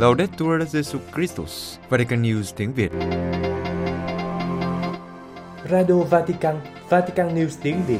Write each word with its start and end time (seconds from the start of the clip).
Laudetur 0.00 0.62
Jesu 0.72 0.98
Christus, 1.14 1.78
Vatican 1.88 2.22
News 2.22 2.52
tiếng 2.56 2.72
Việt. 2.72 2.92
Radio 5.70 5.94
Vatican, 5.94 6.60
Vatican 6.88 7.34
News 7.34 7.58
tiếng 7.62 7.76
Việt. 7.86 7.98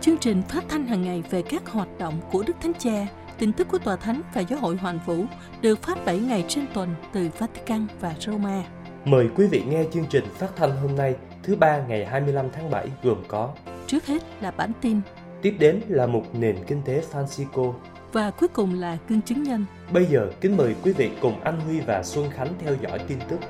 Chương 0.00 0.18
trình 0.18 0.42
phát 0.48 0.64
thanh 0.68 0.86
hàng 0.86 1.02
ngày 1.02 1.22
về 1.30 1.42
các 1.42 1.68
hoạt 1.68 1.88
động 1.98 2.20
của 2.32 2.42
Đức 2.46 2.52
Thánh 2.62 2.72
Cha, 2.78 3.06
tin 3.38 3.52
tức 3.52 3.68
của 3.68 3.78
Tòa 3.78 3.96
Thánh 3.96 4.22
và 4.34 4.40
Giáo 4.40 4.58
hội 4.60 4.76
Hoàn 4.76 4.98
Vũ 5.06 5.24
được 5.60 5.82
phát 5.82 6.04
7 6.04 6.18
ngày 6.18 6.44
trên 6.48 6.66
tuần 6.74 6.94
từ 7.12 7.28
Vatican 7.38 7.86
và 8.00 8.14
Roma. 8.20 8.64
Mời 9.04 9.28
quý 9.36 9.46
vị 9.46 9.62
nghe 9.68 9.84
chương 9.92 10.06
trình 10.10 10.24
phát 10.34 10.48
thanh 10.56 10.76
hôm 10.76 10.96
nay, 10.96 11.14
thứ 11.42 11.56
ba 11.56 11.86
ngày 11.88 12.06
25 12.06 12.46
tháng 12.52 12.70
7 12.70 12.88
gồm 13.02 13.18
có 13.28 13.54
Trước 13.86 14.06
hết 14.06 14.22
là 14.40 14.50
bản 14.50 14.72
tin 14.80 15.00
Tiếp 15.42 15.56
đến 15.58 15.80
là 15.88 16.06
một 16.06 16.22
nền 16.32 16.56
kinh 16.66 16.82
tế 16.84 17.02
Francisco. 17.12 17.72
Và 18.12 18.30
cuối 18.30 18.48
cùng 18.48 18.80
là 18.80 18.96
cương 19.08 19.22
chứng 19.22 19.42
nhân. 19.42 19.64
Bây 19.92 20.06
giờ 20.06 20.30
kính 20.40 20.56
mời 20.56 20.74
quý 20.82 20.92
vị 20.92 21.10
cùng 21.20 21.40
anh 21.40 21.60
Huy 21.60 21.80
và 21.80 22.02
Xuân 22.02 22.30
Khánh 22.30 22.54
theo 22.58 22.76
dõi 22.82 22.98
tin 23.08 23.18
tức. 23.28 23.40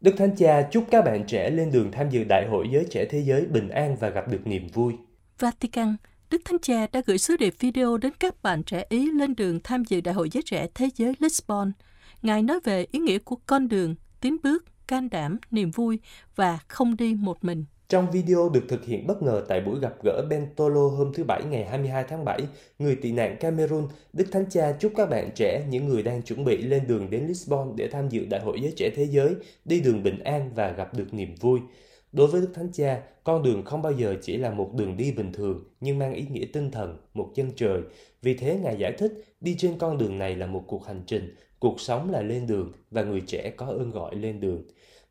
Đức 0.00 0.14
Thánh 0.16 0.36
Cha 0.36 0.62
chúc 0.70 0.84
các 0.90 1.04
bạn 1.04 1.24
trẻ 1.26 1.50
lên 1.50 1.72
đường 1.72 1.92
tham 1.92 2.10
dự 2.10 2.24
Đại 2.24 2.46
hội 2.50 2.68
Giới 2.72 2.86
Trẻ 2.90 3.04
Thế 3.10 3.18
Giới 3.18 3.46
bình 3.46 3.68
an 3.68 3.96
và 4.00 4.08
gặp 4.08 4.28
được 4.28 4.46
niềm 4.46 4.68
vui. 4.72 4.94
Vatican, 5.38 5.96
Đức 6.30 6.42
Thánh 6.44 6.58
Cha 6.62 6.86
đã 6.92 7.02
gửi 7.06 7.18
sứ 7.18 7.36
điệp 7.36 7.54
video 7.58 7.96
đến 7.96 8.12
các 8.18 8.42
bạn 8.42 8.62
trẻ 8.62 8.84
Ý 8.88 9.10
lên 9.10 9.34
đường 9.34 9.60
tham 9.64 9.84
dự 9.84 10.00
Đại 10.00 10.14
hội 10.14 10.30
Giới 10.30 10.42
Trẻ 10.42 10.66
Thế 10.74 10.88
Giới 10.94 11.14
Lisbon. 11.18 11.72
Ngài 12.22 12.42
nói 12.42 12.60
về 12.64 12.86
ý 12.92 13.00
nghĩa 13.00 13.18
của 13.18 13.36
con 13.46 13.68
đường, 13.68 13.94
tiến 14.20 14.36
bước, 14.42 14.64
can 14.86 15.10
đảm, 15.10 15.38
niềm 15.50 15.70
vui 15.70 16.00
và 16.36 16.58
không 16.68 16.96
đi 16.96 17.14
một 17.14 17.44
mình. 17.44 17.64
Trong 17.92 18.10
video 18.10 18.48
được 18.48 18.64
thực 18.68 18.84
hiện 18.84 19.06
bất 19.06 19.22
ngờ 19.22 19.44
tại 19.48 19.60
buổi 19.60 19.80
gặp 19.80 19.94
gỡ 20.02 20.26
Bentolo 20.30 20.88
hôm 20.88 21.12
thứ 21.14 21.24
Bảy 21.24 21.42
ngày 21.44 21.64
22 21.64 22.04
tháng 22.08 22.24
7, 22.24 22.40
người 22.78 22.96
tị 22.96 23.12
nạn 23.12 23.36
Cameroon, 23.40 23.88
Đức 24.12 24.24
Thánh 24.32 24.44
Cha 24.50 24.72
chúc 24.80 24.92
các 24.96 25.10
bạn 25.10 25.30
trẻ, 25.34 25.66
những 25.70 25.88
người 25.88 26.02
đang 26.02 26.22
chuẩn 26.22 26.44
bị 26.44 26.56
lên 26.56 26.86
đường 26.86 27.10
đến 27.10 27.26
Lisbon 27.26 27.72
để 27.76 27.88
tham 27.88 28.08
dự 28.08 28.24
Đại 28.30 28.40
hội 28.40 28.60
Giới 28.60 28.72
Trẻ 28.76 28.90
Thế 28.96 29.04
Giới, 29.04 29.34
đi 29.64 29.80
đường 29.80 30.02
bình 30.02 30.18
an 30.18 30.50
và 30.54 30.70
gặp 30.70 30.94
được 30.94 31.14
niềm 31.14 31.34
vui. 31.40 31.60
Đối 32.12 32.26
với 32.26 32.40
Đức 32.40 32.50
Thánh 32.54 32.68
Cha, 32.72 33.02
con 33.24 33.42
đường 33.42 33.64
không 33.64 33.82
bao 33.82 33.92
giờ 33.92 34.16
chỉ 34.22 34.36
là 34.36 34.50
một 34.50 34.74
đường 34.74 34.96
đi 34.96 35.12
bình 35.12 35.32
thường, 35.32 35.64
nhưng 35.80 35.98
mang 35.98 36.14
ý 36.14 36.26
nghĩa 36.30 36.44
tinh 36.52 36.70
thần, 36.70 36.98
một 37.14 37.30
chân 37.34 37.50
trời. 37.56 37.80
Vì 38.22 38.34
thế, 38.34 38.58
Ngài 38.62 38.76
giải 38.76 38.92
thích, 38.92 39.12
đi 39.40 39.54
trên 39.58 39.78
con 39.78 39.98
đường 39.98 40.18
này 40.18 40.36
là 40.36 40.46
một 40.46 40.64
cuộc 40.66 40.86
hành 40.86 41.02
trình, 41.06 41.34
cuộc 41.58 41.80
sống 41.80 42.10
là 42.10 42.22
lên 42.22 42.46
đường 42.46 42.72
và 42.90 43.02
người 43.02 43.20
trẻ 43.26 43.52
có 43.56 43.66
ơn 43.66 43.90
gọi 43.90 44.16
lên 44.16 44.40
đường. 44.40 44.62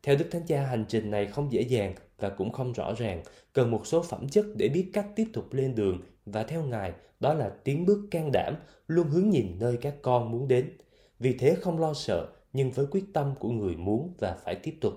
Theo 0.02 0.16
Đức 0.16 0.26
Thánh 0.30 0.46
Cha, 0.46 0.62
hành 0.62 0.84
trình 0.88 1.10
này 1.10 1.26
không 1.26 1.52
dễ 1.52 1.62
dàng 1.62 1.94
và 2.22 2.28
cũng 2.28 2.52
không 2.52 2.72
rõ 2.72 2.94
ràng, 2.96 3.22
cần 3.52 3.70
một 3.70 3.86
số 3.86 4.02
phẩm 4.02 4.28
chất 4.28 4.46
để 4.56 4.68
biết 4.68 4.90
cách 4.92 5.06
tiếp 5.16 5.26
tục 5.32 5.52
lên 5.52 5.74
đường 5.74 6.00
và 6.26 6.42
theo 6.42 6.62
Ngài, 6.62 6.92
đó 7.20 7.34
là 7.34 7.50
tiến 7.64 7.86
bước 7.86 8.08
can 8.10 8.32
đảm, 8.32 8.54
luôn 8.86 9.08
hướng 9.08 9.30
nhìn 9.30 9.56
nơi 9.60 9.76
các 9.76 9.94
con 10.02 10.30
muốn 10.30 10.48
đến. 10.48 10.76
Vì 11.18 11.36
thế 11.38 11.54
không 11.60 11.80
lo 11.80 11.94
sợ, 11.94 12.28
nhưng 12.52 12.70
với 12.70 12.86
quyết 12.90 13.04
tâm 13.12 13.34
của 13.38 13.48
người 13.50 13.76
muốn 13.76 14.14
và 14.18 14.36
phải 14.44 14.54
tiếp 14.54 14.74
tục. 14.80 14.92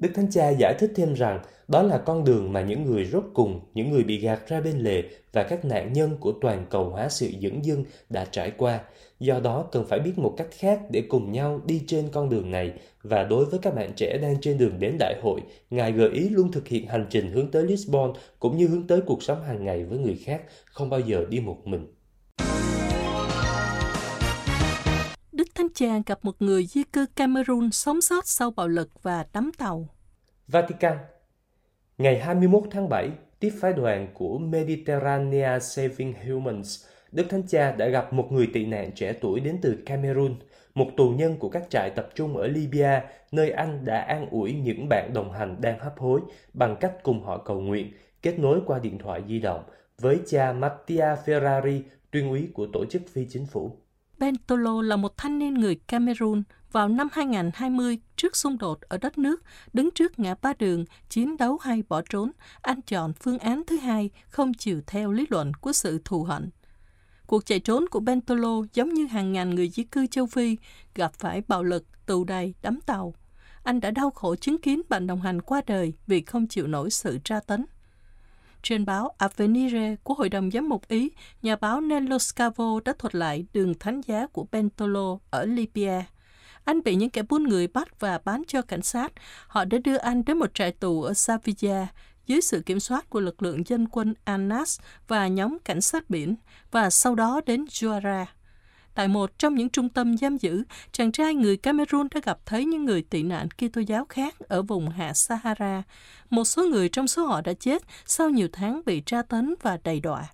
Đức 0.00 0.10
Thánh 0.14 0.30
Cha 0.30 0.48
giải 0.48 0.74
thích 0.78 0.92
thêm 0.94 1.14
rằng 1.14 1.40
đó 1.68 1.82
là 1.82 1.98
con 1.98 2.24
đường 2.24 2.52
mà 2.52 2.62
những 2.62 2.84
người 2.84 3.04
rốt 3.04 3.24
cùng, 3.34 3.60
những 3.74 3.90
người 3.90 4.04
bị 4.04 4.18
gạt 4.18 4.48
ra 4.48 4.60
bên 4.60 4.78
lề 4.78 5.02
và 5.32 5.42
các 5.42 5.64
nạn 5.64 5.92
nhân 5.92 6.16
của 6.20 6.32
toàn 6.40 6.66
cầu 6.70 6.84
hóa 6.84 7.08
sự 7.08 7.26
dẫn 7.38 7.64
dưng 7.64 7.84
đã 8.08 8.24
trải 8.24 8.52
qua. 8.56 8.80
Do 9.18 9.40
đó 9.40 9.68
cần 9.72 9.86
phải 9.88 10.00
biết 10.00 10.18
một 10.18 10.34
cách 10.36 10.46
khác 10.50 10.80
để 10.90 11.02
cùng 11.08 11.32
nhau 11.32 11.60
đi 11.66 11.82
trên 11.86 12.08
con 12.12 12.28
đường 12.28 12.50
này 12.50 12.72
và 13.02 13.24
đối 13.24 13.44
với 13.44 13.60
các 13.62 13.74
bạn 13.74 13.92
trẻ 13.96 14.18
đang 14.22 14.40
trên 14.40 14.58
đường 14.58 14.78
đến 14.78 14.96
đại 14.98 15.14
hội, 15.22 15.40
Ngài 15.70 15.92
gợi 15.92 16.10
ý 16.10 16.28
luôn 16.28 16.52
thực 16.52 16.68
hiện 16.68 16.86
hành 16.86 17.06
trình 17.10 17.32
hướng 17.32 17.50
tới 17.50 17.62
Lisbon 17.62 18.12
cũng 18.38 18.56
như 18.56 18.66
hướng 18.68 18.86
tới 18.86 19.00
cuộc 19.06 19.22
sống 19.22 19.42
hàng 19.42 19.64
ngày 19.64 19.84
với 19.84 19.98
người 19.98 20.16
khác, 20.24 20.42
không 20.64 20.90
bao 20.90 21.00
giờ 21.00 21.24
đi 21.30 21.40
một 21.40 21.58
mình. 21.64 21.86
Chàng 25.80 26.02
Cha 26.02 26.02
gặp 26.06 26.24
một 26.24 26.42
người 26.42 26.66
di 26.66 26.82
cư 26.82 27.06
Cameroon 27.16 27.70
sống 27.70 28.00
sót 28.00 28.26
sau 28.26 28.50
bạo 28.50 28.68
lực 28.68 29.02
và 29.02 29.26
đắm 29.32 29.50
tàu. 29.58 29.88
Vatican 30.48 30.96
Ngày 31.98 32.20
21 32.20 32.62
tháng 32.70 32.88
7, 32.88 33.10
tiếp 33.38 33.52
phái 33.60 33.72
đoàn 33.72 34.08
của 34.14 34.38
Mediterranean 34.38 35.60
Saving 35.60 36.14
Humans, 36.26 36.84
Đức 37.12 37.26
Thánh 37.30 37.42
Cha 37.46 37.72
đã 37.72 37.88
gặp 37.88 38.12
một 38.12 38.32
người 38.32 38.50
tị 38.52 38.66
nạn 38.66 38.90
trẻ 38.94 39.12
tuổi 39.12 39.40
đến 39.40 39.58
từ 39.62 39.78
Cameroon, 39.86 40.34
một 40.74 40.86
tù 40.96 41.10
nhân 41.10 41.36
của 41.36 41.48
các 41.48 41.62
trại 41.70 41.90
tập 41.90 42.08
trung 42.14 42.36
ở 42.36 42.46
Libya, 42.46 43.02
nơi 43.32 43.50
anh 43.50 43.84
đã 43.84 44.00
an 44.00 44.26
ủi 44.30 44.52
những 44.52 44.88
bạn 44.88 45.10
đồng 45.14 45.32
hành 45.32 45.60
đang 45.60 45.78
hấp 45.78 45.98
hối 45.98 46.20
bằng 46.54 46.76
cách 46.80 46.92
cùng 47.02 47.24
họ 47.24 47.38
cầu 47.38 47.60
nguyện, 47.60 47.92
kết 48.22 48.38
nối 48.38 48.60
qua 48.66 48.78
điện 48.78 48.98
thoại 48.98 49.22
di 49.28 49.38
động 49.38 49.64
với 50.00 50.20
cha 50.26 50.52
Mattia 50.52 51.16
Ferrari, 51.24 51.80
tuyên 52.10 52.30
úy 52.30 52.48
của 52.54 52.66
tổ 52.72 52.84
chức 52.84 53.02
phi 53.12 53.26
chính 53.30 53.46
phủ. 53.46 53.79
Bentolo 54.20 54.82
là 54.82 54.96
một 54.96 55.16
thanh 55.16 55.38
niên 55.38 55.54
người 55.54 55.74
Cameroon 55.74 56.42
vào 56.72 56.88
năm 56.88 57.08
2020 57.12 57.98
trước 58.16 58.36
xung 58.36 58.58
đột 58.58 58.80
ở 58.80 58.98
đất 58.98 59.18
nước, 59.18 59.42
đứng 59.72 59.90
trước 59.90 60.18
ngã 60.18 60.34
ba 60.42 60.52
đường, 60.58 60.84
chiến 61.08 61.36
đấu 61.36 61.58
hay 61.58 61.82
bỏ 61.88 62.02
trốn, 62.10 62.30
anh 62.62 62.82
chọn 62.82 63.12
phương 63.12 63.38
án 63.38 63.62
thứ 63.66 63.76
hai, 63.76 64.10
không 64.28 64.54
chịu 64.54 64.80
theo 64.86 65.12
lý 65.12 65.26
luận 65.30 65.54
của 65.54 65.72
sự 65.72 66.00
thù 66.04 66.22
hận. 66.22 66.50
Cuộc 67.26 67.46
chạy 67.46 67.60
trốn 67.60 67.84
của 67.90 68.00
Bentolo 68.00 68.62
giống 68.72 68.94
như 68.94 69.06
hàng 69.06 69.32
ngàn 69.32 69.54
người 69.54 69.68
di 69.68 69.84
cư 69.84 70.06
châu 70.06 70.26
Phi 70.26 70.56
gặp 70.94 71.12
phải 71.14 71.42
bạo 71.48 71.62
lực, 71.62 72.06
tù 72.06 72.24
đầy, 72.24 72.54
đắm 72.62 72.80
tàu. 72.86 73.14
Anh 73.62 73.80
đã 73.80 73.90
đau 73.90 74.10
khổ 74.10 74.36
chứng 74.36 74.60
kiến 74.60 74.82
bạn 74.88 75.06
đồng 75.06 75.20
hành 75.20 75.42
qua 75.42 75.62
đời 75.66 75.92
vì 76.06 76.20
không 76.20 76.46
chịu 76.46 76.66
nổi 76.66 76.90
sự 76.90 77.18
tra 77.24 77.40
tấn. 77.40 77.66
Trên 78.62 78.84
báo 78.84 79.14
Avvenire 79.18 79.96
của 80.02 80.14
Hội 80.14 80.28
đồng 80.28 80.50
Giám 80.50 80.68
mục 80.68 80.88
Ý, 80.88 81.10
nhà 81.42 81.56
báo 81.56 81.80
Nello 81.80 82.18
Scavo 82.18 82.80
đã 82.84 82.92
thuật 82.98 83.14
lại 83.14 83.44
đường 83.52 83.74
thánh 83.78 84.00
giá 84.00 84.26
của 84.26 84.46
Bentolo 84.52 85.18
ở 85.30 85.44
Libya. 85.44 86.02
Anh 86.64 86.82
bị 86.82 86.94
những 86.94 87.10
kẻ 87.10 87.22
buôn 87.22 87.42
người 87.42 87.66
bắt 87.66 88.00
và 88.00 88.20
bán 88.24 88.42
cho 88.48 88.62
cảnh 88.62 88.82
sát. 88.82 89.12
Họ 89.46 89.64
đã 89.64 89.78
đưa 89.84 89.96
anh 89.96 90.24
đến 90.24 90.38
một 90.38 90.54
trại 90.54 90.72
tù 90.72 91.02
ở 91.02 91.14
Sevilla 91.14 91.86
dưới 92.26 92.40
sự 92.40 92.62
kiểm 92.66 92.80
soát 92.80 93.10
của 93.10 93.20
lực 93.20 93.42
lượng 93.42 93.66
dân 93.66 93.88
quân 93.88 94.14
Anas 94.24 94.80
và 95.08 95.28
nhóm 95.28 95.58
cảnh 95.64 95.80
sát 95.80 96.10
biển, 96.10 96.34
và 96.70 96.90
sau 96.90 97.14
đó 97.14 97.40
đến 97.46 97.64
Juara. 97.64 98.24
Tại 98.94 99.08
một 99.08 99.38
trong 99.38 99.54
những 99.54 99.68
trung 99.68 99.88
tâm 99.88 100.16
giam 100.16 100.36
giữ, 100.36 100.62
chàng 100.92 101.12
trai 101.12 101.34
người 101.34 101.56
Cameroon 101.56 102.08
đã 102.14 102.20
gặp 102.24 102.38
thấy 102.46 102.64
những 102.64 102.84
người 102.84 103.02
tị 103.02 103.22
nạn 103.22 103.48
Kitô 103.50 103.80
giáo 103.80 104.04
khác 104.08 104.38
ở 104.38 104.62
vùng 104.62 104.88
hạ 104.88 105.12
Sahara. 105.14 105.82
Một 106.30 106.44
số 106.44 106.66
người 106.66 106.88
trong 106.88 107.08
số 107.08 107.26
họ 107.26 107.40
đã 107.40 107.52
chết 107.52 107.82
sau 108.06 108.30
nhiều 108.30 108.48
tháng 108.52 108.80
bị 108.86 109.02
tra 109.06 109.22
tấn 109.22 109.54
và 109.62 109.78
đầy 109.84 110.00
đọa. 110.00 110.28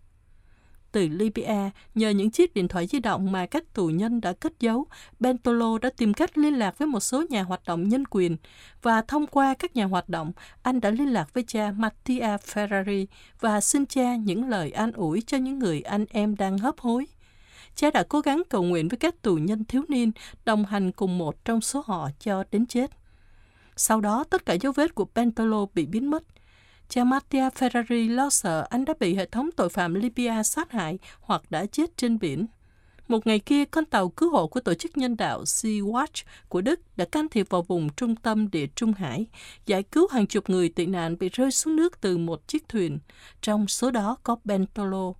Từ 0.93 1.09
Libya, 1.09 1.71
nhờ 1.95 2.11
những 2.11 2.31
chiếc 2.31 2.55
điện 2.55 2.69
thoại 2.69 2.87
di 2.87 3.01
động 3.01 3.33
mà 3.33 3.47
các 3.47 3.75
tù 3.75 3.89
nhân 3.89 4.21
đã 4.21 4.33
cất 4.33 4.61
giấu, 4.61 4.87
Bentolo 5.21 5.79
đã 5.79 5.91
tìm 5.97 6.15
cách 6.15 6.39
liên 6.39 6.59
lạc 6.59 6.79
với 6.79 6.89
một 6.89 7.01
số 7.01 7.25
nhà 7.31 7.43
hoạt 7.43 7.61
động 7.67 7.89
nhân 7.89 8.05
quyền 8.11 8.37
và 8.83 9.03
thông 9.03 9.27
qua 9.27 9.55
các 9.55 9.77
nhà 9.77 9.85
hoạt 9.85 10.09
động, 10.09 10.33
anh 10.63 10.81
đã 10.81 10.91
liên 10.91 11.13
lạc 11.13 11.35
với 11.35 11.45
cha 11.47 11.73
Mattia 11.77 12.37
Ferrari 12.37 13.07
và 13.41 13.61
xin 13.61 13.87
cha 13.87 14.17
những 14.17 14.49
lời 14.49 14.71
an 14.71 14.93
ủi 14.93 15.23
cho 15.27 15.37
những 15.37 15.59
người 15.59 15.81
anh 15.81 16.05
em 16.11 16.37
đang 16.37 16.59
hấp 16.59 16.79
hối 16.79 17.07
cha 17.77 17.91
đã 17.91 18.03
cố 18.09 18.21
gắng 18.21 18.43
cầu 18.49 18.63
nguyện 18.63 18.89
với 18.89 18.99
các 18.99 19.23
tù 19.23 19.35
nhân 19.35 19.65
thiếu 19.65 19.83
niên 19.89 20.13
đồng 20.45 20.65
hành 20.65 20.93
cùng 20.93 21.19
một 21.19 21.45
trong 21.45 21.61
số 21.61 21.83
họ 21.87 22.11
cho 22.21 22.45
đến 22.51 22.67
chết. 22.67 22.91
Sau 23.77 24.01
đó, 24.01 24.25
tất 24.31 24.47
cả 24.47 24.55
dấu 24.55 24.73
vết 24.73 24.95
của 24.95 25.05
Pentolo 25.05 25.67
bị 25.75 25.87
biến 25.87 26.11
mất. 26.11 26.23
Cha 26.89 27.05
Mattia 27.05 27.49
Ferrari 27.49 28.15
lo 28.15 28.31
sợ 28.31 28.67
anh 28.71 28.85
đã 28.85 28.95
bị 29.01 29.15
hệ 29.15 29.27
thống 29.27 29.51
tội 29.57 29.69
phạm 29.69 29.95
Libya 29.95 30.43
sát 30.43 30.73
hại 30.73 30.99
hoặc 31.21 31.43
đã 31.51 31.67
chết 31.67 31.97
trên 31.97 32.19
biển. 32.19 32.47
Một 33.09 33.27
ngày 33.27 33.39
kia, 33.39 33.65
con 33.65 33.85
tàu 33.85 34.09
cứu 34.09 34.31
hộ 34.31 34.47
của 34.47 34.61
tổ 34.61 34.75
chức 34.75 34.97
nhân 34.97 35.17
đạo 35.17 35.45
Sea 35.45 35.73
Watch 35.73 36.25
của 36.49 36.61
Đức 36.61 36.81
đã 36.97 37.05
can 37.05 37.29
thiệp 37.29 37.47
vào 37.51 37.63
vùng 37.63 37.89
trung 37.97 38.17
tâm 38.17 38.51
địa 38.51 38.67
Trung 38.67 38.93
Hải, 38.93 39.27
giải 39.67 39.83
cứu 39.83 40.07
hàng 40.11 40.27
chục 40.27 40.51
người 40.51 40.69
tị 40.69 40.87
nạn 40.87 41.19
bị 41.19 41.29
rơi 41.29 41.51
xuống 41.51 41.77
nước 41.77 42.01
từ 42.01 42.19
một 42.19 42.49
chiếc 42.49 42.69
thuyền. 42.69 42.99
Trong 43.43 43.69
số 43.69 43.91
đó 43.91 44.17
có 44.23 44.37
Bentolo. 44.45 45.13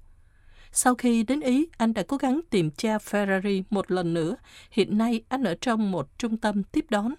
Sau 0.79 0.95
khi 0.95 1.23
đến 1.23 1.41
Ý, 1.41 1.67
anh 1.79 1.95
đã 1.95 2.03
cố 2.09 2.17
gắng 2.17 2.41
tìm 2.51 2.71
cha 2.71 2.97
Ferrari 2.97 3.63
một 3.71 3.91
lần 3.91 4.15
nữa. 4.15 4.37
Hiện 4.71 4.99
nay, 4.99 5.23
anh 5.29 5.45
ở 5.45 5.57
trong 5.61 5.91
một 5.91 6.19
trung 6.19 6.37
tâm 6.37 6.63
tiếp 6.63 6.87
đón. 6.91 7.15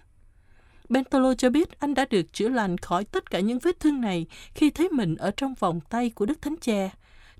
Bentolo 0.88 1.34
cho 1.34 1.50
biết 1.50 1.80
anh 1.80 1.94
đã 1.94 2.04
được 2.04 2.32
chữa 2.32 2.48
lành 2.48 2.78
khỏi 2.78 3.04
tất 3.04 3.30
cả 3.30 3.40
những 3.40 3.58
vết 3.58 3.80
thương 3.80 4.00
này 4.00 4.26
khi 4.54 4.70
thấy 4.70 4.88
mình 4.88 5.16
ở 5.16 5.30
trong 5.30 5.54
vòng 5.58 5.80
tay 5.90 6.10
của 6.10 6.26
Đức 6.26 6.42
Thánh 6.42 6.56
Cha. 6.60 6.90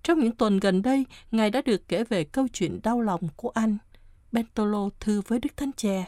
Trong 0.03 0.19
những 0.19 0.37
tuần 0.37 0.61
gần 0.61 0.82
đây, 0.82 1.06
Ngài 1.31 1.50
đã 1.50 1.62
được 1.62 1.88
kể 1.88 2.05
về 2.05 2.25
câu 2.25 2.49
chuyện 2.53 2.81
đau 2.82 3.00
lòng 3.00 3.29
của 3.37 3.50
anh. 3.50 3.79
Bentolo 4.32 4.88
thư 5.00 5.21
với 5.21 5.38
Đức 5.38 5.56
Thánh 5.56 5.71
Cha. 5.76 6.05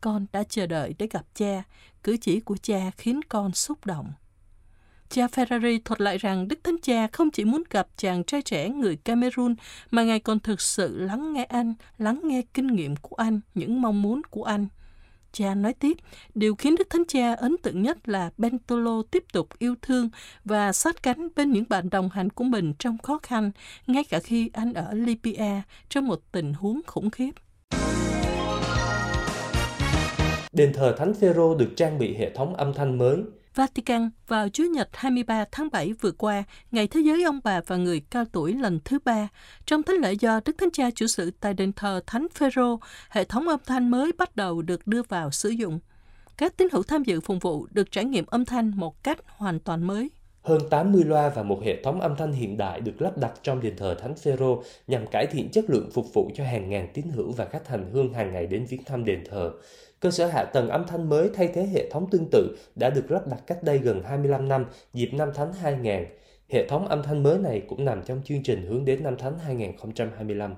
Con 0.00 0.26
đã 0.32 0.42
chờ 0.44 0.66
đợi 0.66 0.94
để 0.98 1.06
gặp 1.10 1.24
cha. 1.34 1.62
Cử 2.02 2.16
chỉ 2.16 2.40
của 2.40 2.56
cha 2.56 2.90
khiến 2.96 3.20
con 3.28 3.52
xúc 3.52 3.86
động. 3.86 4.12
Cha 5.10 5.26
Ferrari 5.26 5.78
thuật 5.84 6.00
lại 6.00 6.18
rằng 6.18 6.48
Đức 6.48 6.64
Thánh 6.64 6.76
Cha 6.82 7.06
không 7.12 7.30
chỉ 7.30 7.44
muốn 7.44 7.62
gặp 7.70 7.86
chàng 7.96 8.24
trai 8.24 8.42
trẻ 8.42 8.68
người 8.68 8.96
Cameroon, 8.96 9.54
mà 9.90 10.02
Ngài 10.02 10.20
còn 10.20 10.40
thực 10.40 10.60
sự 10.60 10.98
lắng 10.98 11.32
nghe 11.32 11.44
anh, 11.44 11.74
lắng 11.98 12.20
nghe 12.24 12.42
kinh 12.54 12.66
nghiệm 12.66 12.96
của 12.96 13.16
anh, 13.16 13.40
những 13.54 13.82
mong 13.82 14.02
muốn 14.02 14.22
của 14.30 14.44
anh. 14.44 14.68
cha 15.32 15.54
nói 15.54 15.72
tiếp, 15.72 15.96
điều 16.34 16.54
khiến 16.54 16.74
Đức 16.76 16.90
Thánh 16.90 17.04
Cha 17.08 17.34
ấn 17.34 17.56
tượng 17.62 17.82
nhất 17.82 18.08
là 18.08 18.30
Bentolo 18.38 19.02
tiếp 19.10 19.24
tục 19.32 19.48
yêu 19.58 19.74
thương 19.82 20.10
và 20.44 20.72
sát 20.72 21.02
cánh 21.02 21.28
bên 21.36 21.52
những 21.52 21.64
bạn 21.68 21.90
đồng 21.90 22.08
hành 22.08 22.30
của 22.30 22.44
mình 22.44 22.72
trong 22.78 22.98
khó 22.98 23.18
khăn, 23.22 23.50
ngay 23.86 24.04
cả 24.04 24.20
khi 24.20 24.50
anh 24.52 24.72
ở 24.72 24.92
Libya 24.92 25.62
trong 25.88 26.06
một 26.06 26.20
tình 26.32 26.52
huống 26.52 26.80
khủng 26.86 27.10
khiếp. 27.10 27.30
Đền 30.52 30.72
thờ 30.72 30.94
Thánh 30.98 31.14
Phêrô 31.14 31.54
được 31.54 31.70
trang 31.76 31.98
bị 31.98 32.16
hệ 32.16 32.30
thống 32.34 32.54
âm 32.54 32.74
thanh 32.74 32.98
mới. 32.98 33.16
Vatican 33.58 34.10
vào 34.26 34.48
Chủ 34.48 34.64
nhật 34.64 34.88
23 34.92 35.44
tháng 35.52 35.68
7 35.72 35.92
vừa 35.92 36.10
qua, 36.10 36.42
Ngày 36.70 36.86
Thế 36.86 37.00
giới 37.00 37.22
ông 37.22 37.40
bà 37.44 37.60
và 37.66 37.76
người 37.76 38.00
cao 38.10 38.24
tuổi 38.32 38.52
lần 38.52 38.80
thứ 38.84 38.98
ba, 39.04 39.28
trong 39.66 39.82
thánh 39.82 39.96
lễ 39.96 40.12
do 40.12 40.40
Đức 40.44 40.58
Thánh 40.58 40.70
Cha 40.70 40.90
chủ 40.90 41.06
sự 41.06 41.30
tại 41.40 41.54
đền 41.54 41.72
thờ 41.72 42.00
Thánh 42.06 42.26
Phêrô, 42.34 42.80
hệ 43.08 43.24
thống 43.24 43.48
âm 43.48 43.60
thanh 43.66 43.90
mới 43.90 44.12
bắt 44.18 44.36
đầu 44.36 44.62
được 44.62 44.86
đưa 44.86 45.02
vào 45.02 45.30
sử 45.30 45.48
dụng. 45.48 45.80
Các 46.36 46.56
tín 46.56 46.68
hữu 46.72 46.82
tham 46.82 47.04
dự 47.04 47.20
phụng 47.20 47.38
vụ 47.38 47.66
được 47.70 47.92
trải 47.92 48.04
nghiệm 48.04 48.26
âm 48.26 48.44
thanh 48.44 48.70
một 48.76 49.02
cách 49.04 49.18
hoàn 49.26 49.60
toàn 49.60 49.82
mới. 49.82 50.10
Hơn 50.42 50.60
80 50.70 51.04
loa 51.04 51.28
và 51.28 51.42
một 51.42 51.62
hệ 51.64 51.82
thống 51.82 52.00
âm 52.00 52.16
thanh 52.16 52.32
hiện 52.32 52.56
đại 52.56 52.80
được 52.80 53.02
lắp 53.02 53.18
đặt 53.18 53.32
trong 53.42 53.60
đền 53.60 53.76
thờ 53.76 53.94
Thánh 53.94 54.14
Phêrô 54.14 54.62
nhằm 54.86 55.06
cải 55.06 55.26
thiện 55.26 55.48
chất 55.50 55.64
lượng 55.68 55.90
phục 55.92 56.06
vụ 56.14 56.30
cho 56.34 56.44
hàng 56.44 56.70
ngàn 56.70 56.88
tín 56.94 57.04
hữu 57.08 57.32
và 57.32 57.44
khách 57.44 57.68
hành 57.68 57.90
hương 57.92 58.12
hàng 58.12 58.32
ngày 58.32 58.46
đến 58.46 58.64
viếng 58.68 58.84
thăm 58.84 59.04
đền 59.04 59.24
thờ. 59.30 59.52
Cơ 60.00 60.10
sở 60.10 60.26
hạ 60.26 60.44
tầng 60.44 60.68
âm 60.68 60.86
thanh 60.86 61.08
mới 61.08 61.30
thay 61.34 61.48
thế 61.54 61.66
hệ 61.66 61.90
thống 61.90 62.10
tương 62.10 62.28
tự 62.30 62.56
đã 62.74 62.90
được 62.90 63.10
lắp 63.10 63.26
đặt 63.26 63.40
cách 63.46 63.62
đây 63.62 63.78
gần 63.78 64.02
25 64.02 64.48
năm, 64.48 64.66
dịp 64.94 65.10
năm 65.12 65.28
Thánh 65.34 65.52
2000. 65.52 66.04
Hệ 66.48 66.68
thống 66.68 66.88
âm 66.88 67.02
thanh 67.02 67.22
mới 67.22 67.38
này 67.38 67.62
cũng 67.68 67.84
nằm 67.84 68.02
trong 68.06 68.22
chương 68.24 68.42
trình 68.42 68.66
hướng 68.66 68.84
đến 68.84 69.02
năm 69.02 69.16
Thánh 69.16 69.38
2025. 69.38 70.54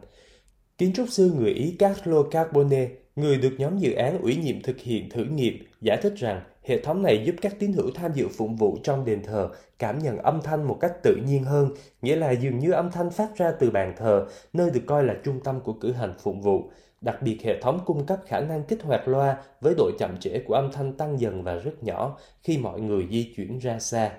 Kiến 0.79 0.93
trúc 0.94 1.09
sư 1.09 1.32
người 1.38 1.50
Ý 1.50 1.77
Carlo 1.79 2.23
Carbone, 2.23 2.88
người 3.17 3.38
được 3.38 3.53
nhóm 3.59 3.79
dự 3.79 3.93
án 3.93 4.19
ủy 4.19 4.37
nhiệm 4.37 4.62
thực 4.62 4.79
hiện 4.79 5.11
thử 5.11 5.25
nghiệm, 5.25 5.55
giải 5.81 5.99
thích 6.03 6.15
rằng 6.17 6.41
hệ 6.62 6.82
thống 6.82 7.02
này 7.02 7.24
giúp 7.24 7.34
các 7.40 7.56
tín 7.58 7.72
hữu 7.72 7.90
tham 7.94 8.12
dự 8.12 8.28
phụng 8.28 8.56
vụ 8.56 8.78
trong 8.82 9.04
đền 9.04 9.22
thờ 9.22 9.48
cảm 9.78 9.98
nhận 9.98 10.18
âm 10.18 10.42
thanh 10.42 10.68
một 10.68 10.78
cách 10.80 10.92
tự 11.02 11.16
nhiên 11.26 11.44
hơn, 11.44 11.70
nghĩa 12.02 12.16
là 12.16 12.30
dường 12.30 12.58
như 12.58 12.72
âm 12.72 12.90
thanh 12.90 13.10
phát 13.10 13.36
ra 13.36 13.52
từ 13.52 13.70
bàn 13.70 13.94
thờ, 13.96 14.26
nơi 14.52 14.70
được 14.70 14.82
coi 14.86 15.04
là 15.04 15.14
trung 15.24 15.40
tâm 15.44 15.60
của 15.60 15.72
cử 15.72 15.92
hành 15.92 16.14
phụng 16.18 16.40
vụ. 16.40 16.70
Đặc 17.00 17.22
biệt 17.22 17.38
hệ 17.42 17.60
thống 17.60 17.80
cung 17.86 18.06
cấp 18.06 18.18
khả 18.26 18.40
năng 18.40 18.64
kích 18.64 18.82
hoạt 18.82 19.08
loa 19.08 19.36
với 19.60 19.74
độ 19.76 19.90
chậm 19.98 20.16
trễ 20.20 20.38
của 20.46 20.54
âm 20.54 20.72
thanh 20.72 20.92
tăng 20.92 21.20
dần 21.20 21.42
và 21.42 21.54
rất 21.54 21.82
nhỏ 21.82 22.18
khi 22.42 22.58
mọi 22.58 22.80
người 22.80 23.06
di 23.10 23.32
chuyển 23.36 23.58
ra 23.58 23.78
xa. 23.78 24.10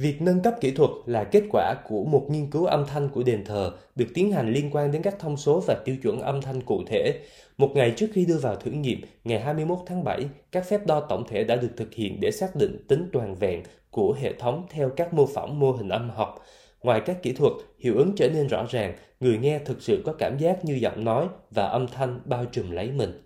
Việc 0.00 0.22
nâng 0.22 0.40
cấp 0.40 0.54
kỹ 0.60 0.70
thuật 0.70 0.90
là 1.06 1.24
kết 1.24 1.42
quả 1.52 1.74
của 1.88 2.04
một 2.04 2.26
nghiên 2.30 2.50
cứu 2.50 2.64
âm 2.64 2.86
thanh 2.86 3.08
của 3.08 3.22
đền 3.22 3.44
thờ 3.44 3.72
được 3.94 4.06
tiến 4.14 4.32
hành 4.32 4.52
liên 4.52 4.70
quan 4.72 4.92
đến 4.92 5.02
các 5.02 5.18
thông 5.18 5.36
số 5.36 5.62
và 5.66 5.76
tiêu 5.84 5.96
chuẩn 6.02 6.20
âm 6.20 6.42
thanh 6.42 6.60
cụ 6.60 6.82
thể. 6.86 7.20
Một 7.58 7.70
ngày 7.74 7.92
trước 7.96 8.06
khi 8.12 8.24
đưa 8.24 8.38
vào 8.38 8.56
thử 8.56 8.70
nghiệm, 8.70 9.00
ngày 9.24 9.40
21 9.40 9.78
tháng 9.86 10.04
7, 10.04 10.24
các 10.52 10.68
phép 10.68 10.86
đo 10.86 11.00
tổng 11.00 11.24
thể 11.28 11.44
đã 11.44 11.56
được 11.56 11.70
thực 11.76 11.94
hiện 11.94 12.20
để 12.20 12.30
xác 12.30 12.56
định 12.56 12.84
tính 12.88 13.08
toàn 13.12 13.34
vẹn 13.34 13.62
của 13.90 14.16
hệ 14.20 14.32
thống 14.32 14.66
theo 14.70 14.90
các 14.96 15.14
mô 15.14 15.26
phỏng 15.26 15.58
mô 15.58 15.72
hình 15.72 15.88
âm 15.88 16.10
học. 16.10 16.44
Ngoài 16.82 17.00
các 17.06 17.22
kỹ 17.22 17.32
thuật, 17.32 17.52
hiệu 17.78 17.96
ứng 17.96 18.12
trở 18.16 18.28
nên 18.28 18.46
rõ 18.46 18.66
ràng, 18.70 18.94
người 19.20 19.38
nghe 19.38 19.58
thực 19.58 19.82
sự 19.82 20.02
có 20.06 20.12
cảm 20.12 20.38
giác 20.38 20.64
như 20.64 20.74
giọng 20.74 21.04
nói 21.04 21.28
và 21.50 21.66
âm 21.66 21.86
thanh 21.86 22.20
bao 22.24 22.44
trùm 22.44 22.70
lấy 22.70 22.90
mình. 22.90 23.22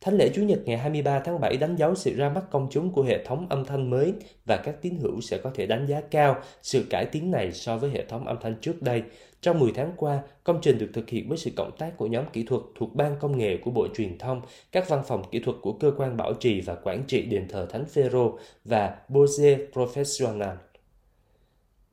Thánh 0.00 0.16
lễ 0.16 0.30
Chủ 0.34 0.42
nhật 0.42 0.60
ngày 0.64 0.78
23 0.78 1.20
tháng 1.20 1.40
7 1.40 1.56
đánh 1.56 1.76
dấu 1.76 1.94
sự 1.94 2.16
ra 2.16 2.28
mắt 2.28 2.44
công 2.50 2.68
chúng 2.70 2.92
của 2.92 3.02
hệ 3.02 3.24
thống 3.24 3.46
âm 3.50 3.64
thanh 3.64 3.90
mới 3.90 4.12
và 4.46 4.56
các 4.56 4.82
tín 4.82 4.96
hữu 5.00 5.20
sẽ 5.20 5.38
có 5.38 5.50
thể 5.54 5.66
đánh 5.66 5.86
giá 5.86 6.00
cao 6.00 6.36
sự 6.62 6.84
cải 6.90 7.06
tiến 7.06 7.30
này 7.30 7.52
so 7.52 7.76
với 7.76 7.90
hệ 7.90 8.04
thống 8.04 8.26
âm 8.26 8.36
thanh 8.40 8.54
trước 8.60 8.82
đây. 8.82 9.02
Trong 9.40 9.58
10 9.58 9.72
tháng 9.74 9.92
qua, 9.96 10.22
công 10.44 10.58
trình 10.62 10.78
được 10.78 10.90
thực 10.94 11.08
hiện 11.08 11.28
với 11.28 11.38
sự 11.38 11.50
cộng 11.56 11.76
tác 11.78 11.96
của 11.96 12.06
nhóm 12.06 12.24
kỹ 12.32 12.42
thuật 12.42 12.62
thuộc 12.74 12.94
Ban 12.94 13.16
Công 13.20 13.38
nghệ 13.38 13.56
của 13.56 13.70
Bộ 13.70 13.86
Truyền 13.94 14.18
thông, 14.18 14.40
các 14.72 14.88
văn 14.88 15.02
phòng 15.06 15.22
kỹ 15.30 15.38
thuật 15.38 15.56
của 15.62 15.72
Cơ 15.72 15.92
quan 15.96 16.16
Bảo 16.16 16.32
trì 16.34 16.60
và 16.60 16.74
Quản 16.74 17.04
trị 17.06 17.22
Đền 17.22 17.48
thờ 17.48 17.66
Thánh 17.70 17.84
Phêrô 17.84 18.38
và 18.64 18.96
Bose 19.08 19.58
Professional. 19.72 20.56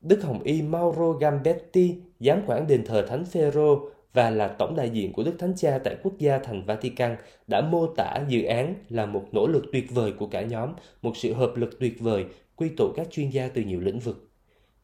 Đức 0.02 0.24
Hồng 0.24 0.44
Y 0.44 0.62
Mauro 0.62 1.12
Gambetti, 1.12 1.96
giám 2.20 2.42
quản 2.48 2.68
đền 2.68 2.86
thờ 2.86 3.06
Thánh 3.10 3.26
Phêrô 3.26 3.90
và 4.18 4.30
là 4.30 4.48
tổng 4.48 4.76
đại 4.76 4.90
diện 4.90 5.14
của 5.14 5.24
Đức 5.24 5.36
Thánh 5.40 5.54
Cha 5.58 5.80
tại 5.84 5.96
quốc 6.04 6.14
gia 6.18 6.38
thành 6.40 6.64
Vatican 6.66 7.16
đã 7.48 7.62
mô 7.62 7.88
tả 7.88 8.18
dự 8.28 8.44
án 8.44 8.76
là 8.90 9.06
một 9.06 9.26
nỗ 9.32 9.48
lực 9.48 9.66
tuyệt 9.72 9.92
vời 9.92 10.12
của 10.12 10.28
cả 10.28 10.42
nhóm, 10.42 10.70
một 11.02 11.18
sự 11.18 11.34
hợp 11.34 11.52
lực 11.56 11.80
tuyệt 11.80 12.00
vời 12.00 12.26
quy 12.56 12.70
tụ 12.78 12.94
các 12.96 13.08
chuyên 13.12 13.30
gia 13.30 13.48
từ 13.48 13.62
nhiều 13.62 13.80
lĩnh 13.80 14.00
vực. 14.00 14.30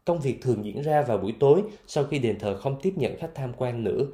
Công 0.06 0.20
việc 0.20 0.42
thường 0.42 0.66
diễn 0.66 0.82
ra 0.82 1.02
vào 1.02 1.18
buổi 1.18 1.34
tối 1.40 1.62
sau 1.88 2.04
khi 2.04 2.20
đền 2.20 2.40
thờ 2.40 2.58
không 2.58 2.76
tiếp 2.82 2.94
nhận 2.96 3.18
khách 3.20 3.36
tham 3.36 3.54
quan 3.58 3.84
nữa. 3.84 4.06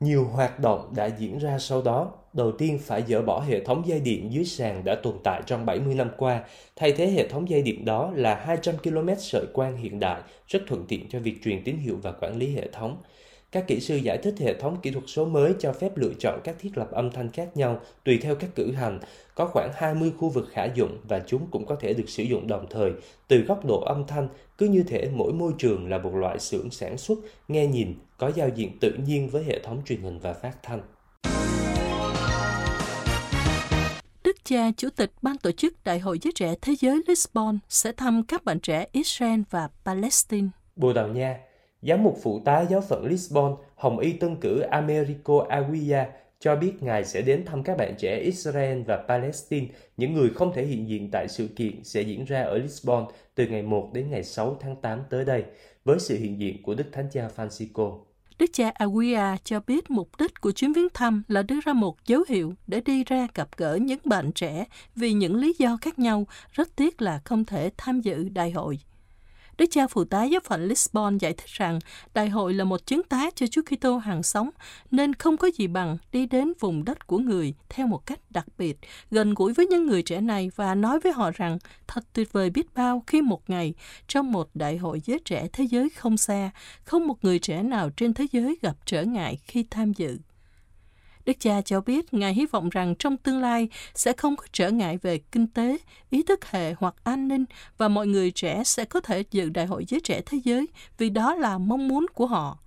Nhiều 0.00 0.24
hoạt 0.24 0.60
động 0.60 0.92
đã 0.96 1.06
diễn 1.06 1.38
ra 1.38 1.58
sau 1.58 1.82
đó. 1.82 2.12
Đầu 2.32 2.52
tiên 2.52 2.78
phải 2.82 3.02
dỡ 3.08 3.22
bỏ 3.22 3.40
hệ 3.40 3.64
thống 3.64 3.82
dây 3.86 4.00
điện 4.00 4.32
dưới 4.32 4.44
sàn 4.44 4.84
đã 4.84 4.94
tồn 4.94 5.14
tại 5.24 5.42
trong 5.46 5.66
70 5.66 5.94
năm 5.94 6.10
qua. 6.16 6.44
Thay 6.76 6.92
thế 6.92 7.06
hệ 7.06 7.28
thống 7.28 7.48
dây 7.48 7.62
điện 7.62 7.84
đó 7.84 8.12
là 8.14 8.34
200 8.34 8.74
km 8.78 9.08
sợi 9.18 9.46
quang 9.52 9.76
hiện 9.76 10.00
đại, 10.00 10.22
rất 10.46 10.62
thuận 10.66 10.84
tiện 10.88 11.08
cho 11.08 11.18
việc 11.18 11.34
truyền 11.44 11.64
tín 11.64 11.76
hiệu 11.76 11.98
và 12.02 12.12
quản 12.12 12.36
lý 12.36 12.54
hệ 12.54 12.68
thống. 12.72 12.96
Các 13.54 13.64
kỹ 13.66 13.80
sư 13.80 13.96
giải 13.96 14.18
thích 14.18 14.34
hệ 14.38 14.54
thống 14.60 14.76
kỹ 14.82 14.90
thuật 14.90 15.04
số 15.06 15.24
mới 15.24 15.54
cho 15.58 15.72
phép 15.72 15.96
lựa 15.96 16.12
chọn 16.20 16.40
các 16.44 16.56
thiết 16.58 16.78
lập 16.78 16.90
âm 16.90 17.10
thanh 17.10 17.32
khác 17.32 17.56
nhau 17.56 17.80
tùy 18.04 18.18
theo 18.22 18.34
các 18.34 18.50
cử 18.54 18.72
hành. 18.72 18.98
Có 19.34 19.46
khoảng 19.46 19.70
20 19.74 20.12
khu 20.18 20.28
vực 20.28 20.48
khả 20.52 20.64
dụng 20.64 20.98
và 21.08 21.20
chúng 21.26 21.46
cũng 21.50 21.66
có 21.66 21.76
thể 21.76 21.94
được 21.94 22.08
sử 22.08 22.22
dụng 22.22 22.46
đồng 22.46 22.66
thời. 22.70 22.92
Từ 23.28 23.38
góc 23.38 23.64
độ 23.64 23.80
âm 23.80 24.06
thanh, 24.06 24.28
cứ 24.58 24.68
như 24.68 24.82
thể 24.82 25.10
mỗi 25.14 25.32
môi 25.32 25.52
trường 25.58 25.90
là 25.90 25.98
một 25.98 26.14
loại 26.14 26.38
xưởng 26.38 26.70
sản 26.70 26.98
xuất, 26.98 27.18
nghe 27.48 27.66
nhìn, 27.66 27.94
có 28.18 28.32
giao 28.34 28.48
diện 28.48 28.78
tự 28.80 28.92
nhiên 29.06 29.28
với 29.28 29.44
hệ 29.44 29.58
thống 29.64 29.82
truyền 29.86 30.00
hình 30.00 30.18
và 30.18 30.32
phát 30.32 30.62
thanh. 30.62 30.82
Đức 34.24 34.44
cha 34.44 34.70
Chủ 34.76 34.88
tịch 34.96 35.10
Ban 35.22 35.38
tổ 35.38 35.52
chức 35.52 35.84
Đại 35.84 35.98
hội 35.98 36.18
Giới 36.22 36.32
trẻ 36.32 36.54
Thế 36.62 36.74
giới 36.80 37.02
Lisbon 37.06 37.58
sẽ 37.68 37.92
thăm 37.92 38.22
các 38.28 38.44
bạn 38.44 38.60
trẻ 38.60 38.86
Israel 38.92 39.40
và 39.50 39.68
Palestine. 39.84 40.48
Bồ 40.76 40.92
Đào 40.92 41.08
Nha, 41.08 41.38
Giám 41.88 42.02
mục 42.02 42.18
phụ 42.22 42.40
tá 42.44 42.60
giáo 42.70 42.80
phận 42.80 43.04
Lisbon, 43.06 43.56
Hồng 43.76 43.98
Y 43.98 44.12
Tân 44.12 44.36
cử 44.36 44.60
Americo 44.60 45.46
Aguilla 45.48 46.08
cho 46.40 46.56
biết 46.56 46.72
Ngài 46.80 47.04
sẽ 47.04 47.22
đến 47.22 47.44
thăm 47.44 47.62
các 47.62 47.76
bạn 47.76 47.94
trẻ 47.98 48.18
Israel 48.18 48.82
và 48.82 49.04
Palestine, 49.08 49.66
những 49.96 50.14
người 50.14 50.30
không 50.30 50.52
thể 50.54 50.64
hiện 50.66 50.88
diện 50.88 51.08
tại 51.12 51.28
sự 51.28 51.48
kiện 51.56 51.84
sẽ 51.84 52.02
diễn 52.02 52.24
ra 52.24 52.42
ở 52.42 52.58
Lisbon 52.58 53.06
từ 53.34 53.46
ngày 53.46 53.62
1 53.62 53.90
đến 53.92 54.10
ngày 54.10 54.24
6 54.24 54.56
tháng 54.60 54.76
8 54.76 55.00
tới 55.10 55.24
đây, 55.24 55.44
với 55.84 55.98
sự 55.98 56.18
hiện 56.18 56.40
diện 56.40 56.62
của 56.62 56.74
Đức 56.74 56.84
Thánh 56.92 57.08
Cha 57.12 57.28
Francisco. 57.36 57.98
Đức 58.38 58.50
cha 58.52 58.70
Aguia 58.74 59.36
cho 59.44 59.60
biết 59.66 59.90
mục 59.90 60.08
đích 60.18 60.40
của 60.40 60.52
chuyến 60.52 60.72
viếng 60.72 60.88
thăm 60.94 61.22
là 61.28 61.42
đưa 61.42 61.60
ra 61.64 61.72
một 61.72 61.96
dấu 62.06 62.24
hiệu 62.28 62.52
để 62.66 62.80
đi 62.80 63.04
ra 63.04 63.26
gặp 63.34 63.48
gỡ 63.56 63.74
những 63.74 64.00
bạn 64.04 64.32
trẻ 64.32 64.64
vì 64.96 65.12
những 65.12 65.36
lý 65.36 65.54
do 65.58 65.78
khác 65.80 65.98
nhau, 65.98 66.26
rất 66.52 66.76
tiếc 66.76 67.02
là 67.02 67.20
không 67.24 67.44
thể 67.44 67.70
tham 67.76 68.00
dự 68.00 68.28
đại 68.28 68.50
hội. 68.50 68.78
Đức 69.58 69.66
cha 69.70 69.86
phụ 69.86 70.04
tá 70.04 70.24
giáo 70.24 70.40
phận 70.44 70.64
Lisbon 70.64 71.18
giải 71.18 71.32
thích 71.32 71.46
rằng 71.46 71.78
đại 72.14 72.28
hội 72.28 72.54
là 72.54 72.64
một 72.64 72.86
chứng 72.86 73.02
tá 73.02 73.30
cho 73.34 73.46
Chúa 73.46 73.62
Kitô 73.62 73.96
hàng 73.98 74.22
sống, 74.22 74.50
nên 74.90 75.14
không 75.14 75.36
có 75.36 75.50
gì 75.58 75.66
bằng 75.66 75.96
đi 76.12 76.26
đến 76.26 76.52
vùng 76.60 76.84
đất 76.84 77.06
của 77.06 77.18
người 77.18 77.54
theo 77.68 77.86
một 77.86 78.06
cách 78.06 78.20
đặc 78.30 78.46
biệt, 78.58 78.78
gần 79.10 79.34
gũi 79.34 79.52
với 79.52 79.66
những 79.66 79.86
người 79.86 80.02
trẻ 80.02 80.20
này 80.20 80.50
và 80.56 80.74
nói 80.74 81.00
với 81.00 81.12
họ 81.12 81.30
rằng 81.30 81.58
thật 81.86 82.04
tuyệt 82.12 82.32
vời 82.32 82.50
biết 82.50 82.74
bao 82.74 83.02
khi 83.06 83.22
một 83.22 83.50
ngày 83.50 83.74
trong 84.08 84.32
một 84.32 84.48
đại 84.54 84.76
hội 84.76 85.00
giới 85.04 85.18
trẻ 85.24 85.48
thế 85.52 85.64
giới 85.64 85.88
không 85.90 86.16
xa, 86.16 86.50
không 86.84 87.06
một 87.06 87.24
người 87.24 87.38
trẻ 87.38 87.62
nào 87.62 87.90
trên 87.96 88.14
thế 88.14 88.26
giới 88.32 88.58
gặp 88.62 88.76
trở 88.86 89.02
ngại 89.02 89.38
khi 89.44 89.66
tham 89.70 89.92
dự. 89.92 90.18
Đức 91.26 91.32
cha 91.40 91.60
cho 91.60 91.80
biết 91.80 92.14
Ngài 92.14 92.34
hy 92.34 92.46
vọng 92.46 92.70
rằng 92.70 92.94
trong 92.98 93.16
tương 93.16 93.40
lai 93.40 93.68
sẽ 93.94 94.12
không 94.12 94.36
có 94.36 94.44
trở 94.52 94.70
ngại 94.70 94.98
về 94.98 95.18
kinh 95.18 95.46
tế, 95.46 95.78
ý 96.10 96.22
thức 96.22 96.50
hệ 96.50 96.74
hoặc 96.78 96.94
an 97.04 97.28
ninh 97.28 97.44
và 97.78 97.88
mọi 97.88 98.06
người 98.06 98.30
trẻ 98.30 98.62
sẽ 98.64 98.84
có 98.84 99.00
thể 99.00 99.24
dự 99.30 99.48
Đại 99.48 99.66
hội 99.66 99.84
Giới 99.88 100.00
Trẻ 100.00 100.20
Thế 100.26 100.38
Giới 100.44 100.66
vì 100.98 101.10
đó 101.10 101.34
là 101.34 101.58
mong 101.58 101.88
muốn 101.88 102.06
của 102.14 102.26
họ. 102.26 102.58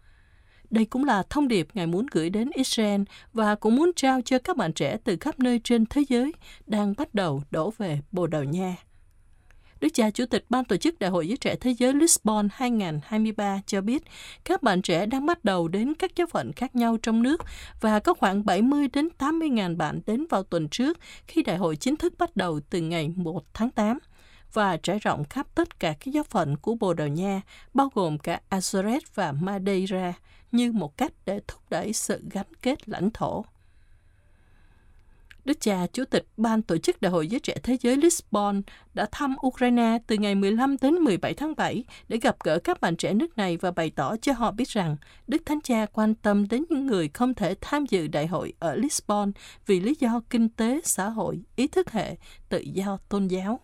Đây 0.69 0.85
cũng 0.85 1.05
là 1.05 1.23
thông 1.29 1.47
điệp 1.47 1.67
Ngài 1.73 1.87
muốn 1.87 2.05
gửi 2.11 2.29
đến 2.29 2.49
Israel 2.53 3.01
và 3.33 3.55
cũng 3.55 3.75
muốn 3.75 3.91
trao 3.95 4.21
cho 4.21 4.39
các 4.39 4.57
bạn 4.57 4.73
trẻ 4.73 4.97
từ 5.03 5.17
khắp 5.19 5.39
nơi 5.39 5.61
trên 5.63 5.85
thế 5.85 6.03
giới 6.09 6.33
đang 6.65 6.93
bắt 6.97 7.13
đầu 7.15 7.43
đổ 7.51 7.73
về 7.77 7.99
Bồ 8.11 8.27
Đào 8.27 8.43
Nha. 8.43 8.75
Đức 9.81 9.89
cha 9.93 10.09
Chủ 10.09 10.25
tịch 10.25 10.45
Ban 10.49 10.65
tổ 10.65 10.77
chức 10.77 10.99
Đại 10.99 11.09
hội 11.09 11.27
Giới 11.27 11.37
trẻ 11.37 11.55
Thế 11.55 11.71
giới 11.71 11.93
Lisbon 11.93 12.47
2023 12.51 13.61
cho 13.65 13.81
biết 13.81 14.03
các 14.45 14.63
bạn 14.63 14.81
trẻ 14.81 15.05
đang 15.05 15.25
bắt 15.25 15.45
đầu 15.45 15.67
đến 15.67 15.93
các 15.93 16.15
giáo 16.15 16.27
phận 16.27 16.53
khác 16.53 16.75
nhau 16.75 16.97
trong 17.01 17.23
nước 17.23 17.41
và 17.81 17.99
có 17.99 18.13
khoảng 18.13 18.45
70 18.45 18.87
đến 18.93 19.09
80 19.09 19.49
ngàn 19.49 19.77
bạn 19.77 19.99
đến 20.05 20.25
vào 20.29 20.43
tuần 20.43 20.67
trước 20.69 20.97
khi 21.27 21.43
đại 21.43 21.57
hội 21.57 21.75
chính 21.75 21.95
thức 21.95 22.13
bắt 22.17 22.35
đầu 22.35 22.59
từ 22.69 22.81
ngày 22.81 23.09
1 23.15 23.43
tháng 23.53 23.71
8 23.71 23.99
và 24.53 24.77
trải 24.77 24.99
rộng 24.99 25.23
khắp 25.29 25.47
tất 25.55 25.79
cả 25.79 25.93
các 25.99 26.13
giáo 26.13 26.23
phận 26.23 26.57
của 26.57 26.75
Bồ 26.75 26.93
Đào 26.93 27.07
Nha, 27.07 27.41
bao 27.73 27.89
gồm 27.95 28.17
cả 28.17 28.41
Azores 28.49 28.99
và 29.15 29.31
Madeira, 29.31 30.13
như 30.51 30.71
một 30.71 30.97
cách 30.97 31.11
để 31.25 31.39
thúc 31.47 31.61
đẩy 31.69 31.93
sự 31.93 32.23
gắn 32.31 32.45
kết 32.61 32.89
lãnh 32.89 33.11
thổ. 33.11 33.45
Đức 35.47 35.61
cha 35.61 35.87
Chủ 35.93 36.05
tịch 36.05 36.25
Ban 36.37 36.61
tổ 36.61 36.77
chức 36.77 37.01
Đại 37.01 37.11
hội 37.11 37.27
Giới 37.27 37.39
Trẻ 37.39 37.55
Thế 37.63 37.77
giới 37.81 37.97
Lisbon 37.97 38.61
đã 38.93 39.07
thăm 39.11 39.35
Ukraine 39.47 39.97
từ 40.07 40.15
ngày 40.15 40.35
15 40.35 40.75
đến 40.81 40.93
17 40.93 41.33
tháng 41.33 41.53
7 41.55 41.83
để 42.07 42.17
gặp 42.17 42.35
gỡ 42.43 42.59
các 42.59 42.81
bạn 42.81 42.95
trẻ 42.95 43.13
nước 43.13 43.37
này 43.37 43.57
và 43.57 43.71
bày 43.71 43.89
tỏ 43.95 44.15
cho 44.21 44.33
họ 44.33 44.51
biết 44.51 44.67
rằng 44.67 44.97
Đức 45.27 45.41
Thánh 45.45 45.61
Cha 45.61 45.85
quan 45.93 46.15
tâm 46.15 46.47
đến 46.47 46.63
những 46.69 46.87
người 46.87 47.09
không 47.13 47.33
thể 47.33 47.55
tham 47.61 47.85
dự 47.85 48.07
đại 48.07 48.27
hội 48.27 48.53
ở 48.59 48.75
Lisbon 48.75 49.31
vì 49.65 49.79
lý 49.79 49.95
do 49.99 50.21
kinh 50.29 50.49
tế, 50.49 50.81
xã 50.83 51.09
hội, 51.09 51.39
ý 51.55 51.67
thức 51.67 51.91
hệ, 51.91 52.15
tự 52.49 52.59
do 52.59 52.97
tôn 53.09 53.27
giáo. 53.27 53.59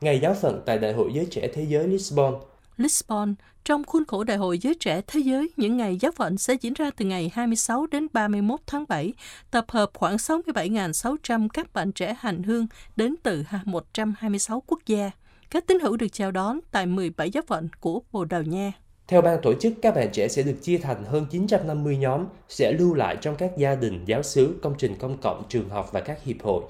Ngày 0.00 0.20
giáo 0.22 0.34
phận 0.34 0.62
tại 0.66 0.78
Đại 0.78 0.92
hội 0.92 1.10
Giới 1.14 1.26
Trẻ 1.30 1.48
Thế 1.54 1.66
giới 1.68 1.88
Lisbon 1.88 2.34
Lisbon, 2.80 3.34
trong 3.64 3.84
khuôn 3.84 4.04
khổ 4.04 4.24
Đại 4.24 4.36
hội 4.36 4.58
Giới 4.58 4.74
Trẻ 4.74 5.00
Thế 5.06 5.20
giới, 5.20 5.50
những 5.56 5.76
ngày 5.76 5.96
giáo 6.00 6.12
phận 6.12 6.38
sẽ 6.38 6.54
diễn 6.60 6.72
ra 6.72 6.90
từ 6.96 7.04
ngày 7.04 7.30
26 7.34 7.86
đến 7.86 8.06
31 8.12 8.60
tháng 8.66 8.84
7, 8.88 9.12
tập 9.50 9.64
hợp 9.68 9.90
khoảng 9.94 10.16
67.600 10.16 11.48
các 11.48 11.72
bạn 11.72 11.92
trẻ 11.92 12.16
hành 12.18 12.42
hương 12.42 12.66
đến 12.96 13.14
từ 13.22 13.44
126 13.64 14.62
quốc 14.66 14.78
gia. 14.86 15.10
Các 15.50 15.66
tín 15.66 15.80
hữu 15.80 15.96
được 15.96 16.06
chào 16.12 16.30
đón 16.30 16.60
tại 16.70 16.86
17 16.86 17.30
giáo 17.30 17.42
phận 17.46 17.68
của 17.80 18.00
Bồ 18.12 18.24
Đào 18.24 18.42
Nha. 18.42 18.72
Theo 19.08 19.22
ban 19.22 19.38
tổ 19.42 19.54
chức, 19.54 19.72
các 19.82 19.94
bạn 19.94 20.08
trẻ 20.12 20.28
sẽ 20.28 20.42
được 20.42 20.56
chia 20.62 20.78
thành 20.78 21.04
hơn 21.04 21.26
950 21.30 21.96
nhóm, 21.96 22.26
sẽ 22.48 22.72
lưu 22.72 22.94
lại 22.94 23.16
trong 23.20 23.36
các 23.36 23.50
gia 23.56 23.74
đình, 23.74 24.04
giáo 24.04 24.22
xứ, 24.22 24.58
công 24.62 24.74
trình 24.78 24.94
công 24.98 25.18
cộng, 25.18 25.42
trường 25.48 25.68
học 25.68 25.92
và 25.92 26.00
các 26.00 26.22
hiệp 26.24 26.42
hội. 26.42 26.62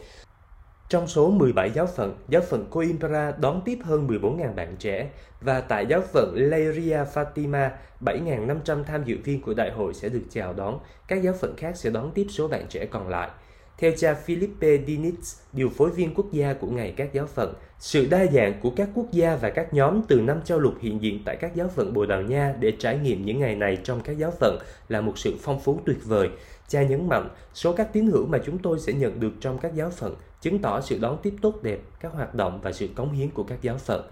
Trong 0.90 1.08
số 1.08 1.30
17 1.30 1.70
giáo 1.70 1.86
phận, 1.86 2.14
giáo 2.28 2.42
phận 2.42 2.66
Coimbra 2.70 3.32
đón 3.40 3.62
tiếp 3.64 3.78
hơn 3.84 4.06
14.000 4.08 4.54
bạn 4.54 4.76
trẻ 4.78 5.10
và 5.40 5.60
tại 5.60 5.86
giáo 5.86 6.00
phận 6.12 6.34
Leiria 6.36 6.98
Fatima, 7.14 7.70
7.500 8.00 8.84
tham 8.84 9.04
dự 9.04 9.16
viên 9.24 9.40
của 9.40 9.54
đại 9.54 9.70
hội 9.70 9.94
sẽ 9.94 10.08
được 10.08 10.22
chào 10.30 10.52
đón. 10.52 10.78
Các 11.08 11.22
giáo 11.22 11.34
phận 11.40 11.56
khác 11.56 11.76
sẽ 11.76 11.90
đón 11.90 12.10
tiếp 12.14 12.26
số 12.30 12.48
bạn 12.48 12.66
trẻ 12.68 12.86
còn 12.86 13.08
lại. 13.08 13.30
Theo 13.78 13.92
cha 13.96 14.14
Philippe 14.14 14.68
Diniz, 14.68 15.40
điều 15.52 15.68
phối 15.68 15.90
viên 15.90 16.14
quốc 16.14 16.32
gia 16.32 16.52
của 16.52 16.66
ngày 16.66 16.94
các 16.96 17.12
giáo 17.12 17.26
phận, 17.26 17.54
sự 17.78 18.06
đa 18.10 18.26
dạng 18.26 18.60
của 18.62 18.70
các 18.76 18.88
quốc 18.94 19.06
gia 19.12 19.36
và 19.36 19.50
các 19.50 19.74
nhóm 19.74 20.02
từ 20.08 20.20
năm 20.20 20.40
châu 20.44 20.58
lục 20.58 20.74
hiện 20.80 21.02
diện 21.02 21.22
tại 21.24 21.36
các 21.36 21.54
giáo 21.54 21.68
phận 21.68 21.94
Bồ 21.94 22.06
Đào 22.06 22.22
Nha 22.22 22.54
để 22.60 22.72
trải 22.78 22.98
nghiệm 22.98 23.24
những 23.24 23.40
ngày 23.40 23.54
này 23.54 23.78
trong 23.84 24.00
các 24.00 24.18
giáo 24.18 24.30
phận 24.40 24.58
là 24.88 25.00
một 25.00 25.18
sự 25.18 25.34
phong 25.40 25.60
phú 25.60 25.80
tuyệt 25.86 25.98
vời. 26.04 26.28
Cha 26.70 26.82
nhấn 26.82 27.08
mạnh, 27.08 27.28
số 27.54 27.72
các 27.72 27.92
tín 27.92 28.06
hữu 28.06 28.26
mà 28.26 28.38
chúng 28.46 28.58
tôi 28.58 28.80
sẽ 28.80 28.92
nhận 28.92 29.20
được 29.20 29.32
trong 29.40 29.58
các 29.58 29.74
giáo 29.74 29.90
phận 29.90 30.16
chứng 30.40 30.58
tỏ 30.58 30.80
sự 30.80 30.98
đón 30.98 31.18
tiếp 31.22 31.34
tốt 31.42 31.62
đẹp, 31.62 31.80
các 32.00 32.12
hoạt 32.12 32.34
động 32.34 32.60
và 32.62 32.72
sự 32.72 32.88
cống 32.94 33.12
hiến 33.12 33.30
của 33.30 33.42
các 33.42 33.62
giáo 33.62 33.78
phận. 33.78 34.10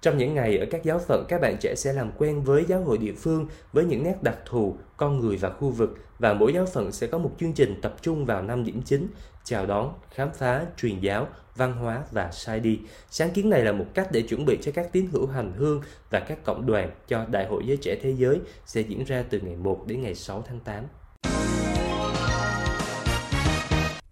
Trong 0.00 0.18
những 0.18 0.34
ngày 0.34 0.58
ở 0.58 0.66
các 0.70 0.84
giáo 0.84 0.98
phận, 0.98 1.24
các 1.28 1.40
bạn 1.40 1.56
trẻ 1.60 1.74
sẽ 1.74 1.92
làm 1.92 2.10
quen 2.18 2.42
với 2.42 2.64
giáo 2.64 2.82
hội 2.82 2.98
địa 2.98 3.12
phương 3.12 3.46
với 3.72 3.84
những 3.84 4.02
nét 4.02 4.22
đặc 4.22 4.38
thù, 4.46 4.76
con 4.96 5.20
người 5.20 5.36
và 5.36 5.50
khu 5.50 5.70
vực 5.70 5.98
và 6.18 6.34
mỗi 6.34 6.52
giáo 6.52 6.66
phận 6.66 6.92
sẽ 6.92 7.06
có 7.06 7.18
một 7.18 7.32
chương 7.40 7.52
trình 7.52 7.80
tập 7.82 7.94
trung 8.02 8.24
vào 8.24 8.42
năm 8.42 8.64
điểm 8.64 8.82
chính, 8.84 9.08
chào 9.44 9.66
đón, 9.66 9.94
khám 10.10 10.28
phá, 10.34 10.66
truyền 10.76 11.00
giáo, 11.00 11.28
văn 11.56 11.72
hóa 11.72 12.02
và 12.10 12.30
sai 12.32 12.60
đi. 12.60 12.80
Sáng 13.10 13.30
kiến 13.30 13.50
này 13.50 13.64
là 13.64 13.72
một 13.72 13.86
cách 13.94 14.08
để 14.12 14.22
chuẩn 14.22 14.44
bị 14.44 14.58
cho 14.62 14.72
các 14.74 14.92
tín 14.92 15.06
hữu 15.12 15.26
hành 15.26 15.52
hương 15.56 15.80
và 16.10 16.20
các 16.20 16.44
cộng 16.44 16.66
đoàn 16.66 16.90
cho 17.08 17.24
Đại 17.30 17.46
hội 17.46 17.62
Giới 17.66 17.76
Trẻ 17.76 17.98
Thế 18.02 18.10
Giới 18.10 18.40
sẽ 18.66 18.80
diễn 18.80 19.04
ra 19.04 19.24
từ 19.30 19.40
ngày 19.40 19.56
1 19.56 19.84
đến 19.86 20.02
ngày 20.02 20.14
6 20.14 20.44
tháng 20.48 20.60
8. 20.60 20.84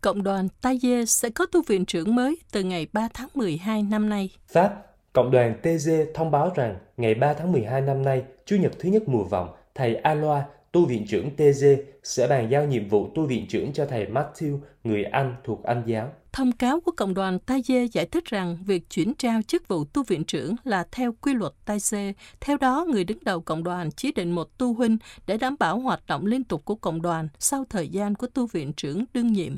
Cộng 0.04 0.22
đoàn 0.22 0.48
Taye 0.62 1.04
sẽ 1.04 1.30
có 1.30 1.46
tu 1.46 1.62
viện 1.62 1.84
trưởng 1.84 2.14
mới 2.14 2.38
từ 2.52 2.62
ngày 2.62 2.86
3 2.92 3.08
tháng 3.14 3.28
12 3.34 3.82
năm 3.82 4.08
nay. 4.08 4.30
Pháp, 4.48 4.86
Cộng 5.12 5.30
đoàn 5.30 5.54
TG 5.62 5.90
thông 6.14 6.30
báo 6.30 6.52
rằng 6.54 6.76
ngày 6.96 7.14
3 7.14 7.34
tháng 7.34 7.52
12 7.52 7.80
năm 7.80 8.02
nay, 8.02 8.22
Chủ 8.46 8.56
nhật 8.56 8.72
thứ 8.78 8.88
nhất 8.88 9.02
mùa 9.06 9.24
vọng, 9.24 9.48
thầy 9.74 9.94
Aloa, 9.94 10.44
tu 10.72 10.86
viện 10.86 11.06
trưởng 11.08 11.30
TG, 11.36 11.64
sẽ 12.02 12.26
bàn 12.26 12.50
giao 12.50 12.64
nhiệm 12.64 12.88
vụ 12.88 13.08
tu 13.14 13.26
viện 13.26 13.46
trưởng 13.48 13.72
cho 13.72 13.86
thầy 13.86 14.06
Matthew, 14.06 14.58
người 14.84 15.04
Anh 15.04 15.36
thuộc 15.44 15.62
Anh 15.62 15.82
giáo. 15.86 16.12
Thông 16.32 16.52
cáo 16.52 16.80
của 16.80 16.92
Cộng 16.96 17.14
đoàn 17.14 17.38
Taye 17.38 17.86
giải 17.92 18.06
thích 18.06 18.24
rằng 18.24 18.58
việc 18.66 18.90
chuyển 18.90 19.14
trao 19.14 19.40
chức 19.42 19.68
vụ 19.68 19.84
tu 19.84 20.02
viện 20.02 20.24
trưởng 20.24 20.56
là 20.64 20.86
theo 20.92 21.12
quy 21.20 21.34
luật 21.34 21.52
Taye. 21.64 22.12
Theo 22.40 22.56
đó, 22.56 22.86
người 22.88 23.04
đứng 23.04 23.18
đầu 23.22 23.40
cộng 23.40 23.64
đoàn 23.64 23.90
chỉ 23.90 24.12
định 24.12 24.30
một 24.30 24.58
tu 24.58 24.74
huynh 24.74 24.96
để 25.26 25.38
đảm 25.38 25.56
bảo 25.58 25.78
hoạt 25.78 26.06
động 26.06 26.26
liên 26.26 26.44
tục 26.44 26.64
của 26.64 26.74
cộng 26.74 27.02
đoàn 27.02 27.28
sau 27.38 27.64
thời 27.70 27.88
gian 27.88 28.14
của 28.14 28.26
tu 28.26 28.46
viện 28.46 28.72
trưởng 28.72 29.04
đương 29.14 29.32
nhiệm. 29.32 29.52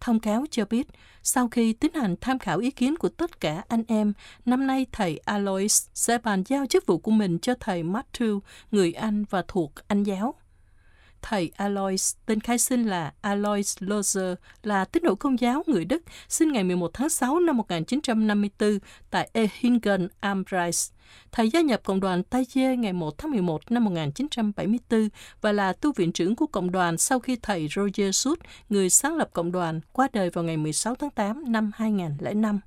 Thông 0.00 0.20
cáo 0.20 0.44
cho 0.50 0.64
biết, 0.64 0.88
sau 1.22 1.48
khi 1.48 1.72
tiến 1.72 1.94
hành 1.94 2.16
tham 2.20 2.38
khảo 2.38 2.58
ý 2.58 2.70
kiến 2.70 2.96
của 2.96 3.08
tất 3.08 3.40
cả 3.40 3.64
anh 3.68 3.82
em, 3.88 4.12
năm 4.44 4.66
nay 4.66 4.86
thầy 4.92 5.18
Alois 5.24 5.86
sẽ 5.94 6.18
bàn 6.18 6.42
giao 6.46 6.66
chức 6.66 6.86
vụ 6.86 6.98
của 6.98 7.10
mình 7.10 7.38
cho 7.38 7.54
thầy 7.60 7.82
Matthew, 7.82 8.40
người 8.70 8.92
Anh 8.92 9.24
và 9.30 9.42
thuộc 9.48 9.72
Anh 9.88 10.02
giáo. 10.02 10.34
Thầy 11.22 11.52
Alois, 11.56 12.16
tên 12.26 12.40
khai 12.40 12.58
sinh 12.58 12.86
là 12.86 13.12
Alois 13.20 13.78
Lozer, 13.82 14.34
là 14.62 14.84
tín 14.84 15.02
hữu 15.04 15.16
công 15.16 15.40
giáo 15.40 15.62
người 15.66 15.84
Đức, 15.84 16.02
sinh 16.28 16.52
ngày 16.52 16.64
11 16.64 16.90
tháng 16.94 17.08
6 17.08 17.40
năm 17.40 17.56
1954 17.56 18.78
tại 19.10 19.30
Ehingen 19.32 20.08
am 20.20 20.44
Rhein. 20.50 20.70
Thầy 21.32 21.50
gia 21.50 21.60
nhập 21.60 21.80
cộng 21.84 22.00
đoàn 22.00 22.22
Tay 22.22 22.46
Dê 22.48 22.76
ngày 22.76 22.92
1 22.92 23.18
tháng 23.18 23.30
11 23.30 23.70
năm 23.70 23.84
1974 23.84 25.08
và 25.40 25.52
là 25.52 25.72
tu 25.72 25.92
viện 25.92 26.12
trưởng 26.12 26.36
của 26.36 26.46
cộng 26.46 26.70
đoàn 26.70 26.98
sau 26.98 27.20
khi 27.20 27.36
thầy 27.42 27.68
Roger 27.76 28.16
Sud, 28.16 28.38
người 28.68 28.90
sáng 28.90 29.16
lập 29.16 29.30
cộng 29.32 29.52
đoàn, 29.52 29.80
qua 29.92 30.08
đời 30.12 30.30
vào 30.30 30.44
ngày 30.44 30.56
16 30.56 30.94
tháng 30.94 31.10
8 31.10 31.52
năm 31.52 31.70
2005. 31.74 32.60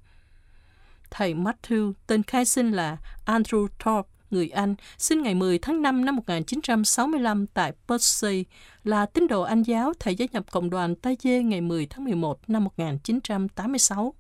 Thầy 1.12 1.33
Matthew, 1.33 1.93
tên 2.07 2.24
khai 2.24 2.45
sinh 2.45 2.71
là 2.71 2.98
Andrew 3.25 3.67
Thorpe, 3.79 4.10
người 4.31 4.50
Anh, 4.50 4.75
sinh 4.98 5.21
ngày 5.21 5.36
10 5.36 5.60
tháng 5.60 5.81
5 5.81 6.05
năm 6.05 6.15
1965 6.15 7.48
tại 7.48 7.74
Percy, 7.88 8.45
là 8.83 9.05
tín 9.05 9.27
đồ 9.27 9.41
Anh 9.41 9.63
giáo, 9.63 9.93
thầy 10.00 10.15
gia 10.15 10.25
nhập 10.31 10.51
cộng 10.51 10.69
đoàn 10.69 10.95
Tay 10.95 11.17
Dê 11.19 11.43
ngày 11.43 11.62
10 11.62 11.86
tháng 11.86 12.03
11 12.03 12.50
năm 12.50 12.63
1986. 12.63 14.13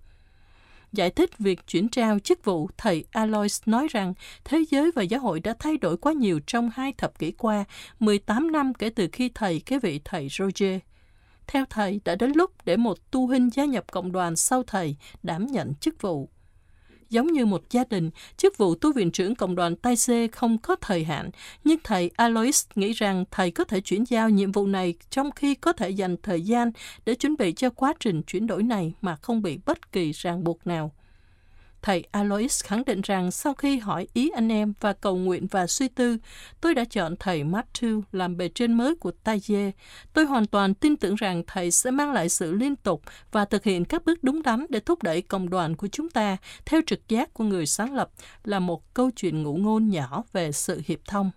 Giải 0.91 1.09
thích 1.09 1.37
việc 1.39 1.67
chuyển 1.67 1.89
trao 1.89 2.19
chức 2.19 2.45
vụ, 2.45 2.69
thầy 2.77 3.05
Alois 3.11 3.61
nói 3.65 3.87
rằng 3.91 4.13
thế 4.43 4.63
giới 4.69 4.91
và 4.95 5.03
giáo 5.03 5.19
hội 5.19 5.39
đã 5.39 5.55
thay 5.59 5.77
đổi 5.77 5.97
quá 5.97 6.13
nhiều 6.13 6.39
trong 6.47 6.69
hai 6.73 6.93
thập 6.97 7.19
kỷ 7.19 7.31
qua, 7.31 7.65
18 7.99 8.51
năm 8.51 8.73
kể 8.73 8.89
từ 8.89 9.07
khi 9.11 9.31
thầy 9.35 9.59
kế 9.59 9.79
vị 9.79 10.01
thầy 10.05 10.27
Roger. 10.29 10.79
Theo 11.47 11.65
thầy, 11.69 12.01
đã 12.05 12.15
đến 12.15 12.31
lúc 12.35 12.51
để 12.65 12.77
một 12.77 13.11
tu 13.11 13.27
huynh 13.27 13.49
gia 13.53 13.65
nhập 13.65 13.91
cộng 13.91 14.11
đoàn 14.11 14.35
sau 14.35 14.63
thầy 14.63 14.95
đảm 15.23 15.47
nhận 15.47 15.75
chức 15.75 16.01
vụ. 16.01 16.29
Giống 17.11 17.27
như 17.27 17.45
một 17.45 17.61
gia 17.69 17.83
đình, 17.89 18.09
chức 18.37 18.57
vụ 18.57 18.75
tu 18.75 18.93
viện 18.93 19.11
trưởng 19.11 19.35
cộng 19.35 19.55
đoàn 19.55 19.75
Tai 19.75 19.95
Xê 19.95 20.27
không 20.27 20.57
có 20.57 20.75
thời 20.81 21.03
hạn, 21.03 21.29
nhưng 21.63 21.79
thầy 21.83 22.11
Alois 22.15 22.65
nghĩ 22.75 22.93
rằng 22.93 23.25
thầy 23.31 23.51
có 23.51 23.63
thể 23.63 23.81
chuyển 23.81 24.03
giao 24.03 24.29
nhiệm 24.29 24.51
vụ 24.51 24.67
này 24.67 24.93
trong 25.09 25.31
khi 25.31 25.55
có 25.55 25.73
thể 25.73 25.89
dành 25.89 26.15
thời 26.23 26.41
gian 26.41 26.71
để 27.05 27.15
chuẩn 27.15 27.37
bị 27.37 27.51
cho 27.51 27.69
quá 27.69 27.93
trình 27.99 28.21
chuyển 28.23 28.47
đổi 28.47 28.63
này 28.63 28.93
mà 29.01 29.15
không 29.15 29.41
bị 29.41 29.59
bất 29.65 29.91
kỳ 29.91 30.11
ràng 30.11 30.43
buộc 30.43 30.67
nào. 30.67 30.91
Thầy 31.81 32.03
Alois 32.11 32.63
khẳng 32.63 32.85
định 32.85 33.01
rằng 33.01 33.31
sau 33.31 33.53
khi 33.53 33.77
hỏi 33.79 34.07
ý 34.13 34.29
anh 34.35 34.49
em 34.51 34.73
và 34.79 34.93
cầu 34.93 35.15
nguyện 35.15 35.47
và 35.47 35.67
suy 35.67 35.87
tư, 35.87 36.17
tôi 36.61 36.75
đã 36.75 36.85
chọn 36.85 37.15
thầy 37.19 37.43
Matthew 37.43 38.01
làm 38.11 38.37
bề 38.37 38.49
trên 38.49 38.73
mới 38.73 38.95
của 38.95 39.11
Taye. 39.11 39.71
Tôi 40.13 40.25
hoàn 40.25 40.45
toàn 40.45 40.73
tin 40.73 40.97
tưởng 40.97 41.15
rằng 41.15 41.43
thầy 41.47 41.71
sẽ 41.71 41.91
mang 41.91 42.11
lại 42.11 42.29
sự 42.29 42.51
liên 42.51 42.75
tục 42.75 43.01
và 43.31 43.45
thực 43.45 43.63
hiện 43.63 43.85
các 43.85 44.05
bước 44.05 44.23
đúng 44.23 44.43
đắn 44.43 44.65
để 44.69 44.79
thúc 44.79 45.03
đẩy 45.03 45.21
cộng 45.21 45.49
đoàn 45.49 45.75
của 45.75 45.87
chúng 45.87 46.09
ta 46.09 46.37
theo 46.65 46.81
trực 46.87 47.09
giác 47.09 47.33
của 47.33 47.43
người 47.43 47.65
sáng 47.65 47.93
lập 47.95 48.09
là 48.43 48.59
một 48.59 48.93
câu 48.93 49.11
chuyện 49.11 49.43
ngụ 49.43 49.55
ngôn 49.55 49.89
nhỏ 49.89 50.23
về 50.33 50.51
sự 50.51 50.81
hiệp 50.85 50.99
thông. 51.07 51.31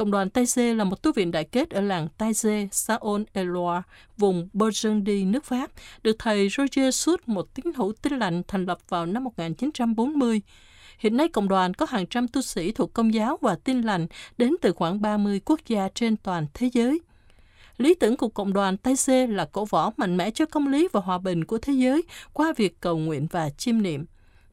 Cộng 0.00 0.10
đoàn 0.10 0.28
Taizé 0.28 0.76
là 0.76 0.84
một 0.84 1.02
tu 1.02 1.12
viện 1.12 1.30
đại 1.30 1.44
kết 1.44 1.70
ở 1.70 1.80
làng 1.80 2.08
Taizé, 2.18 2.68
xã 2.72 2.94
Ôn 2.94 3.24
Eloire, 3.32 3.82
vùng 4.18 4.48
Burgundy, 4.52 5.24
nước 5.24 5.44
Pháp, 5.44 5.70
được 6.02 6.16
thầy 6.18 6.48
Roger 6.48 6.94
Sud, 6.94 7.20
một 7.26 7.54
tín 7.54 7.66
hữu 7.76 7.92
tinh 8.02 8.18
lành, 8.18 8.42
thành 8.48 8.64
lập 8.64 8.78
vào 8.88 9.06
năm 9.06 9.24
1940. 9.24 10.40
Hiện 10.98 11.16
nay, 11.16 11.28
cộng 11.28 11.48
đoàn 11.48 11.74
có 11.74 11.86
hàng 11.88 12.06
trăm 12.06 12.28
tu 12.28 12.42
sĩ 12.42 12.72
thuộc 12.72 12.94
công 12.94 13.14
giáo 13.14 13.38
và 13.40 13.54
tin 13.64 13.82
lành 13.82 14.06
đến 14.38 14.54
từ 14.60 14.72
khoảng 14.72 15.00
30 15.00 15.40
quốc 15.44 15.60
gia 15.66 15.88
trên 15.94 16.16
toàn 16.16 16.46
thế 16.54 16.70
giới. 16.72 17.00
Lý 17.78 17.94
tưởng 17.94 18.16
của 18.16 18.28
cộng 18.28 18.52
đoàn 18.52 18.76
Tây 18.76 18.94
là 19.28 19.44
cổ 19.52 19.64
võ 19.64 19.90
mạnh 19.96 20.16
mẽ 20.16 20.30
cho 20.30 20.46
công 20.46 20.68
lý 20.68 20.88
và 20.92 21.00
hòa 21.00 21.18
bình 21.18 21.44
của 21.44 21.58
thế 21.58 21.72
giới 21.72 22.02
qua 22.32 22.52
việc 22.56 22.80
cầu 22.80 22.98
nguyện 22.98 23.26
và 23.30 23.50
chiêm 23.50 23.82
niệm. 23.82 24.04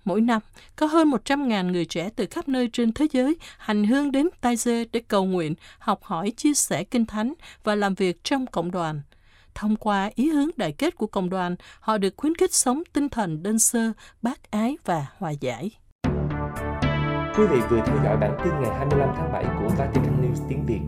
Mỗi 0.08 0.22
năm, 0.22 0.42
có 0.76 0.86
hơn 0.86 1.12
100.000 1.12 1.72
người 1.72 1.86
trẻ 1.86 2.10
từ 2.16 2.26
khắp 2.32 2.48
nơi 2.48 2.70
trên 2.74 2.94
thế 2.94 3.08
giới 3.12 3.36
hành 3.58 3.84
hương 3.84 4.12
đến 4.12 4.28
Taizé 4.42 4.86
để 4.92 5.02
cầu 5.08 5.26
nguyện, 5.26 5.56
học 5.80 6.04
hỏi, 6.04 6.32
chia 6.38 6.54
sẻ 6.54 6.84
kinh 6.84 7.06
thánh 7.06 7.34
và 7.64 7.76
làm 7.76 7.96
việc 7.96 8.24
trong 8.24 8.48
cộng 8.48 8.72
đoàn. 8.72 9.02
Thông 9.56 9.76
qua 9.76 10.10
ý 10.16 10.30
hướng 10.30 10.50
đại 10.58 10.72
kết 10.72 10.96
của 10.96 11.08
cộng 11.08 11.30
đoàn, 11.30 11.56
họ 11.80 11.98
được 11.98 12.14
khuyến 12.18 12.36
khích 12.36 12.54
sống 12.54 12.84
tinh 12.94 13.10
thần 13.10 13.44
đơn 13.44 13.60
sơ, 13.60 13.92
bác 14.22 14.52
ái 14.52 14.78
và 14.86 15.06
hòa 15.18 15.32
giải. 15.32 15.72
Quý 17.38 17.48
vị 17.48 17.60
vừa 17.70 17.82
theo 17.88 17.98
dõi 18.04 18.18
bản 18.18 18.38
tin 18.44 18.54
ngày 18.62 18.78
25 18.78 19.10
tháng 19.16 19.32
7 19.34 19.46
của 19.60 19.76
Vatican 19.78 20.22
News 20.22 20.48
tiếng 20.50 20.66
Việt. 20.66 20.82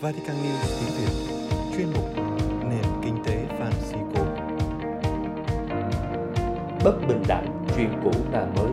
Vatican 0.00 0.36
News 0.36 0.80
tiếng 0.80 0.94
Việt, 0.98 1.34
chuyên 1.76 1.92
mục 1.92 2.23
Bất 6.84 6.98
bình 7.08 7.22
đẳng, 7.28 7.66
chuyện 7.76 7.90
cũ 8.04 8.10
và 8.32 8.52
mới. 8.56 8.72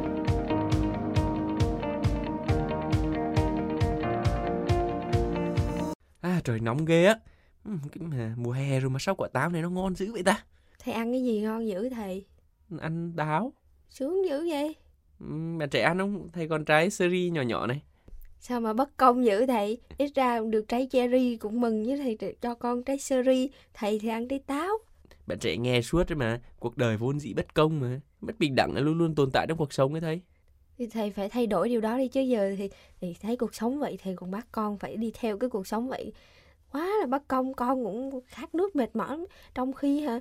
À, 6.21 6.41
trời 6.43 6.59
nóng 6.59 6.85
ghê 6.85 7.05
á. 7.05 7.15
Mà 7.99 8.35
mùa 8.37 8.51
hè 8.51 8.79
rồi 8.79 8.89
mà 8.89 8.99
sao 8.99 9.15
quả 9.15 9.27
táo 9.33 9.49
này 9.49 9.61
nó 9.61 9.69
ngon 9.69 9.95
dữ 9.95 10.11
vậy 10.13 10.23
ta? 10.23 10.43
Thầy 10.79 10.93
ăn 10.93 11.11
cái 11.11 11.23
gì 11.23 11.41
ngon 11.41 11.67
dữ 11.67 11.89
thầy? 11.89 12.25
Ăn 12.79 13.13
táo. 13.17 13.53
Sướng 13.89 14.25
dữ 14.29 14.49
vậy? 14.49 14.75
Ừ, 15.19 15.25
bạn 15.59 15.69
trẻ 15.69 15.81
ăn 15.81 15.97
không? 15.97 16.29
Thầy 16.33 16.47
còn 16.47 16.65
trái 16.65 16.89
seri 16.89 17.29
nhỏ 17.29 17.41
nhỏ 17.41 17.67
này. 17.67 17.81
Sao 18.39 18.61
mà 18.61 18.73
bất 18.73 18.97
công 18.97 19.25
dữ 19.25 19.45
thầy? 19.45 19.81
Ít 19.97 20.11
ra 20.15 20.39
được 20.49 20.67
trái 20.67 20.87
cherry 20.91 21.35
cũng 21.35 21.61
mừng 21.61 21.83
với 21.85 21.97
thầy 21.97 22.35
cho 22.41 22.55
con 22.55 22.83
trái 22.83 22.97
seri. 22.97 23.49
Thầy 23.73 23.99
thì 23.99 24.09
ăn 24.09 24.27
trái 24.27 24.39
táo. 24.39 24.77
Bạn 25.31 25.39
trẻ 25.39 25.57
nghe 25.57 25.81
suốt 25.81 26.09
đấy 26.09 26.15
mà. 26.15 26.41
Cuộc 26.59 26.77
đời 26.77 26.97
vốn 26.97 27.19
dĩ 27.19 27.33
bất 27.33 27.53
công 27.53 27.79
mà. 27.79 28.01
Bất 28.21 28.39
bình 28.39 28.55
đẳng 28.55 28.73
là 28.75 28.81
luôn 28.81 28.97
luôn 28.97 29.15
tồn 29.15 29.31
tại 29.31 29.45
trong 29.47 29.57
cuộc 29.57 29.73
sống 29.73 29.93
ấy 29.93 30.01
thầy. 30.01 30.21
Thì 30.77 30.87
thầy 30.87 31.11
phải 31.11 31.29
thay 31.29 31.47
đổi 31.47 31.69
điều 31.69 31.81
đó 31.81 31.97
đi 31.97 32.07
chứ 32.07 32.21
giờ 32.21 32.55
thì, 32.57 32.69
thì 33.01 33.15
thấy 33.21 33.37
cuộc 33.37 33.55
sống 33.55 33.79
vậy 33.79 33.97
thầy 34.03 34.15
còn 34.15 34.31
bắt 34.31 34.47
con 34.51 34.77
phải 34.77 34.97
đi 34.97 35.11
theo 35.13 35.37
cái 35.37 35.49
cuộc 35.49 35.67
sống 35.67 35.87
vậy. 35.89 36.13
Quá 36.71 36.87
là 37.01 37.05
bất 37.07 37.27
công 37.27 37.53
con 37.53 37.83
cũng 37.83 38.21
khát 38.27 38.55
nước 38.55 38.75
mệt 38.75 38.95
mỏi 38.95 39.25
trong 39.53 39.73
khi 39.73 40.01
hả? 40.01 40.19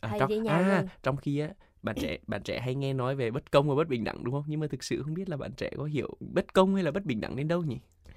À, 0.00 0.08
Thầy 0.08 0.18
trong, 0.18 0.28
đi 0.28 0.38
nhà 0.38 0.58
à, 0.58 0.84
trong 1.02 1.16
khi 1.16 1.38
á 1.38 1.50
bạn 1.82 1.96
trẻ 1.96 2.18
bạn 2.26 2.42
trẻ 2.42 2.60
hay 2.60 2.74
nghe 2.74 2.92
nói 2.92 3.16
về 3.16 3.30
bất 3.30 3.50
công 3.50 3.68
và 3.68 3.74
bất 3.74 3.88
bình 3.88 4.04
đẳng 4.04 4.24
đúng 4.24 4.34
không? 4.34 4.44
Nhưng 4.46 4.60
mà 4.60 4.66
thực 4.66 4.84
sự 4.84 5.02
không 5.02 5.14
biết 5.14 5.28
là 5.28 5.36
bạn 5.36 5.52
trẻ 5.56 5.70
có 5.76 5.84
hiểu 5.84 6.16
bất 6.20 6.54
công 6.54 6.74
hay 6.74 6.84
là 6.84 6.90
bất 6.90 7.04
bình 7.04 7.20
đẳng 7.20 7.36
đến 7.36 7.48
đâu 7.48 7.62
nhỉ? 7.62 7.76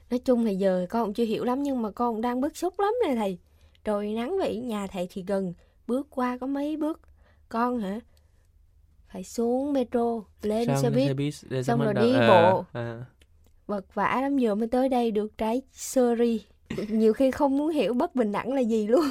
Nói 0.09 0.19
chung 0.19 0.45
thì 0.45 0.55
giờ 0.55 0.85
con 0.89 1.05
cũng 1.05 1.13
chưa 1.13 1.23
hiểu 1.25 1.43
lắm 1.43 1.63
nhưng 1.63 1.81
mà 1.81 1.91
con 1.91 2.13
cũng 2.13 2.21
đang 2.21 2.41
bức 2.41 2.57
xúc 2.57 2.79
lắm 2.79 2.93
nè 3.07 3.15
thầy. 3.15 3.37
Trời 3.83 4.13
nắng 4.13 4.37
vậy, 4.37 4.57
nhà 4.57 4.87
thầy 4.87 5.07
thì 5.11 5.23
gần, 5.27 5.53
bước 5.91 6.07
qua 6.09 6.37
có 6.37 6.47
mấy 6.47 6.77
bước. 6.77 7.01
Con 7.49 7.79
hả? 7.79 7.99
Phải 9.13 9.23
xuống 9.23 9.73
metro, 9.73 10.23
lên 10.41 10.67
Sao 10.67 10.81
xe 10.81 10.89
buýt, 10.89 11.07
xe 11.07 11.13
buýt 11.13 11.33
để 11.49 11.63
xong 11.63 11.79
xong 11.79 11.85
rồi 11.85 11.93
đi 11.93 12.13
đầu- 12.13 12.27
bộ. 12.53 12.65
à, 12.73 12.81
à. 12.81 13.05
vật 13.67 13.85
vã 13.93 14.19
lắm 14.21 14.37
giờ 14.37 14.55
mới 14.55 14.67
tới 14.67 14.89
đây 14.89 15.11
được 15.11 15.37
trái 15.37 15.61
seri. 15.71 16.41
Nhiều 16.89 17.13
khi 17.13 17.31
không 17.31 17.57
muốn 17.57 17.69
hiểu 17.69 17.93
bất 17.93 18.15
bình 18.15 18.31
đẳng 18.31 18.53
là 18.53 18.61
gì 18.61 18.87
luôn. 18.87 19.05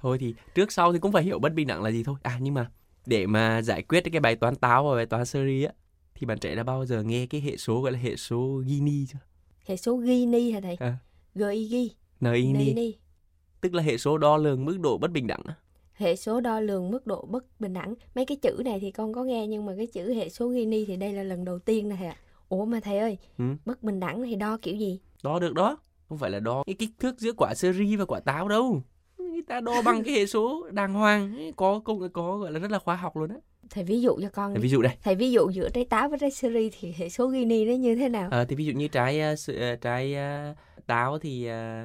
Thôi 0.00 0.18
thì 0.20 0.34
trước 0.54 0.72
sau 0.72 0.92
thì 0.92 0.98
cũng 0.98 1.12
phải 1.12 1.22
hiểu 1.22 1.38
bất 1.38 1.54
bình 1.54 1.66
đẳng 1.66 1.82
là 1.82 1.90
gì 1.90 2.02
thôi. 2.04 2.16
À 2.22 2.38
nhưng 2.40 2.54
mà 2.54 2.70
để 3.06 3.26
mà 3.26 3.62
giải 3.62 3.82
quyết 3.82 4.00
cái 4.12 4.20
bài 4.20 4.36
toán 4.36 4.56
táo 4.56 4.88
và 4.88 4.94
bài 4.96 5.06
toán 5.06 5.24
seri 5.24 5.64
á 5.64 5.72
thì 6.14 6.26
bạn 6.26 6.38
trẻ 6.38 6.54
đã 6.54 6.62
bao 6.62 6.86
giờ 6.86 7.02
nghe 7.02 7.26
cái 7.26 7.40
hệ 7.40 7.56
số 7.56 7.80
gọi 7.80 7.92
là 7.92 7.98
hệ 7.98 8.16
số 8.16 8.62
Gini 8.66 9.06
chưa? 9.06 9.18
Hệ 9.66 9.76
số 9.76 10.00
Gini 10.04 10.50
hả 10.52 10.60
thầy? 10.60 10.76
À. 10.80 10.96
Gini. 11.34 11.90
Gini, 12.20 12.64
Gini. 12.64 12.94
tức 13.60 13.74
là 13.74 13.82
hệ 13.82 13.98
số 13.98 14.18
đo 14.18 14.36
lường 14.36 14.64
mức 14.64 14.78
độ 14.80 14.98
bất 14.98 15.10
bình 15.10 15.26
đẳng 15.26 15.42
á. 15.46 15.54
Hệ 15.98 16.16
số 16.16 16.40
đo 16.40 16.60
lường 16.60 16.90
mức 16.90 17.06
độ 17.06 17.24
bất 17.30 17.44
bình 17.60 17.72
đẳng. 17.72 17.94
Mấy 18.14 18.24
cái 18.24 18.36
chữ 18.36 18.62
này 18.64 18.78
thì 18.80 18.90
con 18.90 19.12
có 19.12 19.24
nghe 19.24 19.46
nhưng 19.46 19.66
mà 19.66 19.72
cái 19.76 19.86
chữ 19.86 20.14
hệ 20.14 20.28
số 20.28 20.52
Gini 20.52 20.84
thì 20.84 20.96
đây 20.96 21.12
là 21.12 21.22
lần 21.22 21.44
đầu 21.44 21.58
tiên 21.58 21.90
thầy 21.98 22.06
ạ. 22.06 22.16
Ủa 22.48 22.64
mà 22.64 22.80
thầy 22.80 22.98
ơi, 22.98 23.18
Ừ. 23.38 23.44
bất 23.64 23.82
bình 23.82 24.00
đẳng 24.00 24.22
thì 24.22 24.34
đo 24.34 24.58
kiểu 24.62 24.76
gì? 24.76 25.00
Đo 25.22 25.38
được 25.38 25.54
đó. 25.54 25.78
Không 26.08 26.18
phải 26.18 26.30
là 26.30 26.40
đo 26.40 26.62
cái 26.66 26.74
kích 26.74 26.90
thước 26.98 27.18
giữa 27.20 27.32
quả 27.36 27.54
seri 27.54 27.96
và 27.96 28.04
quả 28.04 28.20
táo 28.20 28.48
đâu. 28.48 28.82
Người 29.18 29.42
ta 29.48 29.60
đo 29.60 29.82
bằng 29.82 30.02
cái 30.04 30.14
hệ 30.14 30.26
số 30.26 30.68
đàng 30.72 30.94
hoàng, 30.94 31.52
có 31.56 31.80
công 31.84 32.12
có 32.12 32.36
gọi 32.38 32.52
là 32.52 32.58
rất 32.58 32.70
là 32.70 32.78
khoa 32.78 32.96
học 32.96 33.16
luôn 33.16 33.30
á. 33.30 33.36
Thầy 33.70 33.84
ví 33.84 34.00
dụ 34.00 34.18
cho 34.22 34.28
con. 34.28 34.54
Ví 34.54 34.68
dụ 34.68 34.82
đây. 34.82 34.92
Thầy 35.02 35.14
ví 35.14 35.32
dụ 35.32 35.50
giữa 35.50 35.68
trái 35.68 35.84
táo 35.84 36.08
với 36.08 36.18
trái 36.18 36.30
seri 36.30 36.70
thì 36.80 36.92
hệ 36.96 37.08
số 37.08 37.30
Gini 37.30 37.64
nó 37.64 37.72
như 37.72 37.94
thế 37.94 38.08
nào? 38.08 38.28
Ờ, 38.30 38.44
thì 38.44 38.56
ví 38.56 38.64
dụ 38.64 38.72
như 38.72 38.88
trái 38.88 39.20
ờ, 39.20 39.34
ờ, 39.60 39.76
trái 39.76 40.16
táo 40.86 41.18
thì 41.18 41.46
ờ, 41.46 41.84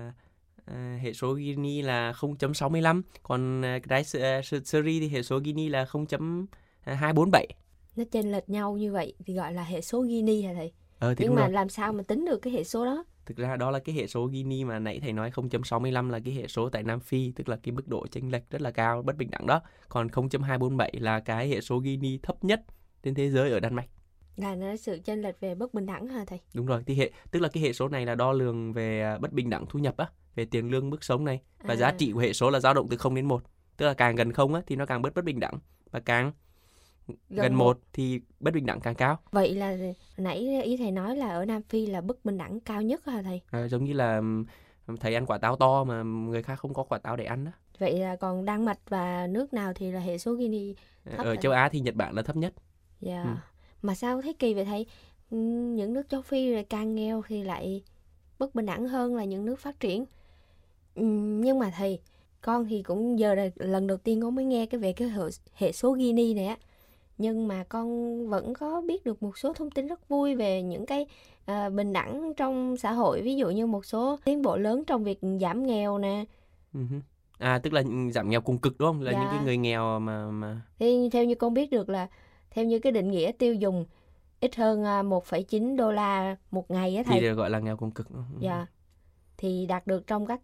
ờ, 0.66 0.96
hệ 0.98 1.14
số 1.14 1.36
Gini 1.36 1.82
là 1.82 2.12
0.65, 2.12 3.02
còn 3.24 3.62
ờ, 3.62 4.02
sơ- 4.04 4.20
ờ, 4.20 4.42
seri 4.66 5.00
thì 5.00 5.08
hệ 5.10 5.24
số 5.24 5.40
Gini 5.46 5.70
là 5.70 5.86
0.247. 5.86 7.48
Nó 7.96 8.04
chênh 8.12 8.32
lệch 8.32 8.50
nhau 8.50 8.78
như 8.78 8.92
vậy 8.92 9.14
thì 9.26 9.34
gọi 9.34 9.54
là 9.54 9.64
hệ 9.64 9.82
số 9.82 10.06
Gini 10.06 10.42
hả 10.42 10.54
thầy? 10.54 10.72
Ờ 11.00 11.16
thì 11.16 11.26
Nhưng 11.26 11.36
mà 11.36 11.42
rồi. 11.42 11.52
làm 11.52 11.70
sao 11.70 11.94
mà 11.94 12.04
tính 12.04 12.26
được 12.26 12.38
cái 12.42 12.54
hệ 12.54 12.64
số 12.64 12.86
đó? 12.86 13.04
Thực 13.26 13.38
ra 13.38 13.56
đó 13.56 13.72
là 13.72 13.80
cái 13.80 13.96
hệ 13.96 14.08
số 14.08 14.30
Gini 14.34 14.64
mà 14.64 14.80
nãy 14.80 15.00
thầy 15.00 15.14
nói 15.14 15.32
0.65 15.32 16.10
là 16.10 16.20
cái 16.26 16.34
hệ 16.34 16.48
số 16.48 16.70
tại 16.70 16.84
Nam 16.84 17.00
Phi, 17.00 17.32
tức 17.32 17.50
là 17.50 17.56
cái 17.64 17.72
mức 17.72 17.88
độ 17.88 18.08
chênh 18.08 18.32
lệch 18.32 18.50
rất 18.50 18.62
là 18.62 18.72
cao, 18.72 19.02
bất 19.02 19.18
bình 19.18 19.30
đẳng 19.32 19.46
đó. 19.48 19.62
Còn 19.90 20.08
0.247 20.08 20.90
là 21.00 21.20
cái 21.20 21.50
hệ 21.50 21.62
số 21.62 21.82
Gini 21.84 22.18
thấp 22.24 22.44
nhất 22.44 22.62
trên 23.04 23.14
thế 23.16 23.30
giới 23.30 23.52
ở 23.52 23.60
Đan 23.60 23.76
Mạch. 23.76 23.88
Là 24.36 24.56
nó 24.56 24.76
sự 24.76 25.00
chênh 25.06 25.22
lệch 25.22 25.40
về 25.40 25.56
bất 25.56 25.74
bình 25.74 25.86
đẳng 25.86 26.08
hả 26.08 26.26
thầy? 26.28 26.40
Đúng 26.54 26.66
rồi, 26.66 26.84
thì 26.86 26.96
hệ 26.96 27.12
tức 27.32 27.40
là 27.40 27.50
cái 27.50 27.64
hệ 27.64 27.74
số 27.74 27.88
này 27.88 28.06
là 28.06 28.16
đo 28.16 28.32
lường 28.32 28.74
về 28.74 29.18
bất 29.22 29.34
bình 29.34 29.50
đẳng 29.50 29.66
thu 29.70 29.80
nhập 29.80 29.98
á, 29.98 30.10
về 30.36 30.46
tiền 30.46 30.72
lương 30.72 30.90
mức 30.90 31.04
sống 31.04 31.26
này 31.26 31.42
và 31.60 31.76
giá 31.76 31.88
À. 31.88 31.96
trị 31.98 32.12
của 32.12 32.20
hệ 32.20 32.34
số 32.34 32.50
là 32.50 32.60
dao 32.60 32.74
động 32.74 32.88
từ 32.90 32.98
0 32.98 33.16
đến 33.16 33.26
1. 33.26 33.44
Tức 33.78 33.86
là 33.86 33.94
càng 33.94 34.16
gần 34.16 34.32
không 34.32 34.54
á 34.54 34.62
thì 34.68 34.76
nó 34.76 34.86
càng 34.86 35.02
bớt 35.02 35.14
bất 35.14 35.26
bình 35.26 35.40
đẳng 35.40 35.60
và 35.92 36.00
càng 36.00 36.32
gần, 37.30 37.54
một. 37.54 37.66
1 37.66 37.80
thì 37.94 38.22
bất 38.40 38.54
bình 38.54 38.66
đẳng 38.66 38.80
càng 38.82 38.96
cao. 38.96 39.20
Vậy 39.32 39.56
là 39.56 39.78
nãy 40.18 40.62
ý 40.64 40.78
thầy 40.78 40.92
nói 40.92 41.16
là 41.16 41.30
ở 41.30 41.46
Nam 41.46 41.62
Phi 41.70 41.86
là 41.86 42.02
bất 42.02 42.26
bình 42.26 42.38
đẳng 42.38 42.60
cao 42.60 42.82
nhất 42.82 43.06
hả 43.06 43.22
thầy? 43.22 43.42
À, 43.52 43.68
giống 43.68 43.84
như 43.84 43.94
là 43.94 44.22
thầy 45.00 45.16
ăn 45.16 45.26
quả 45.26 45.38
táo 45.38 45.56
to 45.56 45.84
mà 45.84 46.04
người 46.04 46.44
khác 46.44 46.56
không 46.56 46.74
có 46.74 46.84
quả 46.84 46.98
táo 46.98 47.16
để 47.16 47.26
ăn 47.26 47.46
đó. 47.46 47.52
Vậy 47.80 48.00
là 48.00 48.16
còn 48.16 48.46
Đan 48.46 48.66
Mạch 48.66 48.80
và 48.90 49.28
nước 49.28 49.54
nào 49.54 49.74
thì 49.76 49.92
là 49.92 50.00
hệ 50.00 50.18
số 50.18 50.38
Gini 50.38 50.76
Thấp 51.18 51.26
Ở 51.26 51.36
châu 51.36 51.52
Á 51.52 51.70
thì 51.70 51.80
Nhật 51.80 51.96
Bản 51.96 52.14
là 52.14 52.22
thấp 52.22 52.36
nhất. 52.36 52.54
Dạ. 53.02 53.24
Ừ. 53.24 53.30
Mà 53.82 53.96
sao 53.96 54.22
thấy 54.22 54.34
kỳ 54.34 54.54
vậy 54.54 54.66
thầy? 54.66 54.86
Những 55.76 55.94
nước 55.94 56.10
châu 56.10 56.22
Phi 56.22 56.64
càng 56.64 56.96
nghèo 56.96 57.24
thì 57.28 57.44
lại 57.44 57.84
bất 58.40 58.56
bình 58.56 58.66
đẳng 58.66 58.88
hơn 58.88 59.16
là 59.16 59.24
những 59.24 59.46
nước 59.46 59.60
phát 59.60 59.80
triển. 59.80 60.06
Nhưng 60.96 61.60
mà 61.60 61.72
thầy, 61.78 62.00
con 62.42 62.66
thì 62.66 62.84
cũng 62.84 63.20
giờ 63.20 63.36
là 63.36 63.50
lần 63.56 63.88
đầu 63.88 63.98
tiên 63.98 64.22
con 64.22 64.36
mới 64.36 64.46
nghe 64.46 64.66
cái 64.66 64.80
về 64.80 64.94
cái 64.94 65.08
hệ, 65.10 65.24
hệ 65.54 65.72
số 65.72 65.96
Gini 65.98 66.34
này 66.34 66.46
á. 66.46 66.58
Nhưng 67.18 67.48
mà 67.48 67.64
con 67.70 67.88
vẫn 68.30 68.54
có 68.54 68.82
biết 68.82 69.04
được 69.04 69.24
một 69.24 69.38
số 69.38 69.54
thông 69.54 69.72
tin 69.72 69.88
rất 69.88 70.10
vui 70.10 70.36
về 70.36 70.62
những 70.62 70.86
cái 70.86 71.06
à, 71.46 71.70
bình 71.70 71.94
đẳng 71.94 72.34
trong 72.38 72.78
xã 72.78 72.92
hội. 72.92 73.22
Ví 73.22 73.36
dụ 73.36 73.50
như 73.50 73.68
một 73.68 73.86
số 73.86 74.18
tiến 74.26 74.42
bộ 74.42 74.58
lớn 74.58 74.84
trong 74.88 75.04
việc 75.04 75.20
giảm 75.42 75.66
nghèo 75.66 75.98
nè. 75.98 76.26
À 77.40 77.60
tức 77.64 77.74
là 77.74 77.84
giảm 78.14 78.30
nghèo 78.30 78.42
cùng 78.42 78.58
cực 78.58 78.78
đúng 78.78 78.90
không? 78.90 79.02
Là 79.02 79.12
những 79.12 79.22
cái 79.30 79.38
Dạ. 79.38 79.44
người 79.46 79.58
nghèo 79.58 80.00
mà 80.00 80.26
mà 80.32 80.62
Thì 80.80 81.10
theo 81.10 81.24
như 81.26 81.36
con 81.36 81.54
biết 81.54 81.72
được 81.72 81.90
là 81.90 82.08
theo 82.52 82.66
như 82.66 82.80
cái 82.80 82.92
định 82.92 83.12
nghĩa 83.12 83.32
tiêu 83.32 83.54
dùng 83.54 83.86
ít 84.40 84.56
hơn 84.56 84.84
à, 84.84 85.04
1,9 85.04 85.76
đô 85.76 85.92
la 85.92 86.36
một 86.52 86.72
ngày 86.72 86.96
á 86.96 87.04
thì 87.06 87.12
thầy. 87.12 87.22
được 87.22 87.34
gọi 87.34 87.50
là 87.50 87.60
nghèo 87.60 87.78
cùng 87.78 87.92
cực. 87.92 88.08
Dạ. 88.40 88.66
Thì 89.38 89.66
đạt 89.66 89.88
được 89.88 90.08
trong 90.08 90.26
các 90.26 90.42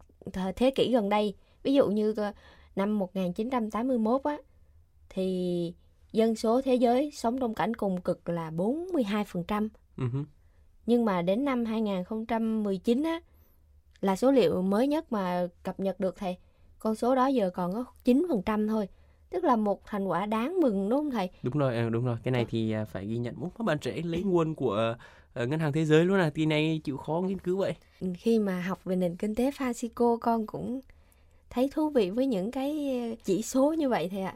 thế 0.56 0.72
kỷ 0.72 0.92
gần 0.92 1.10
đây. 1.10 1.34
Ví 1.64 1.74
dụ 1.74 1.88
như 1.88 2.14
ờ, 2.18 2.32
năm 2.76 3.00
1981 3.00 4.24
á 4.24 4.38
thì 5.10 5.74
dân 6.12 6.36
số 6.36 6.62
thế 6.62 6.76
giới 6.76 7.12
sống 7.12 7.40
trong 7.40 7.54
cảnh 7.54 7.74
cùng 7.74 8.02
cực 8.02 8.30
là 8.30 8.52
42%. 8.52 9.70
Ừ 9.98 10.04
hứ. 10.14 10.24
Nhưng 10.86 11.06
mà 11.06 11.22
đến 11.22 11.46
năm 11.46 11.66
2019 11.66 13.04
á 13.04 13.20
là 14.02 14.16
số 14.16 14.32
liệu 14.32 14.62
mới 14.62 14.88
nhất 14.88 15.12
mà 15.12 15.48
cập 15.64 15.80
nhật 15.80 16.00
được 16.00 16.16
thầy. 16.18 16.38
Con 16.80 16.96
số 16.96 17.16
đó 17.16 17.28
giờ 17.28 17.50
còn 17.50 17.74
có 17.74 17.86
9% 18.06 18.68
thôi. 18.68 18.88
Tức 19.30 19.44
là 19.44 19.56
một 19.56 19.86
thành 19.86 20.06
quả 20.06 20.26
đáng 20.26 20.60
mừng 20.62 20.90
đúng 20.90 21.00
không 21.00 21.12
thầy? 21.12 21.30
Đúng 21.44 21.58
rồi, 21.58 21.76
ờ, 21.76 21.90
đúng 21.90 22.06
rồi. 22.06 22.18
Cái 22.24 22.32
này 22.32 22.46
thì 22.50 22.72
à, 22.72 22.86
phải 22.86 23.06
ghi 23.06 23.18
nhận. 23.18 23.36
Các 23.58 23.64
bạn 23.66 23.80
trẻ 23.80 24.02
lấy 24.04 24.24
nguồn 24.24 24.56
của 24.56 24.96
ờ, 25.40 25.46
ngân 25.46 25.60
hàng 25.60 25.72
thế 25.74 25.86
giới 25.86 26.06
luôn 26.06 26.20
à? 26.20 26.30
Kỳ 26.30 26.46
này 26.46 26.82
chịu 26.84 26.98
khó 26.98 27.22
nghiên 27.26 27.40
cứu 27.40 27.58
vậy. 27.58 27.74
khi 28.18 28.40
mà 28.40 28.62
học 28.62 28.80
về 28.86 28.96
nền 28.96 29.16
kinh 29.16 29.36
tế 29.36 29.52
Fasico 29.52 30.18
con 30.18 30.46
cũng 30.48 30.82
thấy 31.50 31.70
thú 31.74 31.90
vị 31.90 32.10
với 32.10 32.26
những 32.28 32.52
cái 32.52 33.00
ờ, 33.10 33.16
chỉ 33.24 33.42
số 33.42 33.74
như 33.74 33.90
vậy 33.90 34.10
thầy 34.12 34.22
ạ. 34.22 34.36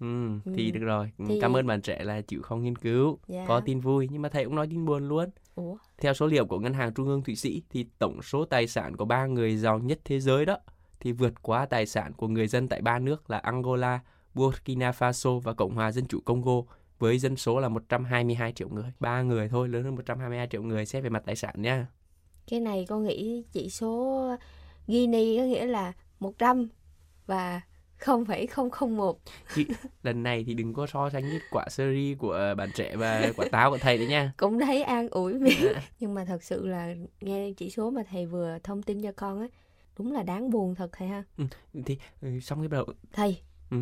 Ừ, 0.00 0.06
thì 0.54 0.66
Ừ. 0.66 0.70
được 0.78 0.80
rồi. 0.84 1.10
Ừ, 1.18 1.24
Thì- 1.28 1.40
Cảm 1.40 1.56
ơn 1.56 1.66
bạn 1.66 1.82
trẻ 1.82 2.04
là 2.04 2.20
chịu 2.20 2.42
khó 2.42 2.56
nghiên 2.56 2.76
cứu. 2.76 3.18
Dạ. 3.28 3.44
Có 3.48 3.60
tin 3.60 3.80
vui 3.80 4.08
nhưng 4.10 4.22
mà 4.22 4.28
thầy 4.28 4.44
cũng 4.44 4.54
nói 4.54 4.66
tin 4.70 4.84
buồn 4.84 5.08
luôn. 5.08 5.30
Ủa? 5.54 5.76
Theo 5.98 6.14
số 6.14 6.26
liệu 6.26 6.46
của 6.46 6.58
Ngân 6.58 6.74
hàng 6.74 6.94
Trung 6.94 7.06
ương 7.06 7.22
Thụy 7.22 7.36
Sĩ 7.36 7.62
thì 7.70 7.86
tổng 7.98 8.22
số 8.22 8.44
tài 8.44 8.66
sản 8.66 8.96
của 8.96 9.04
ba 9.04 9.26
người 9.26 9.56
giàu 9.56 9.78
nhất 9.78 9.98
thế 10.04 10.20
giới 10.20 10.46
đó 10.46 10.56
thì 11.00 11.12
vượt 11.12 11.42
quá 11.42 11.66
tài 11.66 11.86
sản 11.86 12.12
của 12.16 12.28
người 12.28 12.46
dân 12.48 12.68
tại 12.68 12.80
ba 12.80 12.98
nước 12.98 13.30
là 13.30 13.38
Angola, 13.38 14.00
Burkina 14.34 14.90
Faso 14.90 15.38
và 15.40 15.54
Cộng 15.54 15.74
hòa 15.74 15.92
Dân 15.92 16.06
chủ 16.06 16.20
Congo 16.24 16.62
với 17.02 17.18
dân 17.18 17.36
số 17.36 17.60
là 17.60 17.68
122 17.68 18.52
triệu 18.52 18.68
người. 18.68 18.92
Ba 19.00 19.22
người 19.22 19.48
thôi, 19.48 19.68
lớn 19.68 19.84
hơn 19.84 19.94
122 19.94 20.46
triệu 20.50 20.62
người 20.62 20.86
xét 20.86 21.04
về 21.04 21.10
mặt 21.10 21.22
tài 21.26 21.36
sản 21.36 21.54
nha. 21.62 21.86
Cái 22.46 22.60
này 22.60 22.86
con 22.88 23.04
nghĩ 23.04 23.44
chỉ 23.52 23.70
số 23.70 24.36
Gini 24.86 25.38
có 25.38 25.44
nghĩa 25.44 25.66
là 25.66 25.92
100 26.20 26.68
và 27.26 27.60
0,001. 27.98 29.18
Lần 30.02 30.22
này 30.22 30.44
thì 30.44 30.54
đừng 30.54 30.74
có 30.74 30.86
so 30.86 31.10
sánh 31.10 31.22
với 31.22 31.40
quả 31.50 31.68
seri 31.68 32.14
của 32.18 32.54
bạn 32.56 32.70
trẻ 32.74 32.96
và 32.96 33.32
quả 33.36 33.46
táo 33.52 33.70
của 33.70 33.78
thầy 33.78 33.98
đấy 33.98 34.06
nha. 34.06 34.32
Cũng 34.36 34.60
thấy 34.60 34.82
an 34.82 35.08
ủi 35.08 35.34
miệng. 35.34 35.72
Nhưng 36.00 36.14
mà 36.14 36.24
thật 36.24 36.42
sự 36.42 36.66
là 36.66 36.94
nghe 37.20 37.52
chỉ 37.56 37.70
số 37.70 37.90
mà 37.90 38.02
thầy 38.10 38.26
vừa 38.26 38.58
thông 38.64 38.82
tin 38.82 39.02
cho 39.02 39.12
con 39.16 39.40
á, 39.40 39.46
đúng 39.98 40.12
là 40.12 40.22
đáng 40.22 40.50
buồn 40.50 40.74
thật 40.74 40.90
thầy 40.92 41.08
ha. 41.08 41.24
Thì 41.84 41.98
ừ, 42.20 42.40
xong 42.40 42.60
cái 42.60 42.68
đầu 42.68 42.86
Thầy, 43.12 43.40
Ừ. 43.70 43.76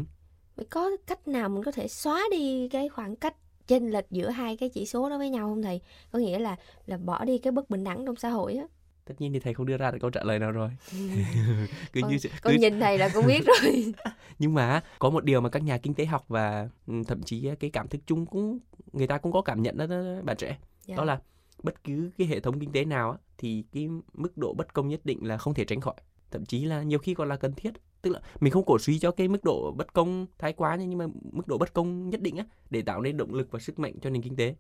vậy 0.61 0.67
có 0.71 0.91
cách 1.07 1.29
nào 1.29 1.49
mình 1.49 1.63
có 1.65 1.73
thể 1.73 1.89
xóa 1.89 2.23
đi 2.31 2.69
cái 2.69 2.89
khoảng 2.89 3.17
cách 3.17 3.35
chênh 3.67 3.91
lệch 3.91 4.11
giữa 4.11 4.31
hai 4.31 4.57
cái 4.57 4.69
chỉ 4.69 4.87
số 4.87 5.11
đó 5.11 5.19
với 5.19 5.31
nhau 5.31 5.49
không 5.49 5.63
thầy? 5.63 5.81
Có 6.13 6.19
nghĩa 6.19 6.39
là 6.39 6.57
là 6.87 6.99
bỏ 6.99 7.25
đi 7.25 7.39
cái 7.39 7.53
bất 7.53 7.71
bình 7.71 7.85
đẳng 7.85 8.07
trong 8.07 8.17
xã 8.17 8.29
hội 8.29 8.55
á. 8.55 8.65
tất 9.05 9.15
nhiên 9.19 9.33
thì 9.33 9.41
thầy 9.41 9.55
không 9.55 9.67
đưa 9.67 9.77
ra 9.77 9.91
được 9.91 9.99
câu 10.01 10.11
trả 10.11 10.23
lời 10.25 10.39
nào 10.39 10.51
rồi. 10.53 10.71
cứ 11.93 12.01
con, 12.03 12.11
như 12.11 12.19
con 12.43 12.53
cứ 12.53 12.59
nhìn 12.61 12.81
thầy 12.81 12.99
là 12.99 13.09
con 13.15 13.27
biết 13.27 13.41
rồi. 13.47 13.93
nhưng 14.39 14.55
mà 14.55 14.83
có 14.99 15.11
một 15.11 15.25
điều 15.25 15.41
mà 15.41 15.49
các 15.49 15.63
nhà 15.63 15.79
kinh 15.79 15.95
tế 15.95 16.05
học 16.07 16.25
và 16.29 16.69
ừ, 16.87 16.95
thậm 17.07 17.23
chí 17.23 17.49
cái 17.61 17.71
cảm 17.71 17.89
thức 17.89 18.01
chung 18.07 18.27
cũng 18.27 18.59
người 18.93 19.07
ta 19.07 19.19
cũng 19.19 19.33
có 19.33 19.43
cảm 19.43 19.63
nhận 19.63 19.77
đó, 19.77 19.87
đó 19.87 19.97
bạn 20.23 20.37
trẻ 20.37 20.59
Dạ. 20.87 20.97
đó 20.97 21.05
là 21.05 21.21
bất 21.63 21.85
cứ 21.85 22.11
cái 22.19 22.27
hệ 22.27 22.41
thống 22.41 22.61
kinh 22.61 22.73
tế 22.73 22.85
nào 22.85 23.11
á, 23.11 23.19
thì 23.39 23.65
cái 23.73 23.89
mức 24.15 24.37
độ 24.39 24.55
bất 24.55 24.75
công 24.75 24.89
nhất 24.89 25.01
định 25.05 25.27
là 25.27 25.39
không 25.39 25.55
thể 25.55 25.65
tránh 25.65 25.81
khỏi 25.81 25.95
thậm 26.31 26.47
chí 26.47 26.65
là 26.65 26.83
nhiều 26.83 26.99
khi 26.99 27.15
còn 27.15 27.29
là 27.29 27.37
cần 27.37 27.53
thiết 27.57 27.71
tức 28.03 28.11
là 28.11 28.21
mình 28.41 28.53
không 28.53 28.65
cổ 28.65 28.79
suý 28.79 28.99
cho 28.99 29.11
cái 29.11 29.29
mức 29.29 29.45
độ 29.45 29.73
bất 29.77 29.93
công 29.93 30.27
thái 30.39 30.53
quá 30.53 30.77
nhưng 30.77 30.99
mà 30.99 31.07
mức 31.33 31.49
độ 31.49 31.59
bất 31.59 31.73
công 31.73 32.11
nhất 32.11 32.21
định 32.21 32.37
á 32.37 32.45
để 32.71 32.83
tạo 32.83 33.01
nên 33.01 33.17
động 33.17 33.35
lực 33.35 33.49
và 33.51 33.59
sức 33.59 33.79
mạnh 33.79 33.95
cho 34.03 34.11
nền 34.11 34.23
kinh 34.23 34.37
tế. 34.37 34.55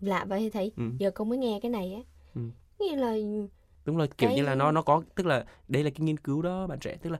Lạ 0.00 0.24
vậy 0.28 0.50
thầy 0.50 0.72
Ừ. 0.76 0.82
giờ 0.98 1.10
con 1.10 1.28
mới 1.28 1.38
nghe 1.38 1.58
cái 1.62 1.70
này 1.70 1.92
á. 1.94 2.00
Ừ. 2.34 2.40
nghĩa 2.78 2.96
là 2.96 3.16
đúng 3.84 3.96
là 3.96 4.06
kiểu 4.06 4.28
Cái- 4.28 4.36
như 4.36 4.42
là 4.42 4.54
nó 4.54 4.72
nó 4.72 4.82
có 4.82 5.02
tức 5.14 5.26
là 5.26 5.44
đây 5.68 5.84
là 5.84 5.90
cái 5.90 6.00
nghiên 6.00 6.16
cứu 6.16 6.42
đó 6.42 6.66
bạn 6.66 6.78
trẻ 6.78 6.96
tức 7.02 7.10
là 7.10 7.18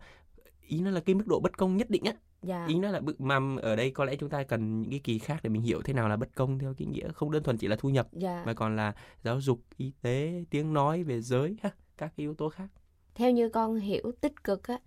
ý 0.69 0.81
nó 0.81 0.91
là 0.91 1.01
cái 1.01 1.15
mức 1.15 1.27
độ 1.27 1.41
bất 1.41 1.57
công 1.59 1.77
nhất 1.77 1.91
định 1.91 2.05
á. 2.05 2.13
Dạ. 2.43 2.67
Ý 2.69 2.79
nó 2.79 2.91
là 2.91 3.01
mà 3.19 3.39
ở 3.63 3.77
đây 3.77 3.91
có 3.91 4.05
lẽ 4.05 4.17
chúng 4.17 4.31
ta 4.31 4.43
cần 4.43 4.81
những 4.81 4.91
cái 4.91 5.01
kỳ 5.05 5.19
khác 5.19 5.41
để 5.43 5.51
mình 5.51 5.63
hiểu 5.63 5.83
thế 5.83 5.93
nào 5.93 6.09
là 6.09 6.17
bất 6.17 6.29
công 6.35 6.59
theo 6.59 6.75
cái 6.79 6.87
nghĩa 6.87 7.09
không 7.13 7.31
đơn 7.31 7.43
thuần 7.43 7.57
chỉ 7.57 7.69
là 7.69 7.77
thu 7.77 7.89
nhập 7.89 8.09
dạ. 8.13 8.43
mà 8.47 8.55
còn 8.55 8.77
là 8.77 8.95
giáo 9.25 9.41
dục 9.41 9.61
y 9.77 9.93
tế 10.03 10.45
tiếng 10.51 10.73
nói 10.73 11.03
về 11.03 11.21
giới 11.21 11.57
ha 11.63 11.71
các 11.97 12.13
cái 12.17 12.25
yếu 12.25 12.35
tố 12.35 12.49
khác. 12.49 12.69
Theo 13.15 13.31
như 13.31 13.49
con 13.49 13.77
hiểu 13.77 14.13
tích 14.21 14.45
cực 14.45 14.69
á 14.69 14.79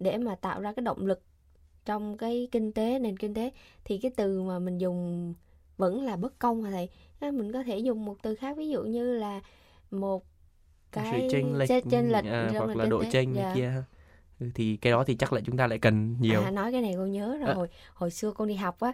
để 0.00 0.18
mà 0.18 0.34
tạo 0.34 0.60
ra 0.60 0.72
cái 0.72 0.82
động 0.82 1.06
lực 1.06 1.22
trong 1.84 2.16
cái 2.16 2.48
kinh 2.52 2.72
tế 2.72 2.98
nền 2.98 3.16
kinh 3.16 3.34
tế 3.34 3.50
thì 3.84 3.98
cái 3.98 4.10
từ 4.16 4.42
mà 4.42 4.58
mình 4.58 4.78
dùng 4.78 5.34
vẫn 5.76 6.02
là 6.04 6.16
bất 6.16 6.38
công 6.38 6.62
hả 6.62 6.70
thầy 7.20 7.32
mình 7.32 7.52
có 7.52 7.62
thể 7.62 7.78
dùng 7.78 8.04
một 8.04 8.16
từ 8.22 8.34
khác 8.34 8.56
ví 8.56 8.68
dụ 8.68 8.82
như 8.82 9.12
là 9.18 9.40
một 9.90 10.24
cái 10.92 11.28
sự 11.28 11.28
chênh 11.30 11.58
lệch, 11.58 11.68
chênh- 11.90 12.10
lệch 12.12 12.24
à, 12.24 12.50
hoặc 12.58 12.76
là 12.76 12.84
độ 12.86 13.04
chênh 13.10 13.34
Dạ. 13.34 13.52
kia. 13.54 13.72
Ừ, 14.40 14.46
thì 14.54 14.76
cái 14.76 14.92
đó 14.92 15.04
thì 15.04 15.14
chắc 15.14 15.32
là 15.32 15.40
chúng 15.44 15.56
ta 15.56 15.66
lại 15.66 15.78
cần 15.78 16.16
nhiều 16.20 16.42
À, 16.42 16.50
nói 16.50 16.72
cái 16.72 16.82
này 16.82 16.94
con 16.96 17.12
nhớ 17.12 17.36
rồi 17.40 17.48
À. 17.48 17.54
hồi 17.54 17.68
hồi 17.94 18.10
xưa 18.10 18.32
con 18.32 18.48
đi 18.48 18.54
học 18.54 18.80
á 18.80 18.92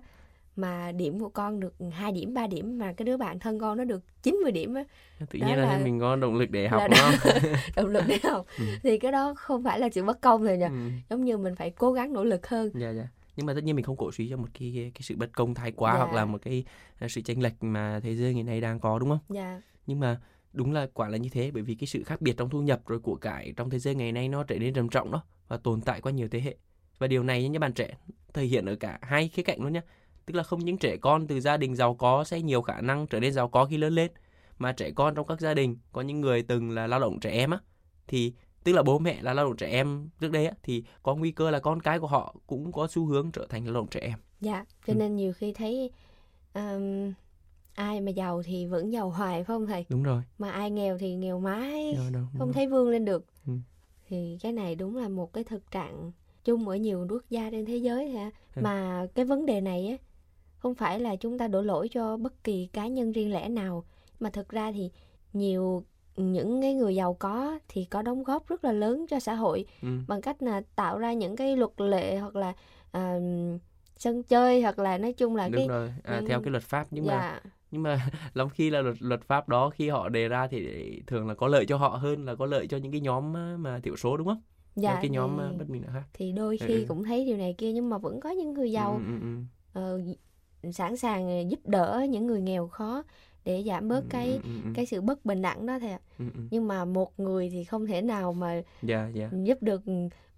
mà 0.56 0.92
điểm 0.92 1.20
của 1.20 1.28
con 1.28 1.60
được 1.60 1.74
2 1.92 2.12
điểm 2.12 2.34
3 2.34 2.46
điểm 2.46 2.78
mà 2.78 2.92
cái 2.92 3.04
đứa 3.06 3.16
bạn 3.16 3.38
thân 3.38 3.58
con 3.58 3.78
nó 3.78 3.84
được 3.84 4.02
90 4.22 4.52
điểm 4.52 4.74
á. 4.74 4.84
Tự 5.30 5.38
nhiên 5.38 5.48
là, 5.48 5.56
là- 5.56 5.80
mình 5.84 6.00
có 6.00 6.16
động 6.16 6.34
lực 6.34 6.50
để 6.50 6.68
học 6.68 6.82
đúng 6.90 6.98
không? 6.98 7.32
động 7.76 7.86
lực 7.86 8.04
để 8.06 8.18
học. 8.22 8.46
Ừ. 8.58 8.64
thì 8.82 8.98
cái 8.98 9.12
đó 9.12 9.34
không 9.36 9.64
phải 9.64 9.80
là 9.80 9.88
sự 9.92 10.04
bất 10.04 10.20
công 10.20 10.44
rồi 10.44 10.56
nha 10.56 10.68
ừ. 10.68 10.74
giống 11.10 11.24
như 11.24 11.38
mình 11.38 11.54
phải 11.54 11.70
cố 11.70 11.92
gắng 11.92 12.12
nỗ 12.12 12.24
lực 12.24 12.46
hơn. 12.48 12.70
Dạ 12.74 12.90
dạ. 12.90 13.08
Nhưng 13.36 13.46
mà 13.46 13.54
tất 13.54 13.64
nhiên 13.64 13.76
mình 13.76 13.84
không 13.84 13.96
cổ 13.96 14.12
suý 14.12 14.28
cho 14.30 14.36
một 14.36 14.48
cái 14.58 14.90
cái 14.94 15.02
sự 15.02 15.16
bất 15.16 15.32
công 15.32 15.54
thái 15.54 15.72
quá 15.72 15.92
Dạ. 15.92 15.98
hoặc 15.98 16.12
là 16.14 16.24
một 16.24 16.38
cái 16.42 16.64
à, 16.98 17.08
sự 17.08 17.20
chênh 17.20 17.42
lệch 17.42 17.54
mà 17.60 18.00
thế 18.02 18.14
giới 18.16 18.34
ngày 18.34 18.42
nay 18.42 18.60
đang 18.60 18.80
có 18.80 18.98
đúng 18.98 19.08
không? 19.08 19.18
Dạ. 19.28 19.60
Nhưng 19.86 20.00
mà 20.00 20.20
đúng 20.52 20.72
là 20.72 20.86
quả 20.94 21.08
là 21.08 21.16
như 21.16 21.28
thế 21.32 21.50
bởi 21.50 21.62
vì 21.62 21.74
cái 21.74 21.86
sự 21.86 22.02
khác 22.04 22.20
biệt 22.20 22.36
trong 22.36 22.50
thu 22.50 22.62
nhập 22.62 22.80
rồi 22.86 22.98
của 23.00 23.14
cải 23.16 23.52
trong 23.56 23.70
thế 23.70 23.78
giới 23.78 23.94
ngày 23.94 24.12
nay 24.12 24.28
nó 24.28 24.42
trở 24.44 24.58
nên 24.58 24.74
trầm 24.74 24.88
trọng 24.88 25.10
đó 25.12 25.22
và 25.48 25.56
tồn 25.56 25.80
tại 25.80 26.00
qua 26.00 26.12
nhiều 26.12 26.28
thế 26.30 26.40
hệ. 26.40 26.56
Và 26.98 27.06
điều 27.06 27.22
này 27.22 27.48
những 27.48 27.60
bạn 27.60 27.72
trẻ 27.72 27.94
thể 28.34 28.44
hiện 28.44 28.66
ở 28.66 28.76
cả 28.76 28.98
hai 29.02 29.28
khía 29.28 29.42
cạnh 29.42 29.62
luôn 29.62 29.72
nhá 29.72 29.80
tức 30.26 30.34
là 30.34 30.42
không 30.42 30.64
những 30.64 30.78
trẻ 30.78 30.96
con 30.96 31.26
từ 31.26 31.40
gia 31.40 31.56
đình 31.56 31.74
giàu 31.76 31.94
có 31.94 32.24
sẽ 32.24 32.42
nhiều 32.42 32.62
khả 32.62 32.80
năng 32.80 33.06
trở 33.06 33.20
nên 33.20 33.32
giàu 33.32 33.48
có 33.48 33.64
khi 33.64 33.76
lớn 33.76 33.92
lên 33.94 34.10
mà 34.58 34.72
trẻ 34.72 34.90
con 34.90 35.14
trong 35.14 35.26
các 35.26 35.40
gia 35.40 35.54
đình 35.54 35.76
có 35.92 36.00
những 36.00 36.20
người 36.20 36.42
từng 36.42 36.70
là 36.70 36.86
lao 36.86 37.00
động 37.00 37.20
trẻ 37.20 37.30
em 37.30 37.50
á 37.50 37.58
thì 38.06 38.32
tức 38.64 38.72
là 38.72 38.82
bố 38.82 38.98
mẹ 38.98 39.22
là 39.22 39.34
lao 39.34 39.44
động 39.46 39.56
trẻ 39.56 39.66
em 39.70 40.08
trước 40.20 40.32
đây 40.32 40.46
á 40.46 40.54
thì 40.62 40.84
có 41.02 41.14
nguy 41.14 41.30
cơ 41.30 41.50
là 41.50 41.58
con 41.60 41.80
cái 41.82 41.98
của 41.98 42.06
họ 42.06 42.34
cũng 42.46 42.72
có 42.72 42.86
xu 42.90 43.06
hướng 43.06 43.30
trở 43.32 43.46
thành 43.48 43.64
lao 43.64 43.74
động 43.74 43.86
trẻ 43.90 44.00
em 44.00 44.18
dạ 44.40 44.64
cho 44.86 44.92
Ừ. 44.92 44.96
nên 44.96 45.16
nhiều 45.16 45.32
khi 45.32 45.52
thấy 45.52 45.90
um, 46.54 47.12
ai 47.74 48.00
mà 48.00 48.10
giàu 48.10 48.42
thì 48.42 48.66
vẫn 48.66 48.92
giàu 48.92 49.10
hoài 49.10 49.34
phải 49.34 49.44
không 49.44 49.66
thầy 49.66 49.84
đúng 49.88 50.02
rồi 50.02 50.22
mà 50.38 50.50
ai 50.50 50.70
nghèo 50.70 50.98
thì 50.98 51.14
nghèo 51.14 51.40
mãi 51.40 51.94
Rồi, 51.96 52.10
đúng 52.12 52.26
không 52.38 52.46
rồi. 52.48 52.54
thấy 52.54 52.66
vươn 52.66 52.88
lên 52.88 53.04
được 53.04 53.26
Ừ. 53.46 53.52
thì 54.08 54.38
cái 54.42 54.52
này 54.52 54.74
đúng 54.74 54.96
là 54.96 55.08
một 55.08 55.32
cái 55.32 55.44
thực 55.44 55.70
trạng 55.70 56.12
chung 56.44 56.68
ở 56.68 56.76
nhiều 56.76 57.06
quốc 57.10 57.24
gia 57.30 57.50
trên 57.50 57.64
thế 57.66 57.76
giới 57.76 58.08
hả 58.10 58.30
Ừ. 58.54 58.60
mà 58.62 59.06
cái 59.14 59.24
vấn 59.24 59.46
đề 59.46 59.60
này 59.60 59.86
á 59.88 59.96
không 60.58 60.74
phải 60.74 61.00
là 61.00 61.16
chúng 61.16 61.38
ta 61.38 61.48
đổ 61.48 61.62
lỗi 61.62 61.88
cho 61.92 62.16
bất 62.16 62.44
kỳ 62.44 62.66
cá 62.72 62.86
nhân 62.86 63.12
riêng 63.12 63.32
lẻ 63.32 63.48
nào 63.48 63.84
mà 64.20 64.30
thực 64.30 64.48
ra 64.48 64.72
thì 64.72 64.90
nhiều 65.32 65.84
những 66.16 66.62
cái 66.62 66.74
người 66.74 66.94
giàu 66.94 67.14
có 67.14 67.58
thì 67.68 67.84
có 67.84 68.02
đóng 68.02 68.24
góp 68.24 68.48
rất 68.48 68.64
là 68.64 68.72
lớn 68.72 69.06
cho 69.08 69.20
xã 69.20 69.34
hội 69.34 69.64
ừ. 69.82 69.88
bằng 70.06 70.20
cách 70.20 70.42
là 70.42 70.62
tạo 70.76 70.98
ra 70.98 71.12
những 71.12 71.36
cái 71.36 71.56
luật 71.56 71.70
lệ 71.80 72.16
hoặc 72.18 72.36
là 72.36 72.52
à, 72.92 73.18
sân 73.96 74.22
chơi 74.22 74.62
hoặc 74.62 74.78
là 74.78 74.98
nói 74.98 75.12
chung 75.12 75.36
là 75.36 75.48
đúng 75.52 75.54
cái 75.54 75.68
rồi 75.68 75.94
à, 76.04 76.20
những- 76.20 76.26
theo 76.26 76.40
cái 76.40 76.50
luật 76.50 76.62
pháp 76.62 76.86
nhưng 76.90 77.06
mà 77.06 77.24
dạ 77.24 77.40
nhưng 77.70 77.82
mà 77.82 78.10
lắm 78.34 78.48
khi 78.50 78.70
là 78.70 78.80
luật 78.82 78.96
luật 79.00 79.20
pháp 79.24 79.48
đó 79.48 79.70
khi 79.70 79.88
họ 79.88 80.08
đề 80.08 80.28
ra 80.28 80.46
thì 80.48 80.66
thường 81.06 81.28
là 81.28 81.34
có 81.34 81.48
lợi 81.48 81.66
cho 81.66 81.76
họ 81.76 81.88
hơn 81.88 82.24
là 82.24 82.34
có 82.34 82.46
lợi 82.46 82.66
cho 82.66 82.76
những 82.76 82.92
cái 82.92 83.00
nhóm 83.00 83.34
á, 83.34 83.56
mà 83.58 83.80
thiểu 83.80 83.96
số 83.96 84.16
đúng 84.16 84.26
không? 84.26 84.42
dạ 84.76 84.92
Những 84.92 84.98
cái 84.98 85.10
nhóm 85.10 85.36
thì, 85.36 85.58
bất 85.58 85.68
bình 85.68 85.82
đẳng 85.82 85.92
khác. 85.92 86.04
thì 86.14 86.32
đôi 86.32 86.58
Ừ, 86.58 86.66
khi 86.66 86.74
ừ. 86.74 86.84
cũng 86.88 87.04
thấy 87.04 87.24
điều 87.26 87.36
này 87.36 87.54
kia 87.58 87.72
nhưng 87.72 87.90
mà 87.90 87.98
vẫn 87.98 88.20
có 88.20 88.30
những 88.30 88.52
người 88.54 88.72
giàu 88.72 88.94
Ừ, 88.98 89.06
ừ, 89.06 89.20
ừ. 89.20 89.42
ờ, 89.72 90.00
sẵn 90.72 90.96
sàng 90.96 91.50
giúp 91.50 91.60
đỡ 91.64 92.06
những 92.10 92.26
người 92.26 92.40
nghèo 92.40 92.68
khó 92.68 93.02
để 93.44 93.62
giảm 93.66 93.88
bớt 93.88 94.00
Ừ, 94.00 94.06
cái 94.10 94.28
ừ, 94.28 94.40
ừ, 94.44 94.50
ừ. 94.64 94.70
cái 94.74 94.86
sự 94.86 95.00
bất 95.00 95.24
bình 95.24 95.42
đẳng 95.42 95.66
đó 95.66 95.78
thầy 95.78 95.90
ạ 95.90 96.00
Ừ, 96.18 96.24
ừ. 96.34 96.40
nhưng 96.50 96.68
mà 96.68 96.84
một 96.84 97.20
người 97.20 97.50
thì 97.50 97.64
không 97.64 97.86
thể 97.86 98.02
nào 98.02 98.32
mà 98.32 98.62
Dạ, 98.82 99.08
dạ. 99.14 99.30
giúp 99.44 99.58
được 99.62 99.82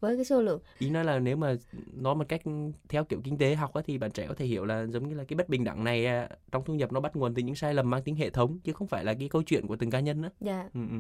với 0.01 0.17
cái 0.17 0.25
số 0.25 0.43
lượng 0.43 0.61
Ý 0.79 0.91
nói 0.91 1.05
là 1.05 1.19
nếu 1.19 1.37
mà 1.37 1.57
nói 1.93 2.15
một 2.15 2.25
cách 2.29 2.41
theo 2.89 3.05
kiểu 3.05 3.21
kinh 3.25 3.39
tế 3.39 3.55
học 3.55 3.75
á, 3.75 3.83
thì 3.87 3.99
bạn 3.99 4.11
trẻ 4.11 4.27
có 4.29 4.35
thể 4.35 4.47
hiểu 4.47 4.65
là 4.65 4.87
giống 4.87 5.09
như 5.09 5.15
là 5.15 5.25
cái 5.25 5.37
bất 5.37 5.49
bình 5.49 5.65
đẳng 5.65 5.85
này 5.85 6.07
à, 6.07 6.29
trong 6.53 6.65
thu 6.65 6.75
nhập 6.75 6.93
nó 6.93 7.01
bắt 7.01 7.17
nguồn 7.17 7.35
từ 7.35 7.43
những 7.43 7.55
sai 7.55 7.75
lầm 7.75 7.91
mang 7.91 8.03
tính 8.03 8.17
hệ 8.17 8.31
thống 8.31 8.59
chứ 8.65 8.73
không 8.73 8.89
phải 8.89 9.05
là 9.05 9.15
cái 9.15 9.29
câu 9.29 9.43
chuyện 9.43 9.67
của 9.67 9.77
từng 9.77 9.91
cá 9.91 10.01
nhân 10.01 10.21
nữa. 10.21 10.31
dạ 10.41 10.69
Ừ, 10.75 10.81
ừ. 10.91 10.97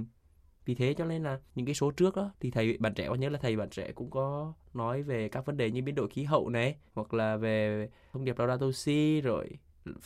Vì 0.68 0.74
thế 0.74 0.94
cho 0.94 1.04
nên 1.04 1.22
là 1.22 1.38
những 1.54 1.66
cái 1.66 1.74
số 1.74 1.90
trước 1.90 2.16
đó 2.16 2.30
thì 2.40 2.50
thầy 2.50 2.76
bạn 2.78 2.94
trẻ 2.94 3.08
nhớ 3.18 3.28
là 3.28 3.38
thầy 3.42 3.56
bạn 3.56 3.70
trẻ 3.70 3.92
cũng 3.92 4.10
có 4.10 4.52
nói 4.74 5.02
về 5.02 5.28
các 5.28 5.46
vấn 5.46 5.56
đề 5.56 5.70
như 5.70 5.82
biến 5.82 5.94
đổi 5.94 6.08
khí 6.08 6.22
hậu 6.24 6.48
này 6.48 6.76
hoặc 6.94 7.14
là 7.14 7.36
về 7.36 7.88
thông 8.12 8.24
điệp 8.24 8.38
Laudato 8.38 8.72
Si 8.72 9.20
rồi 9.20 9.48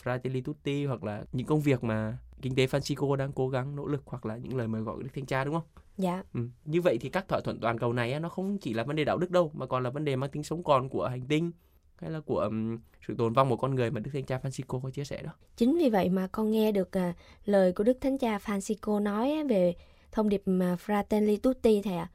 Fratelli 0.03 0.41
Tutti 0.41 0.85
hoặc 0.85 1.03
là 1.03 1.23
những 1.31 1.47
công 1.47 1.61
việc 1.61 1.83
mà 1.83 2.17
kinh 2.41 2.55
tế 2.55 2.65
Francisco 2.65 3.15
đang 3.15 3.31
cố 3.31 3.49
gắng 3.49 3.75
nỗ 3.75 3.85
lực 3.85 4.01
hoặc 4.05 4.25
là 4.25 4.37
những 4.37 4.57
lời 4.57 4.67
mời 4.67 4.81
gọi 4.81 4.95
của 4.95 5.03
Đức 5.03 5.09
Thanh 5.15 5.25
Cha 5.25 5.43
đúng 5.43 5.53
không? 5.53 5.63
dạ 5.97 6.23
Ừ. 6.33 6.39
Như 6.65 6.81
vậy 6.81 6.97
thì 7.01 7.09
các 7.09 7.27
thỏa 7.27 7.41
thuận 7.41 7.59
toàn 7.59 7.77
cầu 7.79 7.93
này 7.93 8.19
nó 8.19 8.29
không 8.29 8.57
chỉ 8.57 8.73
là 8.73 8.83
vấn 8.83 8.95
đề 8.95 9.03
đạo 9.03 9.17
đức 9.17 9.31
đâu 9.31 9.51
mà 9.53 9.65
còn 9.65 9.83
là 9.83 9.89
vấn 9.89 10.05
đề 10.05 10.15
mang 10.15 10.29
tính 10.29 10.43
sống 10.43 10.63
còn 10.63 10.89
của 10.89 11.07
hành 11.07 11.25
tinh 11.27 11.51
hay 11.95 12.11
là 12.11 12.19
của 12.19 12.39
ừm, 12.39 12.79
sự 13.07 13.15
tồn 13.17 13.33
vong 13.33 13.49
của 13.49 13.57
con 13.57 13.75
người 13.75 13.91
mà 13.91 13.99
Đức 13.99 14.11
Thánh 14.13 14.25
Cha 14.25 14.39
Francisco 14.43 14.79
có 14.79 14.89
chia 14.89 15.03
sẻ 15.03 15.21
đó. 15.23 15.31
chính 15.57 15.77
vì 15.77 15.89
vậy 15.89 16.09
mà 16.09 16.27
con 16.31 16.51
nghe 16.51 16.71
được 16.71 16.97
à, 16.97 17.13
lời 17.45 17.73
của 17.73 17.83
đức 17.83 17.97
thánh 18.01 18.17
cha 18.17 18.37
Francisco 18.37 19.03
nói 19.03 19.43
về 19.49 19.75
thông 20.13 20.29
điệp 20.29 20.41
mà 20.45 20.75
Fratelli 20.85 21.37
Tutti 21.37 21.81
thầy 21.81 21.95
ạ. 21.97 22.09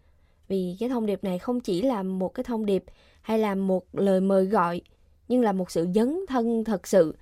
Vì 0.48 0.76
cái 0.80 0.88
thông 0.88 1.06
điệp 1.06 1.24
này 1.24 1.38
không 1.38 1.60
chỉ 1.60 1.82
là 1.82 2.02
một 2.02 2.34
cái 2.34 2.44
thông 2.44 2.66
điệp 2.66 2.84
hay 3.22 3.38
là 3.38 3.54
một 3.54 3.84
lời 3.94 4.20
mời 4.20 4.46
gọi 4.46 4.80
nhưng 5.28 5.42
là 5.42 5.52
một 5.52 5.70
sự 5.70 5.86
dấn 5.94 6.20
thân 6.28 6.64
thật 6.64 6.86
sự 6.86 7.16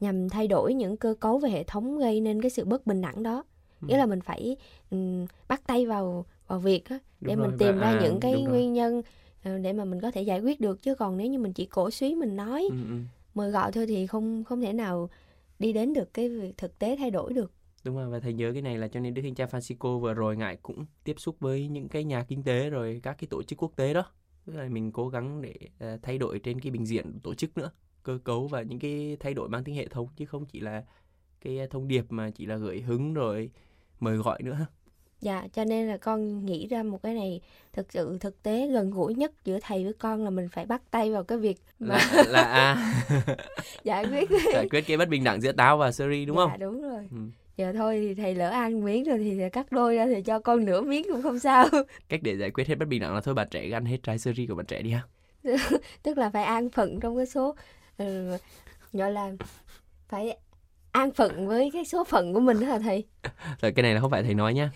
nhằm 0.00 0.28
thay 0.28 0.48
đổi 0.48 0.74
những 0.74 0.96
cơ 0.96 1.14
cấu 1.20 1.38
về 1.38 1.50
hệ 1.50 1.64
thống 1.64 1.98
gây 1.98 2.20
nên 2.20 2.42
cái 2.42 2.50
sự 2.50 2.64
bất 2.64 2.86
bình 2.86 3.00
đẳng 3.00 3.22
đó. 3.22 3.44
Nghĩa 3.86 3.98
là 3.98 4.06
mình 4.06 4.20
phải 4.20 4.56
ừm, 4.90 5.26
bắt 5.48 5.62
tay 5.66 5.86
vào 5.86 6.26
vào 6.48 6.58
việc 6.58 6.88
á, 6.88 6.98
để 7.24 7.36
Đúng 7.36 7.42
mình 7.42 7.50
rồi, 7.50 7.58
tìm 7.58 7.78
ra 7.80 7.88
à, 7.88 8.00
những 8.02 8.20
cái 8.20 8.32
đúng 8.32 8.44
rồi. 8.44 8.52
nguyên 8.52 8.72
nhân 8.72 9.02
ờ, 9.44 9.58
để 9.58 9.72
mà 9.72 9.84
mình 9.84 10.00
có 10.00 10.10
thể 10.10 10.22
giải 10.22 10.40
quyết 10.40 10.60
được. 10.60 10.82
Chứ 10.82 10.94
còn 10.94 11.16
nếu 11.16 11.26
như 11.26 11.38
mình 11.38 11.52
chỉ 11.52 11.66
cổ 11.66 11.90
suý 11.90 12.14
mình 12.14 12.36
nói 12.36 12.68
Ừ, 12.68 12.74
ừ. 12.88 12.94
mời 13.34 13.50
gọi 13.50 13.72
thôi 13.72 13.86
thì 13.86 14.06
không 14.06 14.44
không 14.44 14.60
thể 14.60 14.72
nào 14.72 15.10
đi 15.58 15.72
đến 15.72 15.92
được 15.94 16.14
cái 16.14 16.28
việc 16.28 16.56
thực 16.58 16.78
tế 16.78 16.96
thay 16.96 17.10
đổi 17.10 17.32
được 17.32 17.52
Đúng 17.88 17.96
rồi 17.96 18.08
và 18.08 18.20
thầy 18.20 18.32
nhớ 18.32 18.52
cái 18.52 18.62
này 18.62 18.78
là 18.78 18.88
cho 18.88 19.00
nên 19.00 19.14
Đức 19.14 19.22
Thánh 19.22 19.34
Cha 19.34 19.46
Francisco 19.46 19.98
vừa 19.98 20.14
rồi 20.14 20.36
ngài 20.36 20.56
cũng 20.56 20.86
tiếp 21.04 21.14
xúc 21.18 21.36
với 21.40 21.68
những 21.68 21.88
cái 21.88 22.04
nhà 22.04 22.24
kinh 22.28 22.42
tế 22.42 22.70
rồi 22.70 23.00
các 23.02 23.16
cái 23.18 23.28
tổ 23.30 23.42
chức 23.42 23.62
quốc 23.62 23.72
tế 23.76 23.94
đó. 23.94 24.04
Tức 24.46 24.56
là 24.56 24.68
mình 24.68 24.92
cố 24.92 25.08
gắng 25.08 25.42
để 25.42 25.54
à, 25.78 25.96
thay 26.02 26.18
đổi 26.18 26.38
trên 26.38 26.60
cái 26.60 26.70
bình 26.70 26.86
diện 26.86 27.20
tổ 27.22 27.34
chức 27.34 27.58
nữa, 27.58 27.70
cơ 28.02 28.18
cấu 28.24 28.46
và 28.46 28.62
những 28.62 28.78
cái 28.78 29.16
thay 29.20 29.34
đổi 29.34 29.48
mang 29.48 29.64
tính 29.64 29.74
hệ 29.74 29.88
thống 29.88 30.08
chứ 30.16 30.26
không 30.26 30.46
chỉ 30.46 30.60
là 30.60 30.84
cái 31.40 31.58
thông 31.70 31.88
điệp 31.88 32.04
mà 32.08 32.30
chỉ 32.30 32.46
là 32.46 32.56
gợi 32.56 32.80
hứng 32.80 33.14
rồi 33.14 33.50
mời 34.00 34.16
gọi 34.16 34.42
nữa. 34.42 34.66
dạ 35.20 35.48
cho 35.52 35.64
nên 35.64 35.88
là 35.88 35.96
con 35.96 36.46
nghĩ 36.46 36.66
ra 36.66 36.82
một 36.82 37.02
cái 37.02 37.14
này 37.14 37.40
thực 37.72 37.92
sự 37.92 38.18
thực 38.18 38.42
tế 38.42 38.68
gần 38.68 38.90
gũi 38.90 39.14
nhất 39.14 39.32
giữa 39.44 39.58
thầy 39.62 39.84
với 39.84 39.92
con 39.92 40.24
là 40.24 40.30
mình 40.30 40.48
phải 40.48 40.66
bắt 40.66 40.82
tay 40.90 41.10
vào 41.10 41.24
cái 41.24 41.38
việc 41.38 41.58
mà 41.78 41.98
Là 41.98 42.22
là 42.28 42.42
à, 42.42 42.94
giải 43.84 44.06
quyết 44.06 44.30
giải 44.52 44.68
quyết 44.70 44.80
cái 44.86 44.96
bất 44.96 45.08
bình 45.08 45.24
đẳng 45.24 45.40
giữa 45.40 45.52
táo 45.52 45.78
và 45.78 45.92
seri 45.92 46.24
đúng 46.24 46.36
dạ, 46.36 46.42
không? 46.42 46.60
đúng 46.60 46.82
rồi 46.82 47.08
Ừ. 47.10 47.18
giờ 47.58 47.72
thôi 47.72 47.98
thì 48.00 48.14
thầy 48.14 48.34
lỡ 48.34 48.50
ăn 48.50 48.84
miếng 48.84 49.04
rồi 49.04 49.18
thì 49.18 49.40
cắt 49.52 49.72
đôi 49.72 49.96
ra 49.96 50.06
thì 50.06 50.22
cho 50.22 50.38
con 50.38 50.64
nửa 50.64 50.80
miếng 50.80 51.04
cũng 51.12 51.22
không 51.22 51.38
sao 51.38 51.66
Cách 52.08 52.20
để 52.22 52.36
giải 52.36 52.50
quyết 52.50 52.68
hết 52.68 52.74
bất 52.74 52.88
bình 52.88 53.00
đẳng 53.00 53.14
là 53.14 53.20
thôi 53.20 53.34
bạn 53.34 53.48
trẻ 53.50 53.70
ăn 53.70 53.84
hết 53.84 53.98
trái 54.02 54.18
seri 54.18 54.46
của 54.46 54.54
bạn 54.54 54.66
trẻ 54.66 54.82
đi 54.82 54.90
ha. 54.90 55.02
tức 56.02 56.18
là 56.18 56.30
phải 56.30 56.44
an 56.44 56.70
phận 56.70 57.00
trong 57.00 57.16
cái 57.16 57.26
số 57.26 57.54
ừ, 57.98 58.36
gọi 58.92 59.12
là 59.12 59.32
phải 60.08 60.38
an 60.92 61.10
phận 61.10 61.48
với 61.48 61.70
cái 61.72 61.84
số 61.84 62.04
phận 62.04 62.34
của 62.34 62.40
mình 62.40 62.60
đó 62.60 62.66
hả 62.66 62.78
thầy 62.78 63.06
Rồi 63.60 63.72
cái 63.72 63.82
này 63.82 63.94
là 63.94 64.00
không 64.00 64.10
phải 64.10 64.22
thầy 64.22 64.34
nói 64.34 64.54
nhá. 64.54 64.70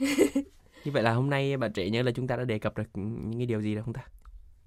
Như 0.84 0.92
vậy 0.92 1.02
là 1.02 1.12
hôm 1.12 1.30
nay 1.30 1.56
bạn 1.56 1.72
trẻ 1.72 1.90
nhớ 1.90 2.02
là 2.02 2.10
chúng 2.14 2.26
ta 2.26 2.36
đã 2.36 2.44
đề 2.44 2.58
cập 2.58 2.78
được 2.78 2.84
những 2.94 3.38
cái 3.38 3.46
điều 3.46 3.60
gì 3.60 3.74
đâu 3.74 3.84
không 3.84 3.94
ta? 3.94 4.02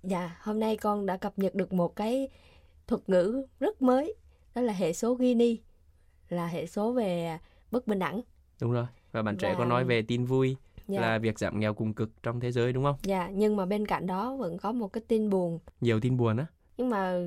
Dạ, 0.03 0.37
hôm 0.41 0.59
nay 0.59 0.77
con 0.77 1.05
đã 1.05 1.17
cập 1.17 1.39
nhật 1.39 1.55
được 1.55 1.73
một 1.73 1.95
cái 1.95 2.29
thuật 2.87 3.09
ngữ 3.09 3.45
rất 3.59 3.81
mới, 3.81 4.15
đó 4.55 4.61
là 4.61 4.73
hệ 4.73 4.93
số 4.93 5.17
Gini, 5.19 5.59
là 6.29 6.47
hệ 6.47 6.67
số 6.67 6.91
về 6.91 7.37
bất 7.75 7.87
bình 7.87 7.99
đẳng. 7.99 8.21
Đúng 8.61 8.71
rồi. 8.71 8.85
Và 9.11 9.21
bạn 9.21 9.37
trẻ 9.37 9.53
có 9.53 9.59
Và- 9.59 9.65
nói 9.65 9.85
về 9.85 10.01
tin 10.01 10.25
vui 10.25 10.55
Dạ, 10.87 11.01
là 11.01 11.17
việc 11.19 11.39
giảm 11.39 11.59
nghèo 11.59 11.73
cùng 11.73 11.93
cực 11.93 12.23
trong 12.23 12.39
thế 12.39 12.51
giới 12.51 12.73
đúng 12.73 12.83
không? 12.83 12.95
dạ, 13.03 13.29
nhưng 13.33 13.55
mà 13.55 13.65
bên 13.65 13.85
cạnh 13.87 14.07
đó 14.07 14.35
vẫn 14.35 14.57
có 14.57 14.71
một 14.71 14.87
cái 14.87 15.03
tin 15.07 15.29
buồn. 15.29 15.59
Nhiều 15.81 15.99
tin 15.99 16.17
buồn 16.17 16.37
á. 16.37 16.45
Nhưng 16.77 16.89
mà 16.89 17.19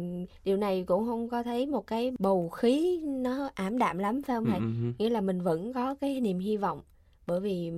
điều 0.45 0.57
này 0.57 0.85
cũng 0.87 1.07
không 1.07 1.29
có 1.29 1.43
thấy 1.43 1.67
một 1.67 1.87
cái 1.87 2.13
bầu 2.19 2.49
khí 2.49 3.01
nó 3.07 3.51
ảm 3.55 3.79
đạm 3.79 3.99
lắm 3.99 4.23
phải 4.23 4.37
không 4.37 4.45
Ừ, 4.45 4.51
thầy? 4.51 4.59
ừ. 4.61 4.93
Nghĩa 4.99 5.11
là 5.11 5.21
mình 5.21 5.41
vẫn 5.43 5.73
có 5.73 5.95
cái 6.01 6.21
niềm 6.21 6.39
hy 6.39 6.57
vọng 6.57 6.81
bởi 7.27 7.41
vì 7.41 7.73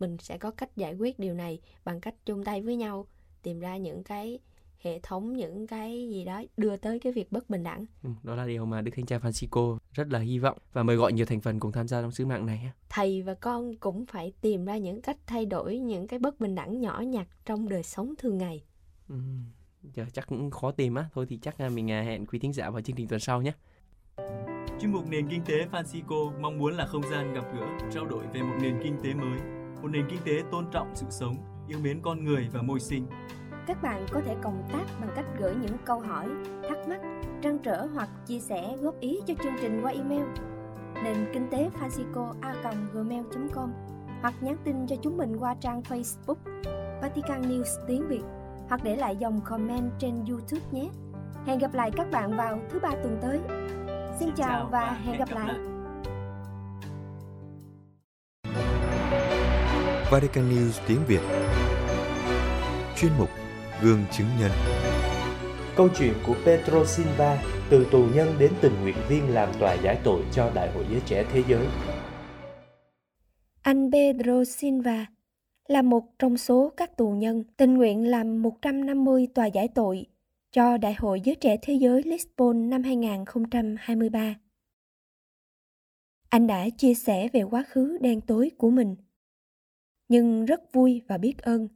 mình 0.00 0.16
sẽ 0.18 0.38
có 0.38 0.50
cách 0.50 0.76
giải 0.76 0.94
quyết 0.94 1.18
điều 1.18 1.34
này 1.34 1.60
bằng 1.84 2.00
cách 2.00 2.14
chung 2.26 2.44
tay 2.44 2.62
với 2.62 2.76
nhau 2.76 3.06
tìm 3.42 3.60
ra 3.60 3.76
những 3.76 4.04
cái 4.04 4.38
hệ 4.82 5.00
thống 5.02 5.32
những 5.32 5.66
cái 5.66 6.08
gì 6.08 6.24
đó 6.24 6.42
đưa 6.56 6.76
tới 6.76 6.98
cái 6.98 7.12
việc 7.12 7.32
bất 7.32 7.50
bình 7.50 7.62
đẳng. 7.62 7.86
Ừ, 8.02 8.10
đó 8.22 8.34
là 8.34 8.46
điều 8.46 8.66
mà 8.66 8.80
Đức 8.80 8.92
Thánh 8.96 9.06
Cha 9.06 9.18
Francisco 9.18 9.78
rất 9.92 10.08
là 10.08 10.18
hy 10.18 10.38
vọng 10.38 10.58
và 10.72 10.82
mời 10.82 10.96
gọi 10.96 11.12
nhiều 11.12 11.26
thành 11.26 11.40
phần 11.40 11.60
cùng 11.60 11.72
tham 11.72 11.88
gia 11.88 12.02
trong 12.02 12.12
sứ 12.12 12.26
mạng 12.26 12.46
này. 12.46 12.72
Thầy 12.88 13.22
và 13.22 13.34
con 13.34 13.76
cũng 13.76 14.06
phải 14.06 14.32
tìm 14.40 14.64
ra 14.64 14.76
những 14.76 15.02
cách 15.02 15.16
thay 15.26 15.46
đổi 15.46 15.78
những 15.78 16.06
cái 16.06 16.18
bất 16.18 16.40
bình 16.40 16.54
đẳng 16.54 16.80
nhỏ 16.80 17.00
nhặt 17.00 17.26
trong 17.44 17.68
đời 17.68 17.82
sống 17.82 18.14
thường 18.18 18.38
ngày. 18.38 18.64
Ừ, 19.08 19.14
giờ 19.94 20.06
chắc 20.12 20.26
cũng 20.26 20.50
khó 20.50 20.70
tìm 20.70 20.94
á, 20.94 21.08
thôi 21.14 21.26
thì 21.28 21.38
chắc 21.42 21.60
là 21.60 21.68
mình 21.68 21.90
à, 21.90 22.02
hẹn 22.02 22.26
quý 22.26 22.38
thính 22.38 22.52
giả 22.52 22.70
vào 22.70 22.82
chương 22.82 22.96
trình 22.96 23.08
tuần 23.08 23.20
sau 23.20 23.42
nhé. 23.42 23.52
Chuyên 24.80 24.92
mục 24.92 25.08
Nền 25.08 25.28
Kinh 25.28 25.44
tế 25.44 25.54
Francisco 25.72 26.40
mong 26.40 26.58
muốn 26.58 26.76
là 26.76 26.86
không 26.86 27.02
gian 27.10 27.34
gặp 27.34 27.44
gỡ, 27.54 27.66
trao 27.92 28.04
đổi 28.04 28.24
về 28.34 28.42
một 28.42 28.56
nền 28.62 28.80
kinh 28.82 28.96
tế 29.04 29.14
mới, 29.14 29.38
một 29.82 29.88
nền 29.88 30.06
kinh 30.10 30.20
tế 30.24 30.42
tôn 30.50 30.66
trọng 30.72 30.92
sự 30.94 31.06
sống, 31.10 31.36
yêu 31.68 31.78
mến 31.82 32.00
con 32.02 32.24
người 32.24 32.48
và 32.52 32.62
môi 32.62 32.80
sinh. 32.80 33.06
Các 33.66 33.82
bạn 33.82 34.06
có 34.12 34.20
thể 34.26 34.36
cộng 34.42 34.62
tác 34.72 34.84
bằng 35.00 35.10
cách 35.16 35.24
gửi 35.38 35.54
những 35.54 35.76
câu 35.84 36.00
hỏi, 36.00 36.28
thắc 36.68 36.88
mắc, 36.88 37.00
trăn 37.42 37.58
trở 37.58 37.86
hoặc 37.94 38.08
chia 38.26 38.40
sẻ 38.40 38.76
góp 38.80 39.00
ý 39.00 39.20
cho 39.26 39.34
chương 39.42 39.52
trình 39.60 39.80
qua 39.82 39.92
email 39.92 40.24
nền 41.04 41.16
kinh 41.32 41.48
tế 41.50 41.70
francisco 41.80 42.32
a 42.40 42.54
gmail.com 42.92 43.72
hoặc 44.20 44.34
nhắn 44.40 44.56
tin 44.64 44.86
cho 44.86 44.96
chúng 45.02 45.16
mình 45.16 45.36
qua 45.36 45.54
trang 45.60 45.82
Facebook 45.82 46.34
Vatican 47.02 47.42
News 47.42 47.86
tiếng 47.86 48.08
Việt 48.08 48.22
hoặc 48.68 48.80
để 48.84 48.96
lại 48.96 49.16
dòng 49.16 49.40
comment 49.44 49.90
trên 49.98 50.24
YouTube 50.28 50.62
nhé. 50.70 50.88
Hẹn 51.46 51.58
gặp 51.58 51.74
lại 51.74 51.90
các 51.96 52.10
bạn 52.10 52.36
vào 52.36 52.58
thứ 52.70 52.78
ba 52.78 52.90
tuần 52.90 53.18
tới. 53.22 53.40
Xin 54.18 54.28
chào 54.36 54.68
và 54.72 54.98
hẹn 55.04 55.18
gặp 55.18 55.28
lại. 55.30 55.54
Vatican 60.10 60.50
News 60.50 60.80
tiếng 60.86 61.00
Việt 61.06 61.20
Chuyên 62.96 63.12
mục 63.18 63.28
Gương 63.82 64.04
chứng 64.12 64.26
nhân 64.40 64.50
Câu 65.76 65.88
chuyện 65.98 66.12
của 66.26 66.36
Pedro 66.44 66.84
Silva 66.84 67.42
từ 67.70 67.86
tù 67.92 68.06
nhân 68.14 68.34
đến 68.38 68.52
tình 68.60 68.72
nguyện 68.82 68.96
viên 69.08 69.34
làm 69.34 69.48
tòa 69.60 69.74
giải 69.74 70.00
tội 70.04 70.24
cho 70.32 70.50
Đại 70.54 70.72
hội 70.72 70.86
Giới 70.90 71.00
Trẻ 71.06 71.24
Thế 71.32 71.42
Giới. 71.48 71.66
Anh 73.62 73.90
Pedro 73.92 74.44
Silva 74.44 75.06
là 75.68 75.82
một 75.82 76.04
trong 76.18 76.36
số 76.36 76.72
các 76.76 76.96
tù 76.96 77.10
nhân 77.10 77.44
tình 77.56 77.74
nguyện 77.74 78.10
làm 78.10 78.42
150 78.42 79.28
tòa 79.34 79.46
giải 79.46 79.68
tội 79.68 80.06
cho 80.50 80.76
Đại 80.76 80.94
hội 80.94 81.20
Giới 81.20 81.34
Trẻ 81.34 81.56
Thế 81.62 81.74
Giới 81.74 82.02
Lisbon 82.02 82.70
năm 82.70 82.82
2023. 82.82 84.34
Anh 86.28 86.46
đã 86.46 86.68
chia 86.76 86.94
sẻ 86.94 87.28
về 87.32 87.42
quá 87.42 87.64
khứ 87.68 87.98
đen 88.00 88.20
tối 88.20 88.50
của 88.58 88.70
mình, 88.70 88.96
nhưng 90.08 90.44
rất 90.44 90.72
vui 90.72 91.02
và 91.08 91.18
biết 91.18 91.38
ơn, 91.38 91.68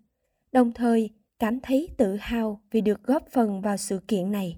đồng 0.53 0.73
thời 0.73 1.11
cảm 1.39 1.61
thấy 1.61 1.89
tự 1.97 2.17
hào 2.17 2.61
vì 2.71 2.81
được 2.81 3.03
góp 3.03 3.29
phần 3.31 3.61
vào 3.61 3.77
sự 3.77 4.01
kiện 4.09 4.33
này. 4.33 4.57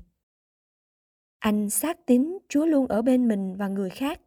Anh 1.38 1.70
xác 1.70 2.06
tín 2.06 2.38
Chúa 2.48 2.66
luôn 2.66 2.86
ở 2.86 3.02
bên 3.02 3.28
mình 3.28 3.56
và 3.56 3.68
người 3.68 3.90
khác. 3.90 4.20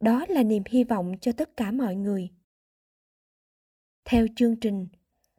Đó 0.00 0.24
là 0.28 0.42
niềm 0.42 0.62
hy 0.66 0.84
vọng 0.84 1.12
cho 1.20 1.32
tất 1.32 1.56
cả 1.56 1.70
mọi 1.70 1.96
người. 1.96 2.28
Theo 4.04 4.26
chương 4.36 4.56
trình, 4.56 4.88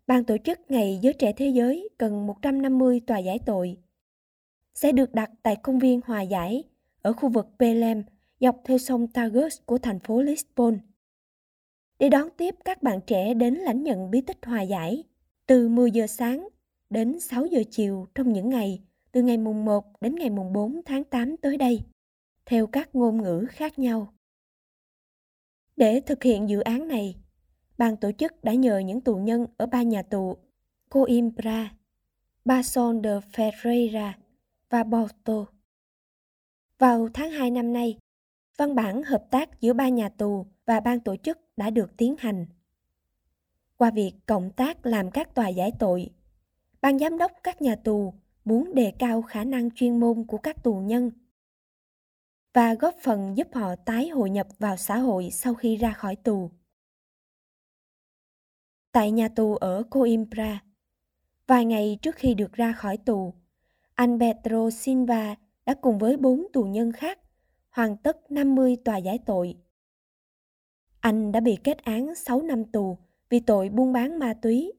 ban 0.07 0.23
tổ 0.23 0.37
chức 0.43 0.59
Ngày 0.69 0.99
Giới 1.01 1.13
Trẻ 1.13 1.33
Thế 1.37 1.47
Giới 1.47 1.89
cần 1.97 2.27
150 2.27 3.01
tòa 3.07 3.19
giải 3.19 3.39
tội 3.45 3.77
sẽ 4.73 4.91
được 4.91 5.13
đặt 5.13 5.31
tại 5.43 5.55
công 5.55 5.79
viên 5.79 6.01
Hòa 6.05 6.21
Giải 6.21 6.63
ở 7.01 7.13
khu 7.13 7.29
vực 7.29 7.47
Pelem 7.59 8.03
dọc 8.39 8.61
theo 8.63 8.77
sông 8.77 9.07
Tagus 9.07 9.57
của 9.65 9.77
thành 9.77 9.99
phố 9.99 10.21
Lisbon. 10.21 10.77
Để 11.99 12.09
đón 12.09 12.29
tiếp 12.37 12.55
các 12.65 12.83
bạn 12.83 12.99
trẻ 13.07 13.33
đến 13.33 13.53
lãnh 13.53 13.83
nhận 13.83 14.11
bí 14.11 14.21
tích 14.21 14.45
hòa 14.45 14.61
giải 14.61 15.03
từ 15.45 15.67
10 15.67 15.91
giờ 15.91 16.07
sáng 16.07 16.47
đến 16.89 17.19
6 17.19 17.45
giờ 17.45 17.63
chiều 17.71 18.07
trong 18.15 18.33
những 18.33 18.49
ngày 18.49 18.83
từ 19.11 19.21
ngày 19.21 19.37
mùng 19.37 19.65
1 19.65 20.01
đến 20.01 20.15
ngày 20.15 20.29
mùng 20.29 20.53
4 20.53 20.81
tháng 20.85 21.03
8 21.03 21.37
tới 21.37 21.57
đây, 21.57 21.81
theo 22.45 22.67
các 22.67 22.95
ngôn 22.95 23.21
ngữ 23.21 23.45
khác 23.49 23.79
nhau. 23.79 24.13
Để 25.75 26.01
thực 26.05 26.23
hiện 26.23 26.49
dự 26.49 26.59
án 26.59 26.87
này, 26.87 27.15
ban 27.77 27.97
tổ 27.97 28.11
chức 28.11 28.43
đã 28.43 28.53
nhờ 28.53 28.79
những 28.79 29.01
tù 29.01 29.15
nhân 29.15 29.45
ở 29.57 29.65
ba 29.65 29.81
nhà 29.83 30.01
tù 30.01 30.37
Coimbra, 30.89 31.73
Bason 32.45 33.01
de 33.03 33.19
Ferreira 33.19 34.11
và 34.69 34.83
Porto. 34.83 35.45
Vào 36.77 37.09
tháng 37.13 37.31
2 37.31 37.51
năm 37.51 37.73
nay, 37.73 37.97
văn 38.57 38.75
bản 38.75 39.03
hợp 39.03 39.23
tác 39.31 39.61
giữa 39.61 39.73
ba 39.73 39.89
nhà 39.89 40.09
tù 40.09 40.45
và 40.65 40.79
ban 40.79 40.99
tổ 40.99 41.15
chức 41.15 41.39
đã 41.57 41.69
được 41.69 41.97
tiến 41.97 42.15
hành. 42.19 42.45
Qua 43.81 43.91
việc 43.91 44.13
cộng 44.25 44.51
tác 44.51 44.85
làm 44.85 45.11
các 45.11 45.35
tòa 45.35 45.47
giải 45.47 45.71
tội, 45.79 46.09
ban 46.81 46.99
giám 46.99 47.17
đốc 47.17 47.31
các 47.43 47.61
nhà 47.61 47.75
tù 47.75 48.13
muốn 48.45 48.75
đề 48.75 48.93
cao 48.99 49.21
khả 49.21 49.43
năng 49.43 49.71
chuyên 49.71 49.99
môn 49.99 50.25
của 50.27 50.37
các 50.37 50.63
tù 50.63 50.75
nhân 50.75 51.11
và 52.53 52.73
góp 52.73 52.95
phần 53.03 53.37
giúp 53.37 53.47
họ 53.53 53.75
tái 53.75 54.09
hội 54.09 54.29
nhập 54.29 54.47
vào 54.59 54.77
xã 54.77 54.97
hội 54.97 55.29
sau 55.31 55.53
khi 55.53 55.75
ra 55.75 55.91
khỏi 55.91 56.15
tù. 56.15 56.51
Tại 58.91 59.11
nhà 59.11 59.27
tù 59.27 59.55
ở 59.55 59.83
Coimbra, 59.89 60.63
vài 61.47 61.65
ngày 61.65 61.99
trước 62.01 62.15
khi 62.15 62.33
được 62.33 62.53
ra 62.53 62.73
khỏi 62.73 62.97
tù, 62.97 63.33
anh 63.95 64.19
Pedro 64.19 64.69
Silva 64.69 65.35
đã 65.65 65.73
cùng 65.81 65.97
với 65.97 66.17
bốn 66.17 66.47
tù 66.53 66.63
nhân 66.63 66.91
khác 66.91 67.19
hoàn 67.69 67.97
tất 67.97 68.31
50 68.31 68.77
tòa 68.85 68.97
giải 68.97 69.19
tội. 69.25 69.55
Anh 70.99 71.31
đã 71.31 71.39
bị 71.39 71.57
kết 71.63 71.77
án 71.77 72.15
6 72.15 72.41
năm 72.41 72.65
tù 72.65 72.97
vì 73.31 73.39
tội 73.39 73.69
buôn 73.69 73.93
bán 73.93 74.19
ma 74.19 74.33
túy 74.33 74.71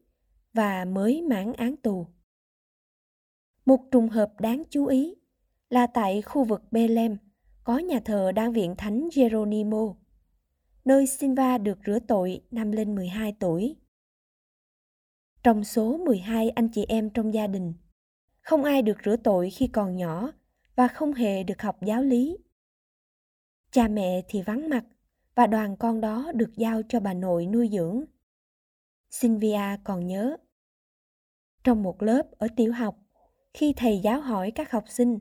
và 0.53 0.85
mới 0.85 1.23
mãn 1.23 1.53
án 1.53 1.77
tù. 1.77 2.07
Một 3.67 3.81
trùng 3.91 4.09
hợp 4.09 4.41
đáng 4.41 4.63
chú 4.71 4.87
ý 4.87 5.15
là 5.71 5.87
tại 5.87 6.23
khu 6.23 6.45
vực 6.45 6.63
Belem 6.71 7.17
có 7.65 7.79
nhà 7.79 8.01
thờ 8.05 8.33
đang 8.33 8.53
viện 8.53 8.75
thánh 8.79 9.09
Geronimo, 9.15 9.95
nơi 10.85 11.07
Silva 11.07 11.59
được 11.59 11.79
rửa 11.87 11.99
tội 12.09 12.41
năm 12.51 12.73
lên 12.73 12.95
12 12.95 13.37
tuổi. 13.41 13.77
Trong 15.43 15.65
số 15.65 15.97
12 15.97 16.51
anh 16.51 16.69
chị 16.69 16.85
em 16.89 17.11
trong 17.11 17.35
gia 17.35 17.47
đình, 17.47 17.75
không 18.41 18.65
ai 18.65 18.83
được 18.83 18.99
rửa 19.05 19.17
tội 19.17 19.51
khi 19.51 19.67
còn 19.67 19.97
nhỏ 19.97 20.33
và 20.77 20.89
không 20.89 21.13
hề 21.13 21.43
được 21.43 21.63
học 21.63 21.79
giáo 21.83 22.03
lý. 22.03 22.39
Cha 23.71 23.89
mẹ 23.89 24.23
thì 24.29 24.43
vắng 24.43 24.69
mặt 24.69 24.85
và 25.35 25.47
đoàn 25.47 25.77
con 25.77 26.01
đó 26.01 26.33
được 26.35 26.51
giao 26.57 26.83
cho 26.89 27.01
bà 27.01 27.15
nội 27.15 27.47
nuôi 27.47 27.69
dưỡng. 27.73 28.05
Sylvia 29.13 29.77
còn 29.85 30.07
nhớ. 30.07 30.37
Trong 31.65 31.83
một 31.83 32.03
lớp 32.03 32.31
ở 32.31 32.49
tiểu 32.57 32.73
học, 32.73 32.99
khi 33.55 33.73
thầy 33.77 33.99
giáo 33.99 34.21
hỏi 34.21 34.51
các 34.51 34.71
học 34.71 34.85
sinh 34.89 35.19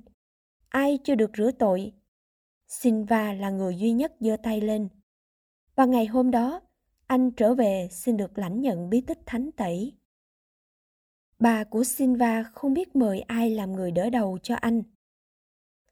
ai 0.70 1.00
chưa 1.04 1.16
được 1.16 1.32
rửa 1.38 1.52
tội? 1.60 1.94
Silva 2.68 3.34
là 3.34 3.50
người 3.50 3.78
duy 3.78 3.92
nhất 3.92 4.14
giơ 4.20 4.38
tay 4.44 4.62
lên. 4.62 4.90
Và 5.76 5.86
ngày 5.86 6.06
hôm 6.06 6.32
đó 6.32 6.62
anh 7.08 7.32
trở 7.32 7.54
về 7.54 7.88
xin 7.92 8.18
được 8.18 8.38
lãnh 8.38 8.62
nhận 8.62 8.90
bí 8.90 9.02
tích 9.02 9.20
thánh 9.26 9.52
tẩy. 9.52 9.98
Bà 11.40 11.64
của 11.64 11.84
Silva 11.84 12.44
không 12.44 12.74
biết 12.74 12.96
mời 12.96 13.22
ai 13.22 13.50
làm 13.50 13.72
người 13.72 13.92
đỡ 13.92 14.10
đầu 14.10 14.38
cho 14.44 14.56
anh. 14.56 14.84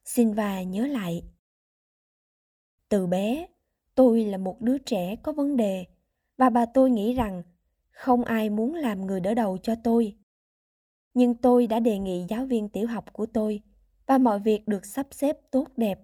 Silva 0.05 0.63
nhớ 0.63 0.87
lại 0.87 1.23
từ 2.89 3.07
bé 3.07 3.47
tôi 3.95 4.25
là 4.25 4.37
một 4.37 4.61
đứa 4.61 4.77
trẻ 4.77 5.15
có 5.15 5.31
vấn 5.31 5.57
đề 5.57 5.85
và 6.37 6.49
bà 6.49 6.65
tôi 6.65 6.89
nghĩ 6.89 7.13
rằng 7.13 7.43
không 7.99 8.23
ai 8.23 8.49
muốn 8.49 8.75
làm 8.75 9.05
người 9.05 9.19
đỡ 9.19 9.33
đầu 9.33 9.57
cho 9.57 9.75
tôi 9.83 10.15
nhưng 11.13 11.35
tôi 11.35 11.67
đã 11.67 11.79
đề 11.79 11.99
nghị 11.99 12.25
giáo 12.29 12.45
viên 12.45 12.69
tiểu 12.69 12.87
học 12.87 13.13
của 13.13 13.25
tôi 13.25 13.61
và 14.05 14.17
mọi 14.17 14.39
việc 14.39 14.67
được 14.67 14.85
sắp 14.85 15.07
xếp 15.11 15.37
tốt 15.51 15.67
đẹp. 15.77 15.99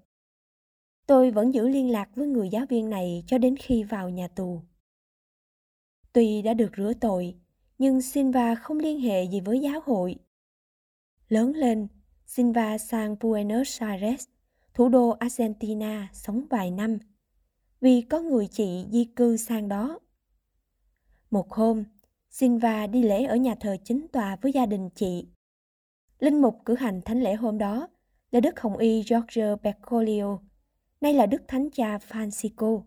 Tôi 1.08 1.32
vẫn 1.32 1.54
giữ 1.54 1.68
liên 1.68 1.92
lạc 1.92 2.10
với 2.16 2.28
người 2.28 2.50
giáo 2.50 2.66
viên 2.70 2.90
này 2.90 3.24
cho 3.28 3.38
đến 3.38 3.56
khi 3.56 3.84
vào 3.84 4.10
nhà 4.10 4.28
tù. 4.28 4.62
Tuy 6.14 6.42
đã 6.42 6.54
được 6.54 6.72
rửa 6.78 6.94
tội, 7.02 7.36
nhưng 7.78 8.02
Silva 8.02 8.56
không 8.56 8.80
liên 8.80 9.00
hệ 9.00 9.24
gì 9.24 9.40
với 9.40 9.60
giáo 9.60 9.82
hội. 9.86 10.16
Lớn 11.30 11.54
lên, 11.56 11.88
Silva 12.26 12.78
sang 12.78 13.16
Buenos 13.22 13.82
Aires, 13.82 14.26
thủ 14.74 14.90
đô 14.90 15.10
Argentina, 15.10 16.10
sống 16.14 16.46
vài 16.50 16.72
năm, 16.72 16.98
vì 17.82 18.02
có 18.02 18.20
người 18.20 18.48
chị 18.48 18.86
di 18.92 19.06
cư 19.06 19.38
sang 19.38 19.68
đó. 19.68 20.00
Một 21.32 21.54
hôm, 21.54 21.84
Silva 22.30 22.88
đi 22.88 23.04
lễ 23.04 23.24
ở 23.24 23.36
nhà 23.36 23.56
thờ 23.60 23.78
chính 23.84 24.08
tòa 24.08 24.36
với 24.36 24.52
gia 24.52 24.66
đình 24.66 24.90
chị. 24.96 25.28
Linh 26.20 26.42
mục 26.42 26.58
cử 26.66 26.76
hành 26.76 27.02
thánh 27.02 27.22
lễ 27.22 27.36
hôm 27.36 27.58
đó 27.58 27.88
là 28.32 28.40
Đức 28.40 28.60
Hồng 28.60 28.78
Y 28.78 29.04
George 29.10 29.56
Bergoglio, 29.64 30.40
nay 31.02 31.14
là 31.14 31.26
Đức 31.26 31.42
Thánh 31.48 31.70
Cha 31.70 31.98
Francisco. 31.98 32.82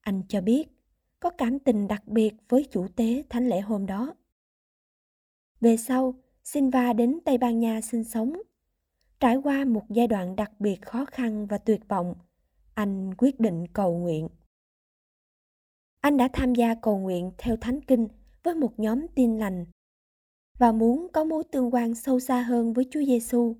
Anh 0.00 0.22
cho 0.28 0.40
biết 0.40 0.64
có 1.20 1.30
cảm 1.30 1.58
tình 1.58 1.88
đặc 1.88 2.02
biệt 2.06 2.34
với 2.48 2.66
chủ 2.70 2.86
tế 2.96 3.22
thánh 3.28 3.48
lễ 3.48 3.60
hôm 3.60 3.86
đó. 3.86 4.14
Về 5.60 5.76
sau, 5.76 6.14
Silva 6.44 6.92
đến 6.92 7.18
Tây 7.24 7.38
Ban 7.38 7.60
Nha 7.60 7.80
sinh 7.80 8.04
sống. 8.04 8.32
Trải 9.20 9.36
qua 9.36 9.64
một 9.64 9.84
giai 9.88 10.06
đoạn 10.06 10.36
đặc 10.36 10.52
biệt 10.58 10.82
khó 10.82 11.04
khăn 11.04 11.46
và 11.46 11.58
tuyệt 11.58 11.88
vọng, 11.88 12.14
anh 12.74 13.14
quyết 13.18 13.40
định 13.40 13.66
cầu 13.72 13.98
nguyện. 13.98 14.28
Anh 16.06 16.16
đã 16.16 16.28
tham 16.32 16.54
gia 16.54 16.74
cầu 16.74 16.98
nguyện 16.98 17.30
theo 17.38 17.56
Thánh 17.56 17.80
Kinh 17.80 18.08
với 18.42 18.54
một 18.54 18.78
nhóm 18.78 19.06
tin 19.14 19.38
lành. 19.38 19.66
và 20.58 20.72
muốn 20.72 21.08
có 21.12 21.24
mối 21.24 21.44
tương 21.52 21.74
quan 21.74 21.94
sâu 21.94 22.20
xa 22.20 22.42
hơn 22.42 22.72
với 22.72 22.86
Chúa 22.90 23.02
Giêsu. 23.06 23.56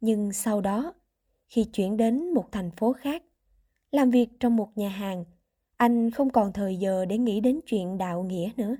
Nhưng 0.00 0.32
sau 0.32 0.60
đó, 0.60 0.94
khi 1.48 1.64
chuyển 1.64 1.96
đến 1.96 2.34
một 2.34 2.52
thành 2.52 2.70
phố 2.70 2.92
khác, 2.92 3.22
làm 3.90 4.10
việc 4.10 4.28
trong 4.40 4.56
một 4.56 4.72
nhà 4.74 4.88
hàng, 4.88 5.24
anh 5.76 6.10
không 6.10 6.30
còn 6.30 6.52
thời 6.52 6.76
giờ 6.76 7.04
để 7.04 7.18
nghĩ 7.18 7.40
đến 7.40 7.60
chuyện 7.66 7.98
đạo 7.98 8.22
nghĩa 8.22 8.50
nữa. 8.56 8.76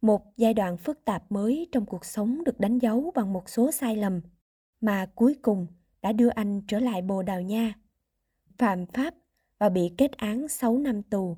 Một 0.00 0.22
giai 0.36 0.54
đoạn 0.54 0.76
phức 0.76 1.04
tạp 1.04 1.32
mới 1.32 1.68
trong 1.72 1.86
cuộc 1.86 2.04
sống 2.04 2.44
được 2.44 2.60
đánh 2.60 2.78
dấu 2.78 3.12
bằng 3.14 3.32
một 3.32 3.48
số 3.48 3.70
sai 3.70 3.96
lầm 3.96 4.20
mà 4.80 5.06
cuối 5.14 5.36
cùng 5.42 5.66
đã 6.02 6.12
đưa 6.12 6.28
anh 6.28 6.62
trở 6.68 6.78
lại 6.78 7.02
Bồ 7.02 7.22
Đào 7.22 7.40
Nha. 7.40 7.74
Phạm 8.58 8.86
pháp 8.86 9.14
và 9.62 9.68
bị 9.68 9.90
kết 9.98 10.12
án 10.12 10.48
6 10.48 10.78
năm 10.78 11.02
tù, 11.02 11.36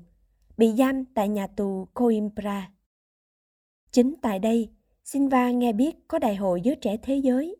bị 0.57 0.71
giam 0.77 1.05
tại 1.05 1.29
nhà 1.29 1.47
tù 1.47 1.87
Coimbra. 1.93 2.71
Chính 3.91 4.13
tại 4.21 4.39
đây, 4.39 4.69
Silva 5.03 5.51
nghe 5.51 5.73
biết 5.73 5.95
có 6.07 6.19
đại 6.19 6.35
hội 6.35 6.61
giới 6.61 6.75
trẻ 6.75 6.97
thế 6.97 7.15
giới. 7.15 7.55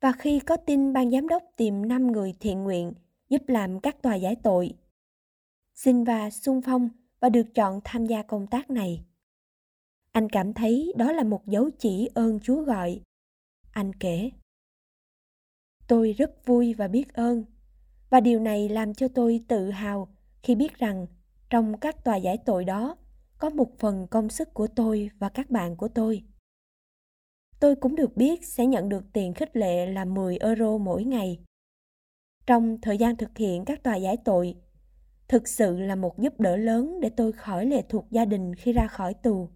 Và 0.00 0.12
khi 0.12 0.40
có 0.40 0.56
tin 0.56 0.92
ban 0.92 1.10
giám 1.10 1.28
đốc 1.28 1.42
tìm 1.56 1.88
5 1.88 2.12
người 2.12 2.34
thiện 2.40 2.64
nguyện 2.64 2.92
giúp 3.28 3.42
làm 3.46 3.80
các 3.80 4.02
tòa 4.02 4.14
giải 4.14 4.36
tội, 4.42 4.74
Silva 5.74 6.30
sung 6.30 6.60
phong 6.62 6.88
và 7.20 7.28
được 7.28 7.54
chọn 7.54 7.80
tham 7.84 8.06
gia 8.06 8.22
công 8.22 8.46
tác 8.46 8.70
này. 8.70 9.04
Anh 10.12 10.28
cảm 10.28 10.52
thấy 10.52 10.92
đó 10.96 11.12
là 11.12 11.24
một 11.24 11.46
dấu 11.46 11.70
chỉ 11.78 12.08
ơn 12.14 12.40
Chúa 12.40 12.62
gọi. 12.62 13.00
Anh 13.70 13.92
kể. 13.94 14.30
Tôi 15.86 16.12
rất 16.12 16.46
vui 16.46 16.74
và 16.74 16.88
biết 16.88 17.12
ơn. 17.12 17.44
Và 18.14 18.20
điều 18.20 18.40
này 18.40 18.68
làm 18.68 18.94
cho 18.94 19.08
tôi 19.08 19.40
tự 19.48 19.70
hào 19.70 20.08
khi 20.42 20.54
biết 20.54 20.78
rằng 20.78 21.06
trong 21.50 21.78
các 21.78 22.04
tòa 22.04 22.16
giải 22.16 22.38
tội 22.46 22.64
đó 22.64 22.96
có 23.38 23.50
một 23.50 23.78
phần 23.78 24.06
công 24.10 24.28
sức 24.28 24.54
của 24.54 24.66
tôi 24.66 25.10
và 25.18 25.28
các 25.28 25.50
bạn 25.50 25.76
của 25.76 25.88
tôi. 25.88 26.22
Tôi 27.60 27.76
cũng 27.76 27.96
được 27.96 28.16
biết 28.16 28.44
sẽ 28.44 28.66
nhận 28.66 28.88
được 28.88 29.04
tiền 29.12 29.34
khích 29.34 29.56
lệ 29.56 29.86
là 29.86 30.04
10 30.04 30.36
euro 30.36 30.78
mỗi 30.78 31.04
ngày. 31.04 31.38
Trong 32.46 32.80
thời 32.82 32.98
gian 32.98 33.16
thực 33.16 33.38
hiện 33.38 33.64
các 33.64 33.82
tòa 33.82 33.96
giải 33.96 34.16
tội, 34.24 34.54
thực 35.28 35.48
sự 35.48 35.78
là 35.78 35.96
một 35.96 36.18
giúp 36.18 36.40
đỡ 36.40 36.56
lớn 36.56 37.00
để 37.00 37.10
tôi 37.16 37.32
khỏi 37.32 37.66
lệ 37.66 37.82
thuộc 37.88 38.06
gia 38.10 38.24
đình 38.24 38.54
khi 38.54 38.72
ra 38.72 38.86
khỏi 38.86 39.14
tù. 39.14 39.48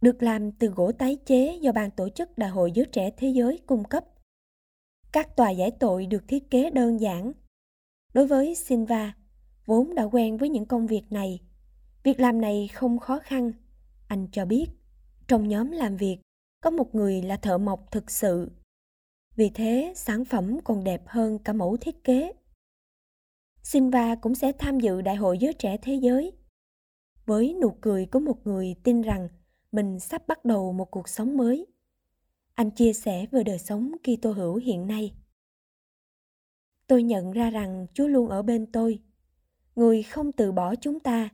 Được 0.00 0.22
làm 0.22 0.52
từ 0.52 0.68
gỗ 0.68 0.92
tái 0.92 1.16
chế 1.26 1.58
do 1.62 1.72
ban 1.72 1.90
tổ 1.90 2.08
chức 2.08 2.38
Đại 2.38 2.50
hội 2.50 2.72
Giới 2.72 2.86
Trẻ 2.92 3.10
Thế 3.16 3.28
Giới 3.28 3.58
cung 3.66 3.84
cấp. 3.84 4.04
Các 5.12 5.36
tòa 5.36 5.50
giải 5.50 5.70
tội 5.80 6.06
được 6.06 6.28
thiết 6.28 6.50
kế 6.50 6.70
đơn 6.70 7.00
giản. 7.00 7.32
Đối 8.14 8.26
với 8.26 8.54
Silva, 8.54 9.14
vốn 9.66 9.94
đã 9.94 10.02
quen 10.02 10.36
với 10.36 10.48
những 10.48 10.66
công 10.66 10.86
việc 10.86 11.02
này, 11.10 11.40
việc 12.02 12.20
làm 12.20 12.40
này 12.40 12.68
không 12.68 12.98
khó 12.98 13.18
khăn. 13.18 13.52
Anh 14.08 14.26
cho 14.32 14.44
biết, 14.46 14.66
trong 15.28 15.48
nhóm 15.48 15.70
làm 15.70 15.96
việc, 15.96 16.18
có 16.62 16.70
một 16.70 16.94
người 16.94 17.22
là 17.22 17.36
thợ 17.36 17.58
mộc 17.58 17.90
thực 17.90 18.10
sự. 18.10 18.50
Vì 19.36 19.50
thế, 19.54 19.92
sản 19.96 20.24
phẩm 20.24 20.58
còn 20.64 20.84
đẹp 20.84 21.02
hơn 21.06 21.38
cả 21.38 21.52
mẫu 21.52 21.76
thiết 21.76 22.04
kế. 22.04 22.32
Silva 23.62 24.14
cũng 24.14 24.34
sẽ 24.34 24.52
tham 24.52 24.80
dự 24.80 25.00
Đại 25.00 25.16
hội 25.16 25.38
Giới 25.38 25.52
Trẻ 25.52 25.76
Thế 25.82 25.94
Giới. 25.94 26.32
Với 27.26 27.54
nụ 27.60 27.76
cười 27.80 28.06
của 28.06 28.20
một 28.20 28.46
người 28.46 28.74
tin 28.82 29.02
rằng 29.02 29.28
mình 29.72 30.00
sắp 30.00 30.26
bắt 30.26 30.44
đầu 30.44 30.72
một 30.72 30.90
cuộc 30.90 31.08
sống 31.08 31.36
mới. 31.36 31.66
Anh 32.54 32.70
chia 32.70 32.92
sẻ 32.92 33.26
về 33.30 33.44
đời 33.44 33.58
sống 33.58 33.92
khi 34.02 34.16
tô 34.16 34.32
hữu 34.32 34.56
hiện 34.56 34.86
nay. 34.86 35.12
Tôi 36.86 37.02
nhận 37.02 37.32
ra 37.32 37.50
rằng 37.50 37.86
Chúa 37.94 38.06
luôn 38.06 38.28
ở 38.28 38.42
bên 38.42 38.66
tôi. 38.72 38.98
Người 39.76 40.02
không 40.02 40.32
từ 40.32 40.52
bỏ 40.52 40.74
chúng 40.74 41.00
ta. 41.00 41.28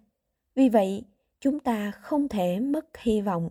Vì 0.54 0.68
vậy, 0.68 1.04
chúng 1.40 1.60
ta 1.60 1.90
không 1.90 2.28
thể 2.28 2.60
mất 2.60 2.96
hy 2.98 3.20
vọng. 3.20 3.50